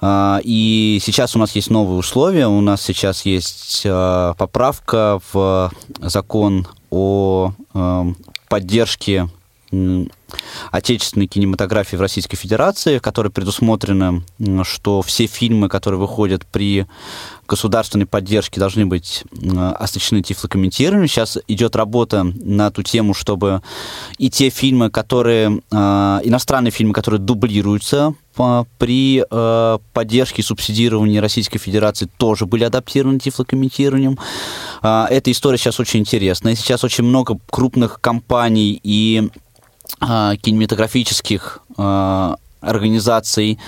А, 0.00 0.40
и 0.42 0.98
сейчас 1.02 1.36
у 1.36 1.38
нас 1.38 1.54
есть 1.54 1.70
новые 1.70 1.98
условия. 1.98 2.48
У 2.48 2.60
нас 2.60 2.82
сейчас 2.82 3.26
есть 3.26 3.82
а, 3.84 4.34
поправка 4.34 5.20
в 5.32 5.70
закон 6.00 6.66
о 6.90 7.52
а, 7.74 8.06
поддержке 8.48 9.28
отечественной 10.72 11.28
кинематографии 11.28 11.94
в 11.94 12.00
Российской 12.00 12.36
Федерации, 12.36 12.98
в 12.98 13.02
которой 13.02 13.28
предусмотрено, 13.28 14.24
что 14.64 15.00
все 15.00 15.26
фильмы, 15.26 15.68
которые 15.68 16.00
выходят 16.00 16.44
при 16.44 16.86
государственной 17.46 18.06
поддержке, 18.06 18.58
должны 18.58 18.86
быть 18.86 19.22
оснащены 19.78 20.22
тифлокомментированием. 20.22 21.06
Сейчас 21.06 21.38
идет 21.46 21.76
работа 21.76 22.24
на 22.24 22.72
ту 22.72 22.82
тему, 22.82 23.14
чтобы 23.14 23.62
и 24.18 24.28
те 24.28 24.50
фильмы, 24.50 24.90
которые, 24.90 25.60
иностранные 25.70 26.72
фильмы, 26.72 26.92
которые 26.92 27.20
дублируются 27.20 28.14
при 28.78 29.24
э, 29.28 29.78
поддержке 29.92 30.42
и 30.42 30.44
субсидировании 30.44 31.18
Российской 31.18 31.58
Федерации 31.58 32.08
тоже 32.16 32.46
были 32.46 32.64
адаптированы 32.64 33.18
тифлокомментированием. 33.18 34.18
Э, 34.82 35.06
эта 35.10 35.30
история 35.30 35.58
сейчас 35.58 35.80
очень 35.80 36.00
интересная. 36.00 36.54
Сейчас 36.54 36.84
очень 36.84 37.04
много 37.04 37.38
крупных 37.50 38.00
компаний 38.00 38.80
и 38.82 39.28
э, 40.00 40.32
кинематографических 40.40 41.60
э, 41.76 42.34
организаций 42.60 43.58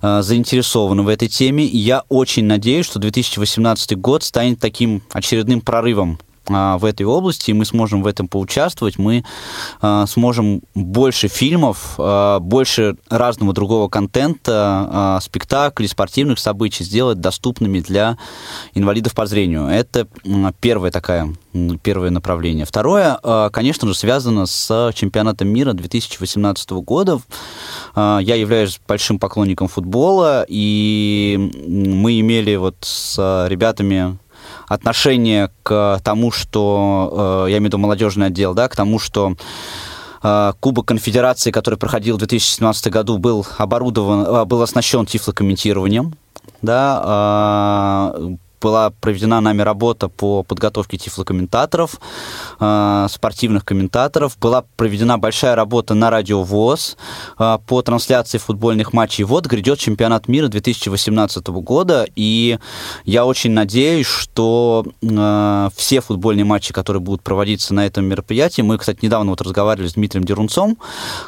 заинтересованы 0.00 1.02
в 1.02 1.08
этой 1.08 1.28
теме. 1.28 1.66
Я 1.66 2.04
очень 2.08 2.46
надеюсь, 2.46 2.86
что 2.86 2.98
2018 2.98 3.98
год 3.98 4.22
станет 4.22 4.58
таким 4.58 5.02
очередным 5.12 5.60
прорывом 5.60 6.18
а, 6.18 6.29
в 6.50 6.84
этой 6.84 7.06
области, 7.06 7.50
и 7.50 7.54
мы 7.54 7.64
сможем 7.64 8.02
в 8.02 8.06
этом 8.06 8.28
поучаствовать, 8.28 8.98
мы 8.98 9.24
а, 9.80 10.06
сможем 10.06 10.62
больше 10.74 11.28
фильмов, 11.28 11.94
а, 11.98 12.40
больше 12.40 12.96
разного 13.08 13.52
другого 13.52 13.88
контента, 13.88 15.18
спектаклей, 15.22 15.88
спортивных 15.88 16.38
событий 16.38 16.84
сделать 16.84 17.20
доступными 17.20 17.80
для 17.80 18.18
инвалидов 18.74 19.14
по 19.14 19.26
зрению. 19.26 19.66
Это 19.66 20.08
первое 20.60 20.90
такое, 20.90 21.34
первое 21.82 22.10
направление. 22.10 22.64
Второе, 22.64 23.18
конечно 23.52 23.86
же, 23.88 23.94
связано 23.94 24.46
с 24.46 24.92
чемпионатом 24.94 25.48
мира 25.48 25.72
2018 25.72 26.70
года. 26.70 27.20
Я 27.96 28.34
являюсь 28.34 28.80
большим 28.86 29.18
поклонником 29.18 29.68
футбола, 29.68 30.44
и 30.48 31.50
мы 31.66 32.20
имели 32.20 32.56
вот 32.56 32.76
с 32.80 33.46
ребятами 33.48 34.18
отношение 34.70 35.50
к 35.64 36.00
тому, 36.04 36.30
что, 36.30 37.44
э, 37.46 37.50
я 37.50 37.58
имею 37.58 37.62
в 37.62 37.64
виду 37.66 37.78
молодежный 37.78 38.28
отдел, 38.28 38.54
да, 38.54 38.68
к 38.68 38.76
тому, 38.76 39.00
что 39.00 39.34
э, 40.22 40.52
Кубок 40.60 40.86
Конфедерации, 40.86 41.50
который 41.50 41.74
проходил 41.74 42.14
в 42.14 42.18
2017 42.20 42.86
году, 42.86 43.18
был 43.18 43.44
оборудован, 43.58 44.20
э, 44.20 44.44
был 44.44 44.62
оснащен 44.62 45.06
тифлокомментированием, 45.06 46.14
да, 46.62 48.12
была 48.60 48.90
проведена 48.90 49.40
нами 49.40 49.62
работа 49.62 50.08
по 50.08 50.42
подготовке 50.42 50.98
тифлокомментаторов, 50.98 52.00
э, 52.60 53.06
спортивных 53.10 53.64
комментаторов. 53.64 54.36
Была 54.38 54.64
проведена 54.76 55.18
большая 55.18 55.54
работа 55.54 55.94
на 55.94 56.10
радио 56.10 56.42
ВОЗ 56.42 56.96
э, 57.38 57.58
по 57.66 57.82
трансляции 57.82 58.38
футбольных 58.38 58.92
матчей. 58.92 59.24
Вот 59.24 59.46
грядет 59.46 59.78
чемпионат 59.78 60.28
мира 60.28 60.48
2018 60.48 61.46
года, 61.48 62.06
и 62.14 62.58
я 63.04 63.24
очень 63.24 63.52
надеюсь, 63.52 64.06
что 64.06 64.84
э, 65.02 65.68
все 65.74 66.00
футбольные 66.00 66.44
матчи, 66.44 66.72
которые 66.72 67.00
будут 67.00 67.22
проводиться 67.22 67.74
на 67.74 67.86
этом 67.86 68.04
мероприятии, 68.04 68.62
мы, 68.62 68.78
кстати, 68.78 68.98
недавно 69.02 69.30
вот 69.30 69.40
разговаривали 69.40 69.88
с 69.88 69.94
Дмитрием 69.94 70.24
Дерунцом, 70.24 70.78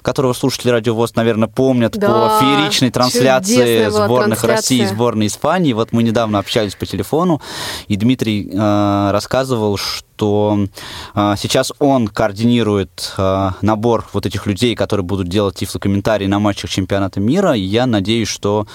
которого 0.03 0.33
слушатели 0.35 0.71
радио 0.71 0.95
ВОЗ, 0.95 1.17
наверное, 1.17 1.49
помнят 1.49 1.93
да, 1.93 2.09
по 2.09 2.41
фееричной 2.41 2.91
трансляции 2.91 3.89
сборных 3.89 4.41
трансляция. 4.41 4.53
России 4.53 4.83
и 4.83 4.87
сборной 4.87 5.27
Испании. 5.27 5.73
Вот 5.73 5.93
мы 5.93 6.03
недавно 6.03 6.39
общались 6.39 6.75
по 6.75 6.87
телефону 6.87 7.22
телефону, 7.23 7.41
и 7.89 7.97
Дмитрий 7.97 8.51
э, 8.53 9.11
рассказывал, 9.13 9.77
что 9.77 10.67
э, 11.15 11.35
сейчас 11.37 11.73
он 11.79 12.09
координирует 12.09 13.15
э, 13.19 13.51
набор 13.61 14.05
вот 14.13 14.27
этих 14.27 14.47
людей, 14.47 14.75
которые 14.75 15.05
будут 15.05 15.29
делать 15.29 15.57
тифлокомментарии 15.57 16.27
на 16.27 16.39
матчах 16.39 16.71
чемпионата 16.71 17.21
мира. 17.21 17.55
И 17.55 17.61
я 17.61 17.87
надеюсь, 17.87 18.29
что, 18.29 18.67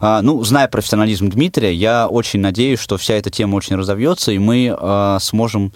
э, 0.00 0.20
ну, 0.22 0.42
зная 0.44 0.68
профессионализм 0.68 1.30
Дмитрия, 1.30 1.72
я 1.74 2.08
очень 2.08 2.40
надеюсь, 2.40 2.80
что 2.80 2.96
вся 2.96 3.14
эта 3.14 3.30
тема 3.30 3.56
очень 3.56 3.76
разовьется, 3.76 4.32
и 4.32 4.38
мы 4.38 4.76
э, 4.78 5.18
сможем 5.20 5.72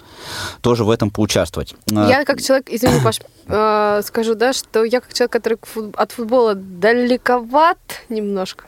тоже 0.61 0.83
в 0.83 0.89
этом 0.89 1.09
поучаствовать. 1.09 1.75
Я 1.89 2.25
как 2.25 2.41
человек, 2.41 2.69
извини, 2.69 2.99
Паш, 3.03 3.19
э, 3.49 4.01
скажу, 4.03 4.35
да, 4.35 4.53
что 4.53 4.83
я 4.83 5.01
как 5.01 5.13
человек, 5.13 5.31
который 5.31 5.57
от 5.95 6.11
футбола 6.11 6.55
далековат 6.55 7.77
немножко, 8.09 8.65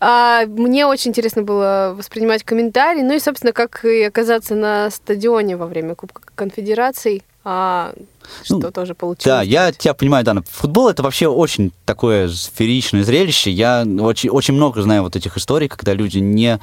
э, 0.00 0.46
мне 0.46 0.86
очень 0.86 1.10
интересно 1.10 1.42
было 1.42 1.94
воспринимать 1.96 2.44
комментарии, 2.44 3.02
ну 3.02 3.14
и, 3.14 3.20
собственно, 3.20 3.52
как 3.52 3.84
и 3.84 4.02
оказаться 4.02 4.54
на 4.54 4.90
стадионе 4.90 5.56
во 5.56 5.66
время 5.66 5.94
Кубка 5.94 6.22
Конфедераций, 6.34 7.24
а 7.44 7.94
что 8.42 8.58
ну, 8.58 8.70
тоже 8.70 8.94
получилось. 8.94 9.24
Да, 9.24 9.42
я 9.42 9.72
тебя 9.72 9.94
понимаю, 9.94 10.24
Дана. 10.24 10.42
Футбол 10.50 10.88
это 10.88 11.02
вообще 11.02 11.28
очень 11.28 11.72
такое 11.84 12.28
сферичное 12.28 13.04
зрелище. 13.04 13.50
Я 13.50 13.84
очень, 14.00 14.30
очень 14.30 14.54
много 14.54 14.82
знаю 14.82 15.02
вот 15.02 15.16
этих 15.16 15.36
историй, 15.36 15.68
когда 15.68 15.92
люди 15.92 16.18
не, 16.18 16.60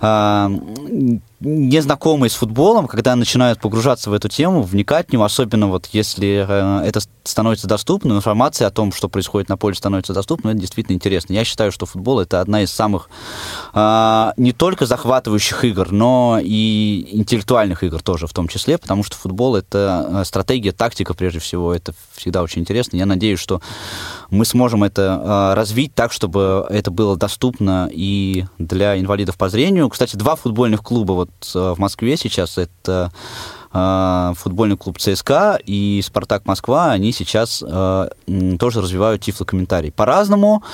а, 0.00 0.50
не 1.40 1.80
знакомые 1.80 2.30
с 2.30 2.34
футболом, 2.34 2.86
когда 2.86 3.16
начинают 3.16 3.60
погружаться 3.60 4.10
в 4.10 4.12
эту 4.12 4.28
тему, 4.28 4.62
вникать 4.62 5.08
в 5.08 5.12
него, 5.12 5.24
особенно 5.24 5.68
вот 5.68 5.86
если 5.92 6.44
а, 6.48 6.82
это 6.84 7.00
становится 7.24 7.66
доступно, 7.66 8.12
информация 8.12 8.68
о 8.68 8.70
том, 8.70 8.92
что 8.92 9.08
происходит 9.08 9.48
на 9.48 9.56
поле, 9.56 9.74
становится 9.74 10.12
доступной, 10.12 10.52
это 10.52 10.60
действительно 10.60 10.96
интересно. 10.96 11.32
Я 11.32 11.44
считаю, 11.44 11.72
что 11.72 11.86
футбол 11.86 12.20
это 12.20 12.40
одна 12.40 12.62
из 12.62 12.70
самых 12.70 13.08
а, 13.72 14.34
не 14.36 14.52
только 14.52 14.86
захватывающих 14.86 15.64
игр, 15.64 15.90
но 15.92 16.38
и 16.42 17.08
интеллектуальных 17.12 17.82
игр 17.84 18.02
тоже 18.02 18.26
в 18.26 18.32
том 18.32 18.48
числе, 18.48 18.78
потому 18.78 19.02
что 19.02 19.16
футбол 19.16 19.56
это 19.56 20.20
а, 20.20 20.24
стратегия 20.24 20.72
так 20.72 20.89
тактика, 20.90 21.14
прежде 21.14 21.38
всего, 21.38 21.72
это 21.72 21.94
всегда 22.16 22.42
очень 22.42 22.62
интересно. 22.62 22.96
Я 22.96 23.06
надеюсь, 23.06 23.38
что 23.38 23.60
мы 24.28 24.44
сможем 24.44 24.82
это 24.82 25.22
э, 25.52 25.54
развить 25.54 25.94
так, 25.94 26.12
чтобы 26.12 26.66
это 26.68 26.90
было 26.90 27.16
доступно 27.16 27.88
и 27.92 28.44
для 28.58 28.98
инвалидов 28.98 29.36
по 29.38 29.48
зрению. 29.48 29.88
Кстати, 29.88 30.16
два 30.16 30.34
футбольных 30.34 30.82
клуба 30.82 31.12
вот 31.12 31.30
э, 31.54 31.74
в 31.76 31.78
Москве 31.78 32.16
сейчас 32.16 32.58
это 32.58 33.12
э, 33.72 34.32
футбольный 34.36 34.76
клуб 34.76 34.98
ЦСКА 34.98 35.60
и 35.64 36.02
Спартак 36.04 36.44
Москва, 36.44 36.90
они 36.90 37.12
сейчас 37.12 37.62
э, 37.64 38.08
тоже 38.58 38.80
развивают 38.80 39.22
тифлокомментарий. 39.22 39.92
По-разному. 39.92 40.64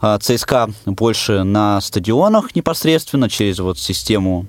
ЦСКА 0.00 0.70
больше 0.86 1.42
на 1.42 1.82
стадионах 1.82 2.56
непосредственно 2.56 3.28
через 3.28 3.58
вот 3.58 3.78
систему 3.78 4.46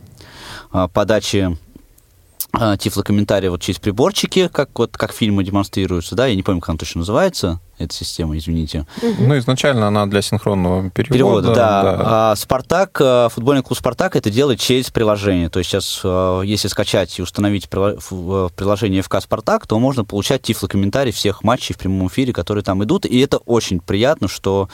подачи 0.94 1.50
а, 1.52 1.67
тифлокомментарии 2.80 3.50
вот 3.50 3.62
через 3.62 3.80
приборчики, 3.80 4.48
как 4.48 4.70
вот 4.80 4.98
как 4.98 5.14
фильмы 5.14 5.44
демонстрируются, 5.44 6.16
да, 6.16 6.28
я 6.28 6.36
не 6.36 6.44
помню, 6.44 6.62
как 6.62 6.70
она 6.70 6.78
точно 6.78 7.00
называется, 7.00 7.60
эта 7.78 7.94
система, 7.94 8.36
извините. 8.38 8.88
Ну, 9.02 9.38
изначально 9.38 9.88
она 9.88 10.08
для 10.08 10.22
синхронного 10.24 10.90
перевода. 10.90 11.14
Перевода, 11.14 11.48
да. 11.50 11.82
да. 11.84 12.32
А 12.32 12.36
Спартак, 12.36 13.00
э, 13.00 13.30
футбольный 13.32 13.62
клуб 13.62 13.78
Спартак 13.78 14.16
это 14.16 14.32
делает 14.32 14.60
через 14.60 14.90
приложение. 14.90 15.50
То 15.50 15.60
есть 15.60 15.70
сейчас, 15.70 16.02
э, 16.04 16.42
если 16.46 16.70
скачать 16.70 17.20
и 17.20 17.22
установить 17.22 17.68
э, 17.72 18.50
приложение 18.56 19.04
ФК 19.04 19.22
Спартак, 19.22 19.68
то 19.68 19.78
можно 19.78 20.04
получать 20.04 20.42
тифлокомментарий 20.42 21.12
всех 21.12 21.44
матчей 21.44 21.76
в 21.76 21.78
прямом 21.78 22.08
эфире, 22.08 22.34
которые 22.34 22.64
там 22.64 22.84
идут. 22.84 23.06
И 23.06 23.20
это 23.20 23.38
очень 23.38 23.80
приятно, 23.80 24.28
что 24.28 24.70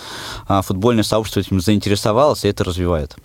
футбольное 0.47 1.03
сообщество 1.03 1.41
этим 1.41 1.59
заинтересовалось, 1.59 2.45
и 2.45 2.47
это 2.47 2.63
развивает. 2.63 3.17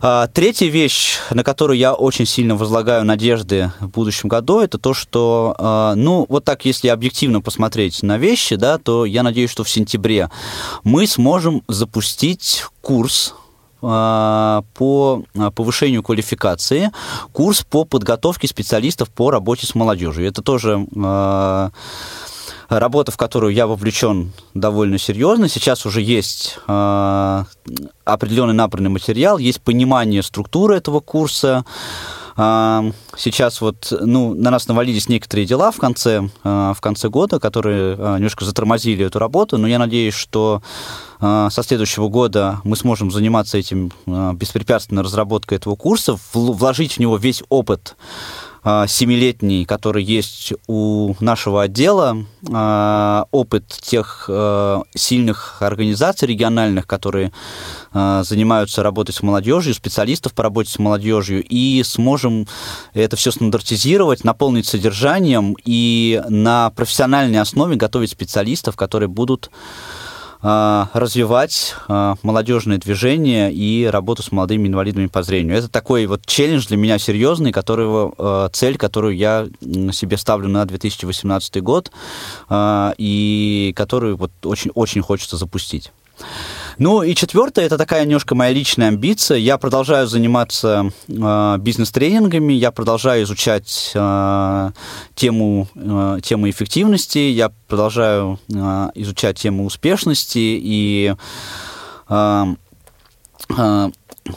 А, 0.00 0.26
третья 0.26 0.66
вещь, 0.66 1.18
на 1.30 1.42
которую 1.42 1.78
я 1.78 1.94
очень 1.94 2.26
сильно 2.26 2.56
возлагаю 2.56 3.04
надежды 3.04 3.72
в 3.80 3.88
будущем 3.88 4.28
году, 4.28 4.60
это 4.60 4.78
то, 4.78 4.92
что, 4.94 5.54
а, 5.58 5.94
ну, 5.94 6.26
вот 6.28 6.44
так, 6.44 6.64
если 6.64 6.88
объективно 6.88 7.40
посмотреть 7.40 8.02
на 8.02 8.18
вещи, 8.18 8.56
да, 8.56 8.78
то 8.78 9.04
я 9.04 9.22
надеюсь, 9.22 9.50
что 9.50 9.64
в 9.64 9.70
сентябре 9.70 10.30
мы 10.82 11.06
сможем 11.06 11.62
запустить 11.68 12.64
курс 12.82 13.34
а, 13.82 14.62
по 14.74 15.22
повышению 15.54 16.02
квалификации, 16.02 16.90
курс 17.32 17.62
по 17.62 17.84
подготовке 17.84 18.46
специалистов 18.46 19.10
по 19.10 19.30
работе 19.30 19.66
с 19.66 19.74
молодежью. 19.74 20.26
Это 20.26 20.42
тоже 20.42 20.86
работа, 22.68 23.12
в 23.12 23.16
которую 23.16 23.52
я 23.52 23.66
вовлечен 23.66 24.32
довольно 24.54 24.98
серьезно. 24.98 25.48
Сейчас 25.48 25.86
уже 25.86 26.00
есть 26.00 26.58
э, 26.66 27.44
определенный 28.04 28.54
набранный 28.54 28.90
материал, 28.90 29.38
есть 29.38 29.60
понимание 29.60 30.22
структуры 30.22 30.76
этого 30.76 31.00
курса. 31.00 31.64
Э, 32.36 32.90
сейчас 33.16 33.60
вот, 33.60 33.92
ну, 34.00 34.34
на 34.34 34.50
нас 34.50 34.66
навалились 34.68 35.08
некоторые 35.08 35.46
дела 35.46 35.70
в 35.70 35.76
конце, 35.76 36.28
э, 36.44 36.72
в 36.76 36.80
конце 36.80 37.08
года, 37.08 37.38
которые 37.38 37.96
э, 37.96 38.14
немножко 38.16 38.44
затормозили 38.44 39.06
эту 39.06 39.18
работу, 39.18 39.58
но 39.58 39.68
я 39.68 39.78
надеюсь, 39.78 40.14
что 40.14 40.62
со 41.20 41.62
следующего 41.62 42.08
года 42.08 42.60
мы 42.64 42.76
сможем 42.76 43.10
заниматься 43.10 43.56
этим 43.56 43.92
беспрепятственной 44.04 45.02
разработкой 45.02 45.56
этого 45.56 45.74
курса, 45.74 46.18
вложить 46.34 46.94
в 46.94 46.98
него 46.98 47.16
весь 47.16 47.42
опыт 47.48 47.96
семилетний, 48.64 49.66
который 49.66 50.02
есть 50.02 50.54
у 50.66 51.14
нашего 51.20 51.62
отдела, 51.62 52.24
а, 52.50 53.26
опыт 53.30 53.68
тех 53.68 54.24
а, 54.28 54.82
сильных 54.94 55.60
организаций 55.60 56.26
региональных, 56.28 56.86
которые 56.86 57.32
занимаются 57.92 58.82
работой 58.82 59.12
с 59.12 59.22
молодежью, 59.22 59.72
специалистов 59.72 60.34
по 60.34 60.42
работе 60.42 60.68
с 60.68 60.80
молодежью, 60.80 61.44
и 61.48 61.80
сможем 61.84 62.48
это 62.92 63.14
все 63.14 63.30
стандартизировать, 63.30 64.24
наполнить 64.24 64.66
содержанием 64.66 65.54
и 65.64 66.20
на 66.28 66.70
профессиональной 66.70 67.38
основе 67.38 67.76
готовить 67.76 68.10
специалистов, 68.10 68.74
которые 68.74 69.08
будут 69.08 69.48
а, 69.48 70.03
развивать 70.44 71.74
а, 71.88 72.16
молодежное 72.22 72.76
движение 72.76 73.50
и 73.50 73.86
работу 73.86 74.22
с 74.22 74.30
молодыми 74.30 74.68
инвалидами 74.68 75.06
по 75.06 75.22
зрению. 75.22 75.56
Это 75.56 75.70
такой 75.70 76.04
вот 76.04 76.26
челлендж 76.26 76.66
для 76.68 76.76
меня 76.76 76.98
серьезный, 76.98 77.50
которого, 77.50 78.12
а, 78.18 78.48
цель, 78.50 78.76
которую 78.76 79.16
я 79.16 79.48
себе 79.92 80.18
ставлю 80.18 80.48
на 80.48 80.66
2018 80.66 81.62
год 81.62 81.90
и 82.98 83.72
которую 83.74 84.16
вот 84.16 84.32
очень, 84.44 84.70
очень 84.74 85.00
хочется 85.00 85.38
запустить. 85.38 85.92
Ну 86.78 87.02
и 87.02 87.14
четвертое, 87.14 87.66
это 87.66 87.78
такая 87.78 88.04
немножко 88.04 88.34
моя 88.34 88.52
личная 88.52 88.88
амбиция. 88.88 89.38
Я 89.38 89.58
продолжаю 89.58 90.06
заниматься 90.08 90.90
э, 91.06 91.56
бизнес-тренингами, 91.58 92.52
я 92.52 92.72
продолжаю 92.72 93.22
изучать 93.24 93.92
э, 93.94 94.70
тему, 95.14 95.68
э, 95.74 96.18
тему 96.22 96.50
эффективности, 96.50 97.18
я 97.18 97.52
продолжаю 97.68 98.40
э, 98.52 98.88
изучать 98.94 99.38
тему 99.38 99.66
успешности 99.66 100.38
и 100.38 101.14
э, 102.08 102.44
э, 103.56 103.90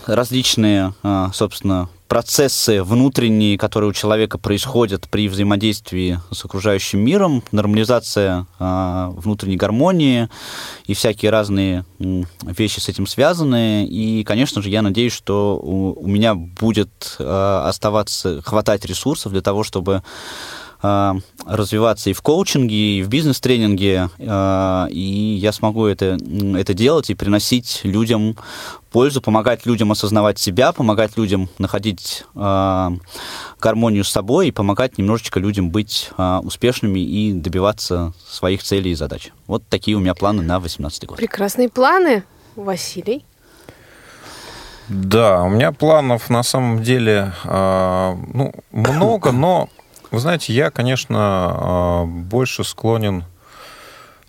различные, 0.06 0.94
собственно, 1.34 1.88
процессы 2.08 2.84
внутренние, 2.84 3.58
которые 3.58 3.90
у 3.90 3.94
человека 3.94 4.38
происходят 4.38 5.08
при 5.10 5.28
взаимодействии 5.28 6.20
с 6.32 6.44
окружающим 6.46 7.00
миром, 7.00 7.44
нормализация 7.52 8.46
э, 8.60 9.10
внутренней 9.16 9.58
гармонии 9.58 10.30
и 10.86 10.94
всякие 10.94 11.32
разные 11.32 11.86
э, 12.00 12.24
вещи 12.44 12.80
с 12.80 12.90
этим 12.90 13.08
связаны. 13.08 13.86
И, 13.86 14.24
конечно 14.24 14.62
же, 14.62 14.70
я 14.70 14.82
надеюсь, 14.82 15.14
что 15.14 15.60
у, 15.62 15.94
у 15.94 16.08
меня 16.08 16.36
будет 16.36 17.16
э, 17.20 17.62
оставаться, 17.66 18.42
хватать 18.42 18.86
ресурсов 18.86 19.32
для 19.32 19.42
того, 19.42 19.64
чтобы 19.64 20.04
развиваться 20.82 22.10
и 22.10 22.14
в 22.14 22.22
коучинге, 22.22 23.00
и 23.00 23.04
в 23.04 23.10
бизнес-тренинге, 23.10 24.10
и 24.20 25.38
я 25.42 25.52
смогу 25.52 25.86
это, 25.86 26.18
это 26.56 26.74
делать 26.74 27.10
и 27.10 27.16
приносить 27.16 27.82
людям 27.84 28.36
пользу, 28.92 29.22
помогать 29.22 29.66
людям 29.66 29.92
осознавать 29.92 30.40
себя, 30.40 30.72
помогать 30.72 31.18
людям 31.18 31.50
находить 31.60 32.24
э, 32.36 32.90
гармонию 33.60 34.04
с 34.04 34.10
собой 34.10 34.48
и 34.48 34.52
помогать 34.52 34.98
немножечко 34.98 35.40
людям 35.40 35.70
быть 35.70 36.10
успешными 36.18 37.00
и 37.00 37.34
добиваться 37.34 38.14
своих 38.28 38.64
целей 38.64 38.92
и 38.92 38.96
задач. 38.96 39.32
Вот 39.46 39.64
такие 39.70 39.98
у 39.98 40.00
меня 40.00 40.16
планы 40.16 40.42
на 40.42 40.60
2018 40.60 41.06
год. 41.06 41.18
Прекрасные 41.18 41.70
планы, 41.70 42.24
Василий. 42.56 43.24
Да, 44.90 45.44
у 45.44 45.50
меня 45.50 45.74
планов 45.74 46.30
на 46.30 46.44
самом 46.44 46.82
деле 46.82 47.34
э, 47.44 48.16
ну, 48.34 48.54
много, 48.72 49.32
но, 49.32 49.70
вы 50.12 50.20
знаете, 50.20 50.54
я, 50.54 50.72
конечно, 50.72 52.04
э, 52.04 52.06
больше 52.06 52.64
склонен 52.64 53.24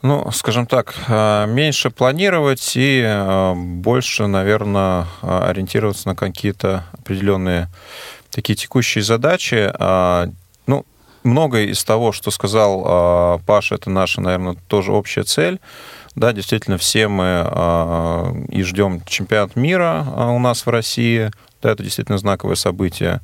ну, 0.01 0.31
скажем 0.31 0.67
так, 0.67 0.95
э, 1.09 1.47
меньше 1.49 1.91
планировать 1.91 2.77
и 2.77 3.03
э, 3.05 3.55
больше, 3.55 4.29
наверное, 4.29 5.09
ориентироваться 5.23 6.07
на 6.07 6.15
какие-то 6.15 6.85
определенные 6.93 7.69
такие 8.31 8.55
текущие 8.55 9.03
задачи. 9.03 9.69
А, 9.75 10.29
ну, 10.69 10.87
многое 11.25 11.65
из 11.65 11.83
того, 11.83 12.13
что 12.13 12.31
сказал 12.31 13.41
Паша, 13.45 13.75
это 13.75 13.91
наша, 13.91 14.21
наверное, 14.21 14.57
тоже 14.69 14.93
общая 14.93 15.25
цель. 15.25 15.59
Да, 16.15 16.33
действительно, 16.33 16.79
все 16.79 17.09
мы 17.09 18.47
и 18.51 18.63
ждем 18.63 19.03
чемпионат 19.05 19.57
мира 19.57 20.07
у 20.17 20.39
нас 20.39 20.65
в 20.65 20.71
России. 20.71 21.33
Да, 21.61 21.73
это 21.73 21.83
действительно 21.83 22.19
знаковое 22.19 22.55
событие. 22.55 23.21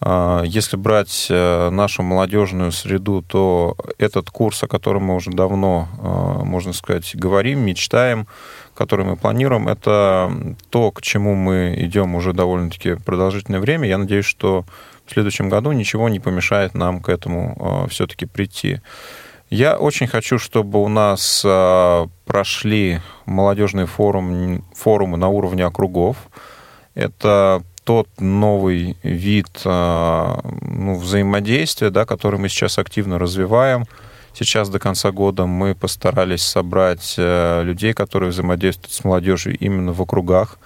А, 0.00 0.42
если 0.44 0.76
брать 0.76 1.26
э, 1.28 1.70
нашу 1.70 2.02
молодежную 2.02 2.70
среду, 2.70 3.22
то 3.22 3.76
этот 3.98 4.30
курс, 4.30 4.62
о 4.62 4.68
котором 4.68 5.04
мы 5.04 5.16
уже 5.16 5.30
давно, 5.30 5.88
а, 5.98 6.44
можно 6.44 6.72
сказать, 6.72 7.10
говорим, 7.14 7.60
мечтаем, 7.60 8.28
который 8.74 9.04
мы 9.04 9.16
планируем, 9.16 9.66
это 9.66 10.30
то, 10.70 10.92
к 10.92 11.02
чему 11.02 11.34
мы 11.34 11.74
идем 11.78 12.14
уже 12.14 12.32
довольно-таки 12.32 12.94
продолжительное 12.94 13.58
время. 13.58 13.88
Я 13.88 13.98
надеюсь, 13.98 14.24
что 14.24 14.64
в 15.04 15.12
следующем 15.12 15.48
году 15.48 15.72
ничего 15.72 16.08
не 16.08 16.20
помешает 16.20 16.74
нам 16.74 17.00
к 17.00 17.08
этому 17.08 17.56
а, 17.58 17.88
все-таки 17.88 18.24
прийти. 18.26 18.80
Я 19.50 19.78
очень 19.78 20.06
хочу, 20.06 20.38
чтобы 20.38 20.82
у 20.82 20.88
нас 20.88 21.40
прошли 22.26 23.00
молодежные 23.24 23.86
форум, 23.86 24.62
форумы 24.74 25.16
на 25.16 25.28
уровне 25.28 25.64
округов. 25.64 26.18
Это 26.94 27.62
тот 27.88 28.06
новый 28.18 28.98
вид 29.02 29.48
а, 29.64 30.40
ну, 30.60 30.98
взаимодействия, 30.98 31.88
да, 31.88 32.04
который 32.04 32.38
мы 32.38 32.50
сейчас 32.50 32.76
активно 32.76 33.18
развиваем. 33.18 33.86
Сейчас 34.34 34.68
до 34.68 34.78
конца 34.78 35.10
года 35.10 35.46
мы 35.46 35.74
постарались 35.74 36.42
собрать 36.42 37.14
э, 37.16 37.62
людей, 37.64 37.94
которые 37.94 38.28
взаимодействуют 38.28 38.92
с 38.92 39.04
молодежью 39.04 39.56
именно 39.56 39.94
в 39.94 40.02
округах. 40.02 40.58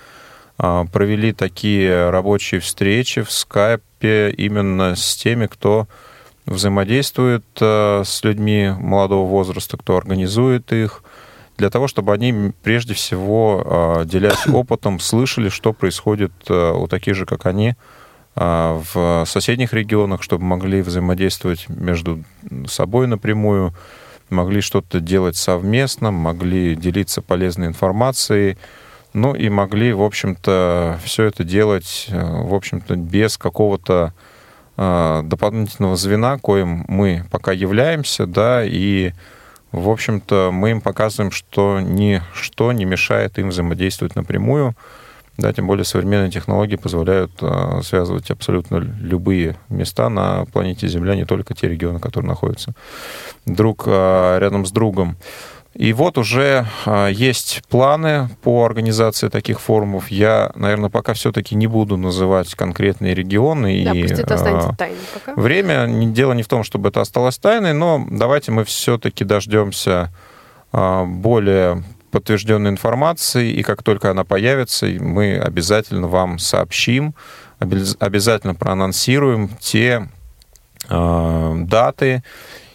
А, 0.59 0.85
провели 0.87 1.33
такие 1.33 2.11
рабочие 2.11 2.61
встречи 2.61 3.23
в 3.23 3.31
скайпе 3.31 4.31
именно 4.31 4.97
с 4.97 5.15
теми, 5.15 5.47
кто 5.47 5.87
взаимодействует 6.45 7.45
э, 7.61 8.03
с 8.05 8.25
людьми 8.25 8.75
молодого 8.77 9.29
возраста, 9.29 9.77
кто 9.77 9.97
организует 9.97 10.73
их, 10.73 11.05
для 11.63 11.71
того, 11.71 11.87
чтобы 11.87 12.13
они 12.13 12.51
прежде 12.65 12.93
всего, 12.93 13.63
а, 13.65 14.05
делясь 14.05 14.47
опытом, 14.53 14.99
слышали, 14.99 15.49
что 15.49 15.73
происходит 15.73 16.33
а, 16.49 16.73
у 16.73 16.89
таких 16.89 17.15
же, 17.15 17.25
как 17.25 17.47
они, 17.47 17.75
а, 18.35 18.83
в 18.93 19.25
соседних 19.27 19.73
регионах, 19.73 20.25
чтобы 20.25 20.43
могли 20.43 20.83
взаимодействовать 20.83 21.69
между 21.69 22.25
собой 22.67 23.07
напрямую, 23.07 23.75
могли 24.29 24.61
что-то 24.61 24.99
делать 24.99 25.37
совместно, 25.37 26.11
могли 26.11 26.75
делиться 26.75 27.23
полезной 27.23 27.69
информацией, 27.69 28.59
ну 29.13 29.33
и 29.33 29.49
могли, 29.49 29.93
в 29.93 30.03
общем-то, 30.03 30.99
все 31.05 31.27
это 31.27 31.45
делать, 31.45 32.09
в 32.11 32.55
общем-то, 32.55 32.97
без 32.97 33.39
какого-то 33.39 34.15
дополнительного 34.77 35.95
звена, 35.97 36.39
коим 36.39 36.87
мы 36.89 37.25
пока 37.31 37.53
являемся, 37.53 38.27
да, 38.27 38.65
и 38.65 39.13
в 39.73 39.89
общем-то, 39.89 40.51
мы 40.53 40.71
им 40.71 40.81
показываем, 40.81 41.33
что 41.33 41.81
ничто 41.81 42.73
не 42.73 42.85
мешает 42.85 43.39
им 43.39 43.49
взаимодействовать 43.49 44.15
напрямую. 44.15 44.75
Да, 45.39 45.51
тем 45.51 45.67
более 45.67 45.87
современные 45.87 46.31
технологии 46.31 46.77
позволяют 46.77 47.33
э, 47.41 47.81
связывать 47.83 48.31
абсолютно 48.31 48.77
любые 48.77 49.57
места 49.71 50.11
на 50.11 50.45
планете 50.45 50.89
Земля, 50.89 51.15
не 51.17 51.25
только 51.25 51.55
те 51.55 51.69
регионы, 51.69 52.01
которые 52.01 52.29
находятся 52.29 52.75
друг 53.47 53.85
э, 53.87 54.39
рядом 54.39 54.67
с 54.67 54.71
другом. 54.73 55.17
И 55.75 55.93
вот 55.93 56.19
уже 56.19 56.67
а, 56.85 57.09
есть 57.09 57.63
планы 57.69 58.29
по 58.43 58.65
организации 58.65 59.29
таких 59.29 59.61
форумов. 59.61 60.11
Я, 60.11 60.53
наверное, 60.55 60.91
пока 60.91 61.15
все-таки 61.15 61.55
не 61.55 61.67
буду 61.67 61.97
называть 61.97 62.55
конкретные 62.55 63.15
регионы. 63.15 63.85
Да, 63.85 63.93
и, 63.93 64.03
пусть 64.03 64.21
это 64.21 64.35
останется 64.35 64.75
тайной 64.77 64.99
пока. 65.15 65.41
Время, 65.41 65.87
дело 66.13 66.35
не 66.35 66.43
в 66.43 66.49
том, 66.49 66.63
чтобы 66.63 66.91
это 66.91 67.01
осталось 67.01 67.39
тайной, 67.39 67.73
но 67.73 68.07
давайте 68.11 68.53
мы 68.53 68.65
все-таки 68.65 69.25
дождемся 69.25 70.13
а, 70.73 71.05
более 71.05 71.83
подтвержденной 72.11 72.71
информации, 72.71 73.51
и 73.53 73.63
как 73.63 73.83
только 73.83 74.11
она 74.11 74.25
появится, 74.25 74.87
мы 74.87 75.39
обязательно 75.39 76.09
вам 76.09 76.39
сообщим, 76.39 77.15
обязательно 77.59 78.55
проанонсируем 78.55 79.49
те 79.59 80.09
а, 80.91 81.55
даты 81.57 82.23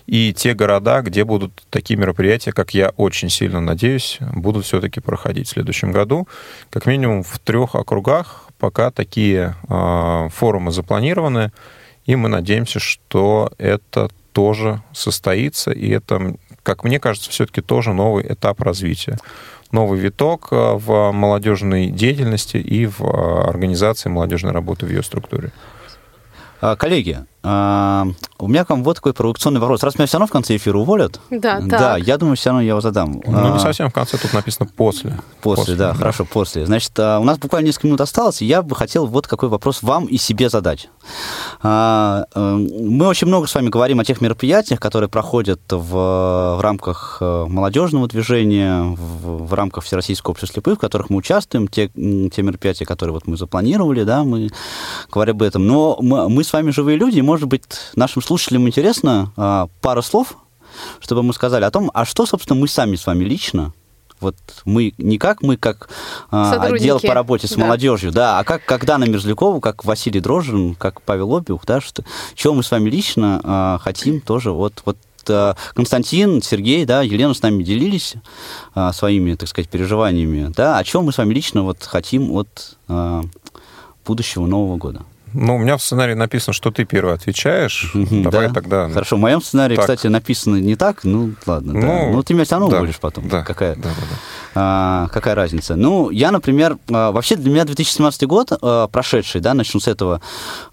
и 0.07 0.33
те 0.33 0.53
города, 0.53 1.01
где 1.01 1.23
будут 1.23 1.63
такие 1.69 1.97
мероприятия, 1.99 2.51
как 2.51 2.73
я 2.73 2.89
очень 2.97 3.29
сильно 3.29 3.61
надеюсь, 3.61 4.17
будут 4.33 4.65
все-таки 4.65 4.99
проходить 4.99 5.47
в 5.47 5.51
следующем 5.51 5.91
году. 5.91 6.27
Как 6.69 6.85
минимум 6.85 7.23
в 7.23 7.37
трех 7.39 7.75
округах 7.75 8.45
пока 8.57 8.89
такие 8.89 9.55
э, 9.69 10.29
форумы 10.33 10.71
запланированы, 10.71 11.51
и 12.05 12.15
мы 12.15 12.29
надеемся, 12.29 12.79
что 12.79 13.51
это 13.57 14.09
тоже 14.31 14.81
состоится, 14.93 15.71
и 15.71 15.89
это, 15.89 16.35
как 16.63 16.83
мне 16.83 16.99
кажется, 16.99 17.29
все-таки 17.29 17.61
тоже 17.61 17.93
новый 17.93 18.25
этап 18.27 18.61
развития 18.61 19.17
новый 19.71 19.99
виток 19.99 20.47
а, 20.51 20.77
в 20.77 21.11
молодежной 21.11 21.87
деятельности 21.87 22.57
и 22.57 22.85
в 22.85 23.01
а, 23.01 23.49
организации 23.49 24.09
молодежной 24.09 24.53
работы 24.53 24.85
в 24.85 24.89
ее 24.89 25.03
структуре. 25.03 25.51
Коллеги, 26.59 27.19
а, 27.49 28.07
у 28.39 28.47
меня 28.49 28.65
к 28.65 28.69
вам 28.69 28.83
вот 28.83 28.97
такой 28.97 29.13
провокационный 29.13 29.61
вопрос. 29.61 29.81
Раз 29.81 29.97
меня 29.97 30.05
все 30.05 30.17
равно 30.17 30.27
в 30.27 30.31
конце 30.31 30.57
эфира 30.57 30.77
уволят, 30.77 31.21
да, 31.29 31.61
да 31.61 31.77
так. 31.77 32.03
я 32.05 32.17
думаю, 32.17 32.35
все 32.35 32.49
равно 32.49 32.61
я 32.61 32.69
его 32.69 32.81
задам. 32.81 33.21
Ну, 33.25 33.53
не 33.53 33.59
совсем 33.59 33.89
в 33.89 33.93
конце, 33.93 34.17
тут 34.17 34.33
написано 34.33 34.69
после. 34.75 35.17
После, 35.41 35.63
после 35.63 35.75
да, 35.75 35.91
да, 35.91 35.97
хорошо, 35.97 36.25
после. 36.25 36.65
Значит, 36.65 36.91
а, 36.99 37.19
у 37.19 37.23
нас 37.23 37.37
буквально 37.37 37.67
несколько 37.67 37.87
минут 37.87 38.01
осталось, 38.01 38.41
и 38.41 38.45
я 38.45 38.61
бы 38.61 38.75
хотел 38.75 39.05
вот 39.05 39.27
какой 39.27 39.47
вопрос 39.47 39.81
вам 39.81 40.07
и 40.07 40.17
себе 40.17 40.49
задать. 40.49 40.89
А, 41.63 42.25
э, 42.35 42.55
мы 42.55 43.07
очень 43.07 43.27
много 43.27 43.47
с 43.47 43.55
вами 43.55 43.69
говорим 43.69 44.01
о 44.01 44.05
тех 44.05 44.19
мероприятиях, 44.19 44.81
которые 44.81 45.09
проходят 45.09 45.61
в, 45.69 46.57
в 46.57 46.59
рамках 46.61 47.19
э, 47.21 47.45
молодежного 47.47 48.09
движения, 48.09 48.81
в, 48.81 49.47
в 49.47 49.53
рамках 49.53 49.85
Всероссийского 49.85 50.31
общества 50.31 50.55
слепых, 50.55 50.77
в 50.77 50.81
которых 50.81 51.09
мы 51.09 51.17
участвуем, 51.17 51.69
те, 51.69 51.87
те 51.87 52.41
мероприятия, 52.41 52.85
которые 52.85 53.13
вот 53.13 53.25
мы 53.25 53.37
запланировали, 53.37 54.03
да, 54.03 54.25
мы 54.25 54.49
говорим 55.09 55.35
об 55.35 55.43
этом. 55.43 55.65
Но 55.65 55.97
мы, 56.01 56.27
мы 56.29 56.43
с 56.43 56.51
вами 56.51 56.71
живые 56.71 56.97
люди, 56.97 57.19
и, 57.19 57.21
может 57.37 57.49
быть, 57.49 57.63
нашим 57.95 58.23
слушателям 58.23 58.67
интересно 58.67 59.31
а, 59.37 59.67
пара 59.81 60.01
слов, 60.01 60.37
чтобы 60.99 61.21
мы 61.21 61.33
сказали 61.35 61.65
о 61.65 61.69
том, 61.69 61.91
а 61.93 62.03
что, 62.03 62.25
собственно, 62.25 62.59
мы 62.59 62.67
сами 62.67 62.95
с 62.95 63.05
вами 63.05 63.25
лично 63.25 63.73
вот 64.19 64.35
мы 64.65 64.95
не 64.97 65.19
как 65.19 65.43
мы 65.43 65.55
как 65.57 65.87
а, 66.31 66.53
отдел 66.53 66.99
по 66.99 67.13
работе 67.13 67.45
с 67.45 67.51
да. 67.51 67.61
молодежью, 67.61 68.11
да, 68.11 68.39
а 68.39 68.43
как, 68.43 68.65
как 68.65 68.85
Дана 68.85 69.05
Мерзлякова, 69.05 69.59
как 69.59 69.85
Василий 69.85 70.19
Дрожжин, 70.19 70.73
как 70.73 71.03
Павел 71.03 71.37
Обиух, 71.37 71.63
да, 71.67 71.79
что, 71.79 72.03
чего 72.33 72.55
мы 72.55 72.63
с 72.63 72.71
вами 72.71 72.89
лично 72.89 73.39
а, 73.43 73.77
хотим 73.77 74.19
тоже 74.19 74.51
вот, 74.51 74.81
вот 74.83 74.97
Константин, 75.75 76.41
Сергей, 76.41 76.85
да, 76.85 77.03
Елена 77.03 77.35
с 77.35 77.41
нами 77.43 77.61
делились 77.61 78.15
своими, 78.93 79.35
так 79.35 79.49
сказать, 79.49 79.69
переживаниями, 79.69 80.51
да, 80.55 80.79
о 80.79 80.83
чем 80.85 81.03
мы 81.03 81.11
с 81.11 81.17
вами 81.17 81.33
лично 81.33 81.63
вот 81.63 81.83
хотим 81.83 82.31
от 82.31 82.77
будущего 84.05 84.47
Нового 84.47 84.77
года. 84.77 85.01
Ну, 85.33 85.55
у 85.55 85.59
меня 85.59 85.77
в 85.77 85.83
сценарии 85.83 86.13
написано, 86.13 86.53
что 86.53 86.71
ты 86.71 86.85
первый 86.85 87.13
отвечаешь. 87.13 87.91
Давай 87.93 88.47
да. 88.47 88.53
тогда. 88.53 88.89
Хорошо, 88.89 89.17
в 89.17 89.19
моем 89.19 89.41
сценарии, 89.41 89.75
так. 89.75 89.83
кстати, 89.83 90.07
написано 90.07 90.55
не 90.57 90.75
так. 90.75 91.03
Ну, 91.03 91.33
ладно. 91.45 91.73
Ну, 91.73 91.81
да. 91.81 92.09
ну 92.11 92.23
ты 92.23 92.33
меня 92.33 92.45
все 92.45 92.55
равно 92.55 92.69
да, 92.69 92.77
уволишь 92.77 92.99
потом. 92.99 93.27
Да, 93.27 93.43
какая, 93.43 93.75
да, 93.75 93.83
да, 93.83 93.89
да. 93.89 94.17
А, 94.55 95.07
какая 95.09 95.35
разница? 95.35 95.75
Ну, 95.75 96.09
я, 96.09 96.31
например, 96.31 96.77
а, 96.89 97.11
вообще 97.11 97.35
для 97.35 97.51
меня 97.51 97.65
2017 97.65 98.23
год 98.23 98.51
а, 98.61 98.87
прошедший, 98.87 99.41
да, 99.41 99.53
начну 99.53 99.79
с 99.79 99.87
этого, 99.87 100.21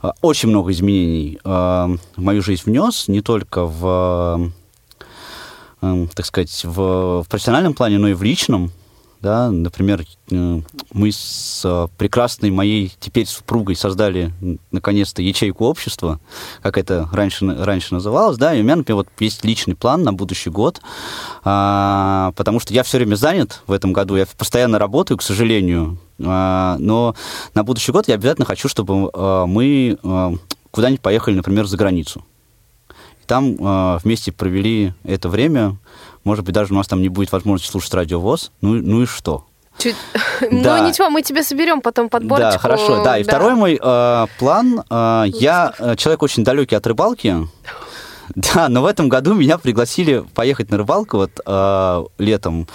а, 0.00 0.12
очень 0.20 0.48
много 0.48 0.70
изменений 0.72 1.40
в 1.44 1.98
мою 2.16 2.42
жизнь 2.42 2.62
внес, 2.66 3.08
не 3.08 3.20
только 3.20 3.64
в, 3.64 4.50
так 5.80 6.26
сказать, 6.26 6.64
в 6.64 7.24
профессиональном 7.28 7.74
плане, 7.74 7.98
но 7.98 8.08
и 8.08 8.14
в 8.14 8.22
личном 8.22 8.70
да, 9.24 9.50
например, 9.50 10.04
э, 10.30 10.60
мы 10.92 11.10
с 11.10 11.62
э, 11.64 11.88
прекрасной 11.96 12.50
моей 12.50 12.92
теперь 13.00 13.26
супругой 13.26 13.74
создали 13.74 14.34
наконец-то 14.70 15.22
ячейку 15.22 15.64
общества, 15.64 16.20
как 16.60 16.76
это 16.76 17.08
раньше, 17.10 17.46
раньше 17.46 17.94
называлось, 17.94 18.36
да, 18.36 18.54
и 18.54 18.60
у 18.60 18.64
меня, 18.64 18.76
например, 18.76 18.96
вот 18.96 19.08
есть 19.18 19.42
личный 19.42 19.76
план 19.76 20.02
на 20.02 20.12
будущий 20.12 20.50
год, 20.50 20.82
а, 21.42 22.32
потому 22.36 22.60
что 22.60 22.74
я 22.74 22.82
все 22.82 22.98
время 22.98 23.14
занят 23.14 23.62
в 23.66 23.72
этом 23.72 23.94
году, 23.94 24.16
я 24.16 24.26
постоянно 24.36 24.78
работаю, 24.78 25.16
к 25.16 25.22
сожалению, 25.22 25.96
а, 26.22 26.76
но 26.78 27.16
на 27.54 27.64
будущий 27.64 27.92
год 27.92 28.08
я 28.08 28.16
обязательно 28.16 28.44
хочу, 28.44 28.68
чтобы 28.68 29.10
а, 29.14 29.46
мы 29.46 29.96
а, 30.02 30.34
куда-нибудь 30.70 31.00
поехали, 31.00 31.36
например, 31.36 31.64
за 31.64 31.78
границу. 31.78 32.26
И 33.22 33.26
там 33.26 33.56
а, 33.58 33.98
вместе 34.04 34.32
провели 34.32 34.92
это 35.02 35.30
время, 35.30 35.78
может 36.24 36.44
быть, 36.44 36.54
даже 36.54 36.72
у 36.72 36.76
нас 36.76 36.88
там 36.88 37.02
не 37.02 37.08
будет 37.08 37.32
возможности 37.32 37.70
слушать 37.70 37.94
радиовоз. 37.94 38.50
Ну, 38.60 38.74
ну 38.74 39.02
и 39.02 39.06
что? 39.06 39.46
Чуть... 39.78 39.96
Да. 40.40 40.78
Ну 40.78 40.88
ничего, 40.88 41.10
мы 41.10 41.22
тебе 41.22 41.42
соберем 41.42 41.80
потом 41.80 42.08
подборочку. 42.08 42.52
Да, 42.52 42.58
хорошо, 42.58 43.04
да. 43.04 43.18
И 43.18 43.24
да. 43.24 43.30
второй 43.30 43.54
мой 43.54 43.78
э, 43.80 44.26
план. 44.38 44.82
Э, 44.90 45.24
я 45.26 45.72
э, 45.78 45.96
человек 45.96 46.22
очень 46.22 46.44
далекий 46.44 46.74
от 46.76 46.86
рыбалки. 46.86 47.36
Да, 48.34 48.70
но 48.70 48.80
в 48.80 48.86
этом 48.86 49.10
году 49.10 49.34
меня 49.34 49.58
пригласили 49.58 50.24
поехать 50.34 50.70
на 50.70 50.78
рыбалку 50.78 51.18
вот 51.18 51.38
э, 51.44 52.04
летом. 52.16 52.66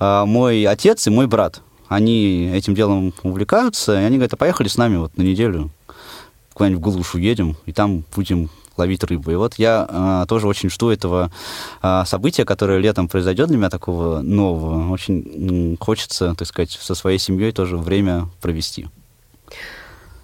Э, 0.00 0.24
мой 0.26 0.64
отец 0.64 1.06
и 1.06 1.10
мой 1.10 1.28
брат. 1.28 1.62
Они 1.86 2.50
этим 2.52 2.74
делом 2.74 3.14
увлекаются, 3.22 3.92
и 3.92 4.02
они 4.02 4.16
говорят, 4.16 4.32
а 4.32 4.36
поехали 4.36 4.66
с 4.66 4.76
нами 4.76 4.96
вот 4.96 5.16
на 5.16 5.22
неделю 5.22 5.70
куда-нибудь 6.54 6.80
в 6.80 6.82
глушь 6.82 7.14
уедем, 7.14 7.56
и 7.66 7.72
там 7.72 8.02
будем 8.16 8.50
ловить 8.78 9.04
рыбу. 9.04 9.30
И 9.30 9.34
вот 9.34 9.54
я 9.54 9.86
э, 9.88 10.26
тоже 10.28 10.46
очень 10.46 10.70
жду 10.70 10.90
этого 10.90 11.30
э, 11.82 12.02
события, 12.06 12.44
которое 12.44 12.78
летом 12.78 13.08
произойдет 13.08 13.48
для 13.48 13.56
меня 13.56 13.70
такого 13.70 14.20
нового. 14.20 14.92
Очень 14.92 15.74
э, 15.74 15.84
хочется, 15.84 16.34
так 16.36 16.46
сказать, 16.48 16.70
со 16.70 16.94
своей 16.94 17.18
семьей 17.18 17.52
тоже 17.52 17.76
время 17.76 18.28
провести. 18.40 18.86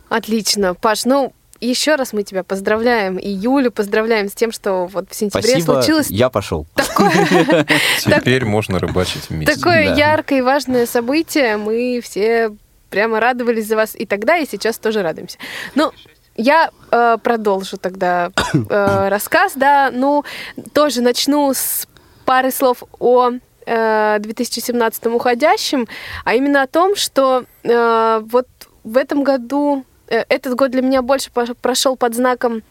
Отлично. 0.09 0.75
Паш, 0.75 1.05
ну, 1.05 1.33
еще 1.63 1.95
раз 1.95 2.13
мы 2.13 2.25
тебя 2.25 2.43
поздравляем, 2.43 3.19
и 3.19 3.29
Юлю 3.31 3.71
поздравляем 3.71 4.29
с 4.29 4.33
тем, 4.33 4.51
что 4.51 4.87
вот 4.87 5.11
в 5.11 5.15
сентябре 5.15 5.51
Спасибо, 5.51 5.73
случилось... 5.75 6.11
я 6.11 6.29
пошел. 6.29 6.67
Теперь 8.01 8.45
можно 8.45 8.81
рыбачить 8.81 9.31
вместе. 9.31 9.55
Такое 9.55 9.95
яркое 9.95 10.41
и 10.41 10.43
важное 10.43 10.87
событие. 10.87 11.57
Мы 11.57 12.01
все 12.03 12.51
прямо 12.91 13.21
радовались 13.21 13.69
за 13.69 13.77
вас 13.77 13.95
и 13.95 14.07
тогда, 14.07 14.37
и 14.39 14.47
сейчас 14.47 14.77
тоже 14.79 15.03
радуемся. 15.03 15.39
Ну, 15.77 15.93
я 16.37 16.71
э, 16.91 17.19
продолжу 17.23 17.77
тогда 17.77 18.31
э, 18.55 19.09
рассказ, 19.09 19.53
да. 19.55 19.91
Ну, 19.93 20.25
тоже 20.73 21.03
начну 21.03 21.53
с 21.53 21.87
пары 22.25 22.51
слов 22.51 22.83
о 22.99 23.33
2017 23.65 25.07
э, 25.07 25.11
уходящем, 25.11 25.87
а 26.25 26.35
именно 26.35 26.63
о 26.63 26.67
том, 26.67 26.97
что 26.97 27.45
э, 27.63 28.23
вот 28.25 28.49
в 28.83 28.97
этом 28.97 29.23
году, 29.23 29.85
э, 30.09 30.25
этот 30.29 30.55
год 30.55 30.71
для 30.71 30.83
меня 30.83 31.03
больше 31.03 31.31
прошел 31.61 31.97
под 31.97 32.15
знаком 32.15 32.63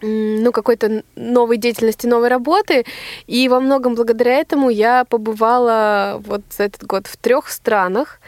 ну, 0.00 0.52
какой-то 0.52 1.02
новой 1.16 1.56
деятельности, 1.56 2.06
новой 2.06 2.28
работы. 2.28 2.84
И 3.26 3.48
во 3.48 3.60
многом 3.60 3.94
благодаря 3.94 4.34
этому 4.34 4.68
я 4.70 5.04
побывала 5.04 6.20
вот 6.24 6.42
за 6.50 6.64
этот 6.64 6.84
год 6.84 7.06
в 7.06 7.16
трех 7.16 7.48
странах. 7.48 8.20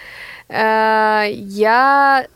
Э, 0.49 1.27
я 1.31 2.27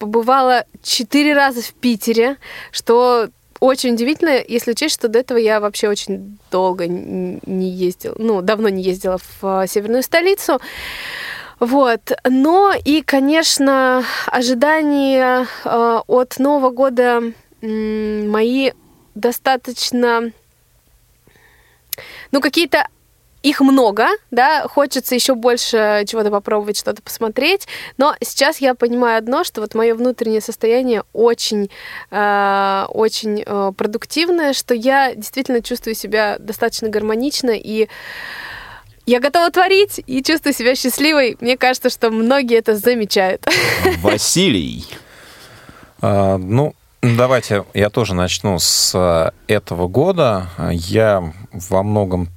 побывала 0.00 0.64
четыре 0.82 1.34
раза 1.34 1.62
в 1.62 1.72
Питере, 1.74 2.38
что 2.72 3.28
очень 3.60 3.92
удивительно, 3.92 4.42
если 4.48 4.72
учесть, 4.72 4.94
что 4.94 5.08
до 5.08 5.18
этого 5.18 5.36
я 5.36 5.60
вообще 5.60 5.88
очень 5.88 6.38
долго 6.50 6.86
не 6.88 7.68
ездила, 7.70 8.14
ну, 8.18 8.40
давно 8.40 8.70
не 8.70 8.82
ездила 8.82 9.18
в 9.40 9.66
северную 9.68 10.02
столицу. 10.02 10.58
Вот. 11.60 12.12
Но 12.24 12.72
и, 12.72 13.02
конечно, 13.02 14.02
ожидания 14.26 15.46
э, 15.64 16.00
от 16.06 16.38
Нового 16.38 16.70
года 16.70 17.22
э, 17.60 18.24
мои 18.26 18.70
достаточно, 19.14 20.32
ну, 22.32 22.40
какие-то 22.40 22.86
их 23.42 23.60
много, 23.60 24.08
да, 24.30 24.66
хочется 24.68 25.14
еще 25.14 25.34
больше 25.34 26.04
чего-то 26.06 26.30
попробовать, 26.30 26.78
что-то 26.78 27.02
посмотреть, 27.02 27.66
но 27.96 28.14
сейчас 28.22 28.58
я 28.58 28.74
понимаю 28.74 29.18
одно, 29.18 29.44
что 29.44 29.60
вот 29.60 29.74
мое 29.74 29.94
внутреннее 29.94 30.40
состояние 30.40 31.04
очень, 31.12 31.70
э, 32.10 32.84
очень 32.88 33.42
э, 33.44 33.72
продуктивное, 33.76 34.52
что 34.52 34.74
я 34.74 35.14
действительно 35.14 35.62
чувствую 35.62 35.94
себя 35.94 36.36
достаточно 36.38 36.88
гармонично 36.88 37.50
и 37.50 37.88
я 39.06 39.18
готова 39.18 39.50
творить 39.50 40.00
и 40.06 40.22
чувствую 40.22 40.52
себя 40.52 40.76
счастливой. 40.76 41.36
Мне 41.40 41.56
кажется, 41.56 41.90
что 41.90 42.10
многие 42.10 42.58
это 42.58 42.76
замечают. 42.76 43.44
Василий. 44.02 44.86
А, 46.00 46.38
ну, 46.38 46.74
давайте 47.02 47.64
я 47.74 47.90
тоже 47.90 48.14
начну 48.14 48.58
с 48.60 48.92
э, 48.94 49.52
этого 49.52 49.88
года. 49.88 50.50
Я 50.70 51.32
во 51.52 51.82
многом 51.82 52.28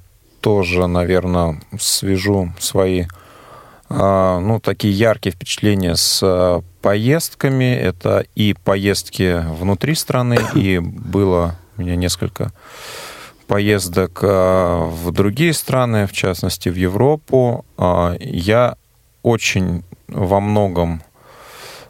тоже, 0.44 0.88
наверное, 0.88 1.62
свяжу 1.80 2.54
свои 2.60 3.06
а, 3.88 4.40
ну, 4.40 4.60
такие 4.60 4.94
яркие 4.94 5.34
впечатления 5.34 5.96
с 5.96 6.20
а, 6.22 6.62
поездками. 6.82 7.74
Это 7.74 8.26
и 8.36 8.54
поездки 8.54 9.42
внутри 9.58 9.96
страны, 9.96 10.38
и 10.54 10.80
было 10.80 11.56
у 11.78 11.82
меня 11.82 11.96
несколько 11.96 12.52
поездок 13.48 14.20
а, 14.22 14.86
в 14.90 15.14
другие 15.14 15.54
страны, 15.54 16.08
в 16.08 16.12
частности, 16.12 16.68
в 16.68 16.76
Европу. 16.76 17.66
Я 18.20 18.76
очень 19.22 19.84
во 20.10 20.42
многом 20.42 21.02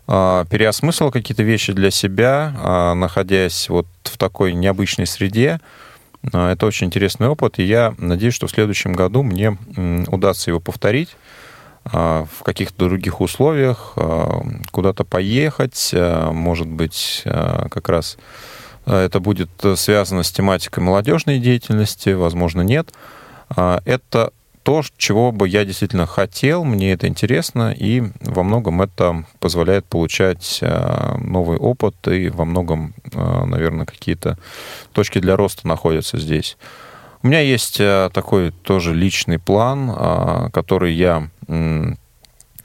переосмыслил 0.06 1.12
какие-то 1.12 1.44
вещи 1.44 1.74
для 1.74 1.90
себя, 1.90 2.94
находясь 2.96 3.70
вот 3.70 3.88
в 4.04 4.18
такой 4.18 4.54
необычной 4.54 5.08
среде. 5.08 5.60
А, 6.32 6.52
это 6.52 6.66
очень 6.66 6.88
интересный 6.88 7.28
опыт, 7.28 7.60
и 7.60 7.64
я 7.64 7.94
надеюсь, 7.98 8.34
что 8.34 8.48
в 8.48 8.52
следующем 8.52 8.94
году 8.94 9.24
мне 9.24 9.58
удастся 10.08 10.52
его 10.52 10.60
повторить 10.60 11.16
а, 11.86 12.26
в 12.40 12.44
каких-то 12.44 12.86
других 12.86 13.20
условиях, 13.22 13.94
а, 13.96 14.42
куда-то 14.72 15.04
поехать, 15.04 15.94
может 15.94 16.68
быть, 16.68 17.24
как 17.26 17.90
раз 17.90 18.18
это 18.86 19.20
будет 19.20 19.50
связано 19.76 20.24
с 20.24 20.32
тематикой 20.32 20.84
молодежной 20.84 21.40
деятельности, 21.40 22.10
возможно, 22.10 22.62
нет. 22.62 22.94
Это 23.56 24.34
то, 24.64 24.82
чего 24.98 25.34
бы 25.34 25.48
я 25.48 25.66
действительно 25.66 26.06
хотел, 26.06 26.64
мне 26.64 26.94
это 26.94 27.08
интересно, 27.08 27.76
и 27.78 28.02
во 28.22 28.44
многом 28.44 28.82
это 28.82 29.26
позволяет 29.40 29.86
получать 29.86 30.60
э, 30.62 31.18
новый 31.18 31.58
опыт, 31.58 31.96
и 32.08 32.30
во 32.30 32.46
многом, 32.46 32.94
э, 33.12 33.46
наверное, 33.46 33.86
какие-то 33.86 34.38
точки 34.94 35.20
для 35.20 35.36
роста 35.36 35.68
находятся 35.68 36.18
здесь. 36.18 36.58
У 37.24 37.28
меня 37.28 37.42
есть 37.42 37.80
э, 37.82 38.10
такой 38.14 38.52
тоже 38.52 38.94
личный 38.96 39.38
план, 39.38 40.50
который 40.52 40.94
я 40.94 41.28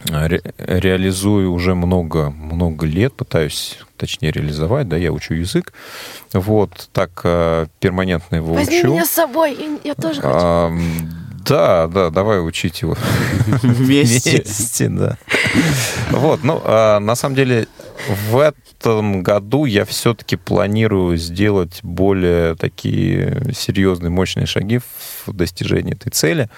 ре 0.04 0.40
реализую 0.56 1.52
уже 1.52 1.74
много, 1.74 2.30
много 2.30 2.86
лет, 2.86 3.12
пытаюсь, 3.14 3.80
точнее, 3.96 4.30
реализовать, 4.30 4.88
да, 4.88 4.96
я 4.96 5.10
учу 5.10 5.34
язык, 5.34 5.72
вот, 6.32 6.88
так 6.92 7.10
перманентно 7.80 8.36
его 8.36 8.54
Возьми 8.54 8.78
учу. 8.78 8.92
меня 8.92 9.04
с 9.04 9.10
собой, 9.10 9.58
я 9.82 9.94
тоже 9.96 10.20
хочу. 10.20 10.72
Да, 11.48 11.86
да, 11.88 12.10
давай 12.10 12.40
учить 12.40 12.82
его 12.82 12.96
вместе. 13.62 14.30
вместе 14.30 14.88
да. 14.88 15.18
Вот, 16.10 16.44
ну, 16.44 16.60
а, 16.64 16.98
на 17.00 17.14
самом 17.14 17.34
деле, 17.34 17.66
в 18.08 18.38
этом 18.38 19.22
году 19.22 19.64
я 19.64 19.84
все-таки 19.84 20.36
планирую 20.36 21.16
сделать 21.16 21.80
более 21.82 22.54
такие 22.54 23.52
серьезные, 23.54 24.10
мощные 24.10 24.46
шаги 24.46 24.80
в 25.26 25.32
достижении 25.32 25.94
этой 25.94 26.10
цели. 26.10 26.48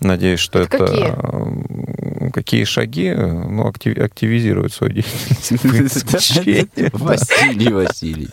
Надеюсь, 0.00 0.40
что 0.40 0.60
это... 0.60 0.76
это... 0.76 0.86
Какие? 0.86 2.30
Какие 2.32 2.64
шаги? 2.64 3.12
Ну, 3.12 3.66
активизировать 3.66 4.72
свою 4.72 4.92
деятельность. 4.92 5.52
Василий 6.92 7.72
Василий. 7.72 8.28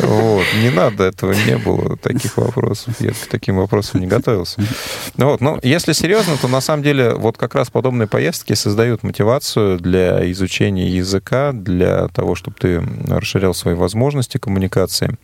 Вот. 0.00 0.44
Не 0.62 0.70
надо, 0.70 1.04
этого 1.04 1.32
не 1.32 1.56
было, 1.58 1.96
таких 1.96 2.36
вопросов. 2.36 2.94
Я 3.00 3.12
к 3.12 3.26
таким 3.30 3.56
вопросам 3.56 4.00
не 4.00 4.06
готовился. 4.06 4.60
Вот. 5.16 5.40
Но 5.40 5.58
если 5.62 5.92
серьезно, 5.92 6.36
то 6.36 6.48
на 6.48 6.60
самом 6.60 6.82
деле 6.82 7.14
вот 7.14 7.36
как 7.36 7.54
раз 7.54 7.70
подобные 7.70 8.08
поездки 8.08 8.54
создают 8.54 9.02
мотивацию 9.02 9.78
для 9.78 10.30
изучения 10.32 10.88
языка, 10.88 11.27
для 11.52 12.08
того, 12.08 12.34
чтобы 12.34 12.56
ты 12.58 12.82
расширял 13.08 13.54
свои 13.54 13.74
возможности 13.74 14.38
коммуникации. 14.38 15.16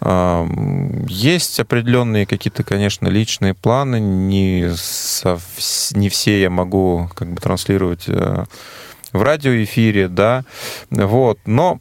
Есть 0.00 1.58
определенные 1.58 2.24
какие-то, 2.24 2.62
конечно, 2.62 3.08
личные 3.08 3.54
планы. 3.54 3.98
Не, 3.98 4.70
сов... 4.76 5.42
не 5.92 6.08
все 6.08 6.40
я 6.40 6.50
могу 6.50 7.10
как 7.16 7.28
бы 7.28 7.40
транслировать 7.40 8.04
э, 8.06 8.44
в 9.12 9.22
радиоэфире, 9.22 10.08
да. 10.08 10.44
Вот. 10.90 11.40
Но 11.46 11.80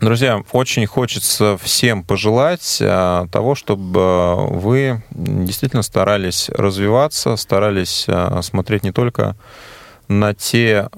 Друзья, 0.00 0.42
очень 0.50 0.86
хочется 0.86 1.56
всем 1.62 2.02
пожелать 2.02 2.78
э, 2.80 3.26
того, 3.30 3.54
чтобы 3.54 4.48
вы 4.48 5.02
действительно 5.10 5.82
старались 5.82 6.48
развиваться, 6.50 7.36
старались 7.36 8.04
э, 8.08 8.40
смотреть 8.42 8.82
не 8.82 8.90
только 8.90 9.36
на 10.08 10.34
те 10.34 10.88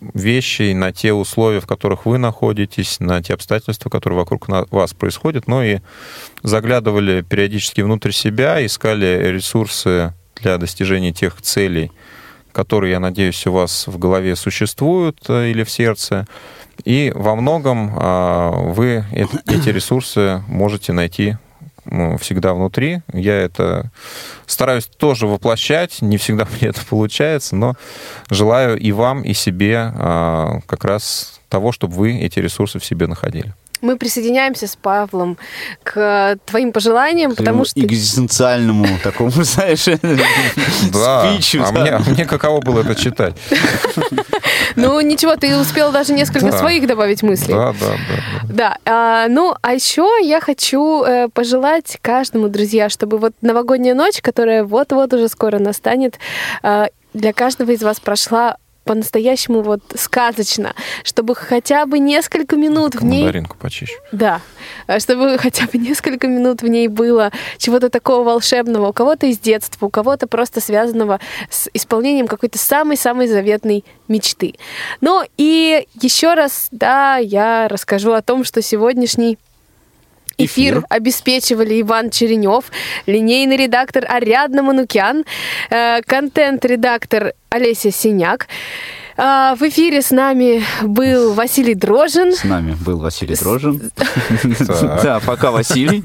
вещи, 0.00 0.72
на 0.72 0.92
те 0.92 1.12
условия, 1.12 1.60
в 1.60 1.66
которых 1.66 2.06
вы 2.06 2.18
находитесь, 2.18 3.00
на 3.00 3.22
те 3.22 3.34
обстоятельства, 3.34 3.90
которые 3.90 4.18
вокруг 4.18 4.48
вас 4.48 4.94
происходят, 4.94 5.46
но 5.46 5.62
и 5.62 5.78
заглядывали 6.42 7.22
периодически 7.22 7.80
внутрь 7.80 8.12
себя, 8.12 8.64
искали 8.64 9.30
ресурсы 9.32 10.12
для 10.36 10.58
достижения 10.58 11.12
тех 11.12 11.40
целей, 11.40 11.92
которые, 12.52 12.92
я 12.92 13.00
надеюсь, 13.00 13.46
у 13.46 13.52
вас 13.52 13.86
в 13.86 13.98
голове 13.98 14.36
существуют 14.36 15.18
э, 15.28 15.50
или 15.50 15.62
в 15.62 15.70
сердце. 15.70 16.26
И 16.84 17.12
во 17.14 17.34
многом 17.34 17.92
а, 17.96 18.50
вы 18.50 19.04
эти 19.12 19.70
ресурсы 19.70 20.42
можете 20.46 20.92
найти 20.92 21.32
ну, 21.32 21.45
всегда 22.20 22.54
внутри. 22.54 23.02
Я 23.12 23.34
это 23.34 23.90
стараюсь 24.46 24.86
тоже 24.86 25.26
воплощать, 25.26 26.02
не 26.02 26.16
всегда 26.16 26.46
мне 26.60 26.70
это 26.70 26.84
получается, 26.84 27.56
но 27.56 27.74
желаю 28.30 28.78
и 28.78 28.92
вам, 28.92 29.22
и 29.22 29.32
себе 29.32 29.92
а, 29.94 30.60
как 30.66 30.84
раз 30.84 31.40
того, 31.48 31.72
чтобы 31.72 31.94
вы 31.94 32.18
эти 32.18 32.38
ресурсы 32.38 32.78
в 32.78 32.84
себе 32.84 33.06
находили. 33.06 33.54
Мы 33.86 33.96
присоединяемся 33.96 34.66
с 34.66 34.74
Павлом 34.74 35.38
к 35.84 36.38
твоим 36.44 36.72
пожеланиям, 36.72 37.34
к 37.34 37.36
потому 37.36 37.64
что... 37.64 37.78
экзистенциальному 37.78 38.88
такому, 39.04 39.30
знаешь, 39.30 39.80
спичу. 39.82 41.62
А 41.64 41.70
мне, 41.70 41.90
а 41.90 42.00
мне 42.00 42.24
каково 42.24 42.60
было 42.60 42.80
это 42.80 42.96
читать? 42.96 43.36
Ну, 44.74 45.00
ничего, 45.00 45.36
ты 45.36 45.56
успел 45.56 45.90
даже 45.90 46.12
несколько 46.12 46.52
своих 46.52 46.86
добавить 46.86 47.22
мыслей. 47.22 47.54
Да, 47.54 47.72
да, 47.80 47.86
да. 47.88 48.48
Да, 48.48 48.78
а, 48.84 49.28
ну, 49.28 49.54
а 49.62 49.72
еще 49.72 50.06
я 50.22 50.40
хочу 50.40 51.02
э, 51.02 51.28
пожелать 51.32 51.98
каждому, 52.02 52.48
друзья, 52.48 52.90
чтобы 52.90 53.18
вот 53.18 53.32
новогодняя 53.40 53.94
ночь, 53.94 54.20
которая 54.20 54.64
вот-вот 54.64 55.14
уже 55.14 55.28
скоро 55.28 55.58
настанет, 55.58 56.18
э, 56.62 56.88
для 57.14 57.32
каждого 57.32 57.70
из 57.70 57.82
вас 57.82 58.00
прошла 58.00 58.56
по-настоящему 58.86 59.62
вот 59.62 59.80
сказочно, 59.96 60.74
чтобы 61.02 61.34
хотя 61.34 61.84
бы 61.86 61.98
несколько 61.98 62.56
минут 62.56 62.94
в 62.94 63.04
ней... 63.04 63.24
Мандаринку 63.24 63.56
почище. 63.58 63.94
Да, 64.12 64.40
чтобы 64.98 65.36
хотя 65.42 65.66
бы 65.66 65.76
несколько 65.76 66.28
минут 66.28 66.62
в 66.62 66.66
ней 66.68 66.88
было 66.88 67.32
чего-то 67.58 67.90
такого 67.90 68.24
волшебного, 68.24 68.88
у 68.88 68.92
кого-то 68.92 69.26
из 69.26 69.38
детства, 69.38 69.86
у 69.86 69.90
кого-то 69.90 70.26
просто 70.28 70.60
связанного 70.60 71.20
с 71.50 71.68
исполнением 71.74 72.28
какой-то 72.28 72.58
самой-самой 72.58 73.26
заветной 73.26 73.84
мечты. 74.08 74.54
Ну 75.00 75.24
и 75.36 75.86
еще 76.00 76.34
раз, 76.34 76.68
да, 76.70 77.16
я 77.16 77.66
расскажу 77.68 78.12
о 78.12 78.22
том, 78.22 78.44
что 78.44 78.62
сегодняшний 78.62 79.36
Эфир, 80.38 80.78
Эфир 80.78 80.86
обеспечивали 80.88 81.80
Иван 81.80 82.10
Черенев, 82.10 82.66
линейный 83.06 83.56
редактор 83.56 84.04
Ариадна 84.08 84.62
Манукян, 84.62 85.24
э, 85.70 86.02
контент-редактор 86.02 87.32
Олеся 87.48 87.90
Синяк. 87.90 88.46
А, 89.18 89.54
в 89.54 89.62
эфире 89.62 90.02
с 90.02 90.10
нами 90.10 90.62
был 90.82 91.32
Василий 91.32 91.74
Дрожин. 91.74 92.34
С 92.34 92.44
нами 92.44 92.76
был 92.84 92.98
Василий 92.98 93.34
Дрожин. 93.34 93.90
Да, 95.02 95.20
пока 95.24 95.50
Василий. 95.50 96.02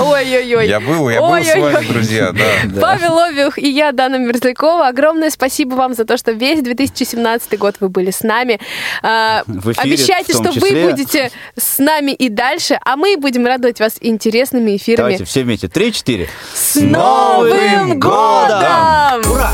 Ой-ой-ой. 0.00 0.68
Я 0.68 0.80
был, 0.80 1.08
я 1.10 1.20
был 1.20 1.42
с 1.42 1.54
вами, 1.54 1.86
друзья, 1.86 2.32
да. 2.32 2.80
Павел 2.80 3.18
Овюх 3.18 3.58
и 3.58 3.68
я, 3.68 3.92
Дана 3.92 4.18
Мерзлякова. 4.18 4.88
Огромное 4.88 5.30
спасибо 5.30 5.74
вам 5.74 5.94
за 5.94 6.04
то, 6.04 6.16
что 6.16 6.32
весь 6.32 6.62
2017 6.62 7.58
год 7.58 7.76
вы 7.80 7.88
были 7.90 8.10
с 8.10 8.22
нами. 8.22 8.58
А, 9.02 9.42
обещайте, 9.76 10.32
что 10.32 10.50
вы 10.52 10.90
будете 10.90 11.30
с 11.56 11.78
нами 11.78 12.12
и 12.12 12.28
дальше, 12.28 12.78
а 12.84 12.96
мы 12.96 13.16
будем 13.18 13.46
радовать 13.46 13.80
вас 13.80 13.96
интересными 14.00 14.76
эфирами. 14.76 14.96
Давайте 14.96 15.24
все 15.24 15.42
вместе. 15.42 15.68
Три-четыре. 15.68 16.28
С 16.54 16.76
Новым 16.76 17.98
годом! 18.00 19.20
Ура! 19.30 19.52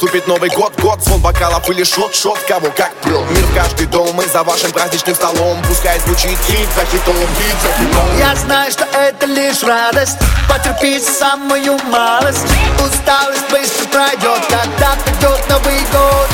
Наступит 0.00 0.26
Новый 0.26 0.48
год, 0.48 0.72
год, 0.80 1.04
звон 1.04 1.20
бокалов 1.20 1.68
или 1.68 1.84
шот, 1.84 2.14
шот, 2.14 2.38
кого 2.48 2.70
как 2.70 2.90
прет. 3.02 3.20
Мир 3.32 3.44
в 3.44 3.54
каждый 3.54 3.84
дом, 3.84 4.08
мы 4.14 4.24
за 4.28 4.42
вашим 4.44 4.72
праздничным 4.72 5.14
столом. 5.14 5.60
Пускай 5.68 6.00
звучит 6.00 6.38
хит 6.46 6.66
за 6.74 6.86
хитом, 6.86 7.14
хит 7.14 7.56
за 7.62 7.68
хитом. 7.74 8.18
Я 8.18 8.34
знаю, 8.34 8.72
что 8.72 8.86
это 8.94 9.26
лишь 9.26 9.62
радость. 9.62 10.16
Потерпи 10.48 10.98
самую 11.00 11.78
малость. 11.90 12.46
Усталость 12.82 13.46
быстро 13.50 13.88
пройдет, 13.88 14.40
когда 14.48 14.96
придет 15.04 15.50
Новый 15.50 15.80
год. 15.92 16.30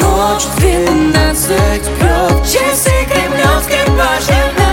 Ночь 0.00 0.44
двенадцать 0.58 1.98
прет, 1.98 2.44
часы 2.46 3.08
кремлевской 3.10 3.90
башни 3.96 4.63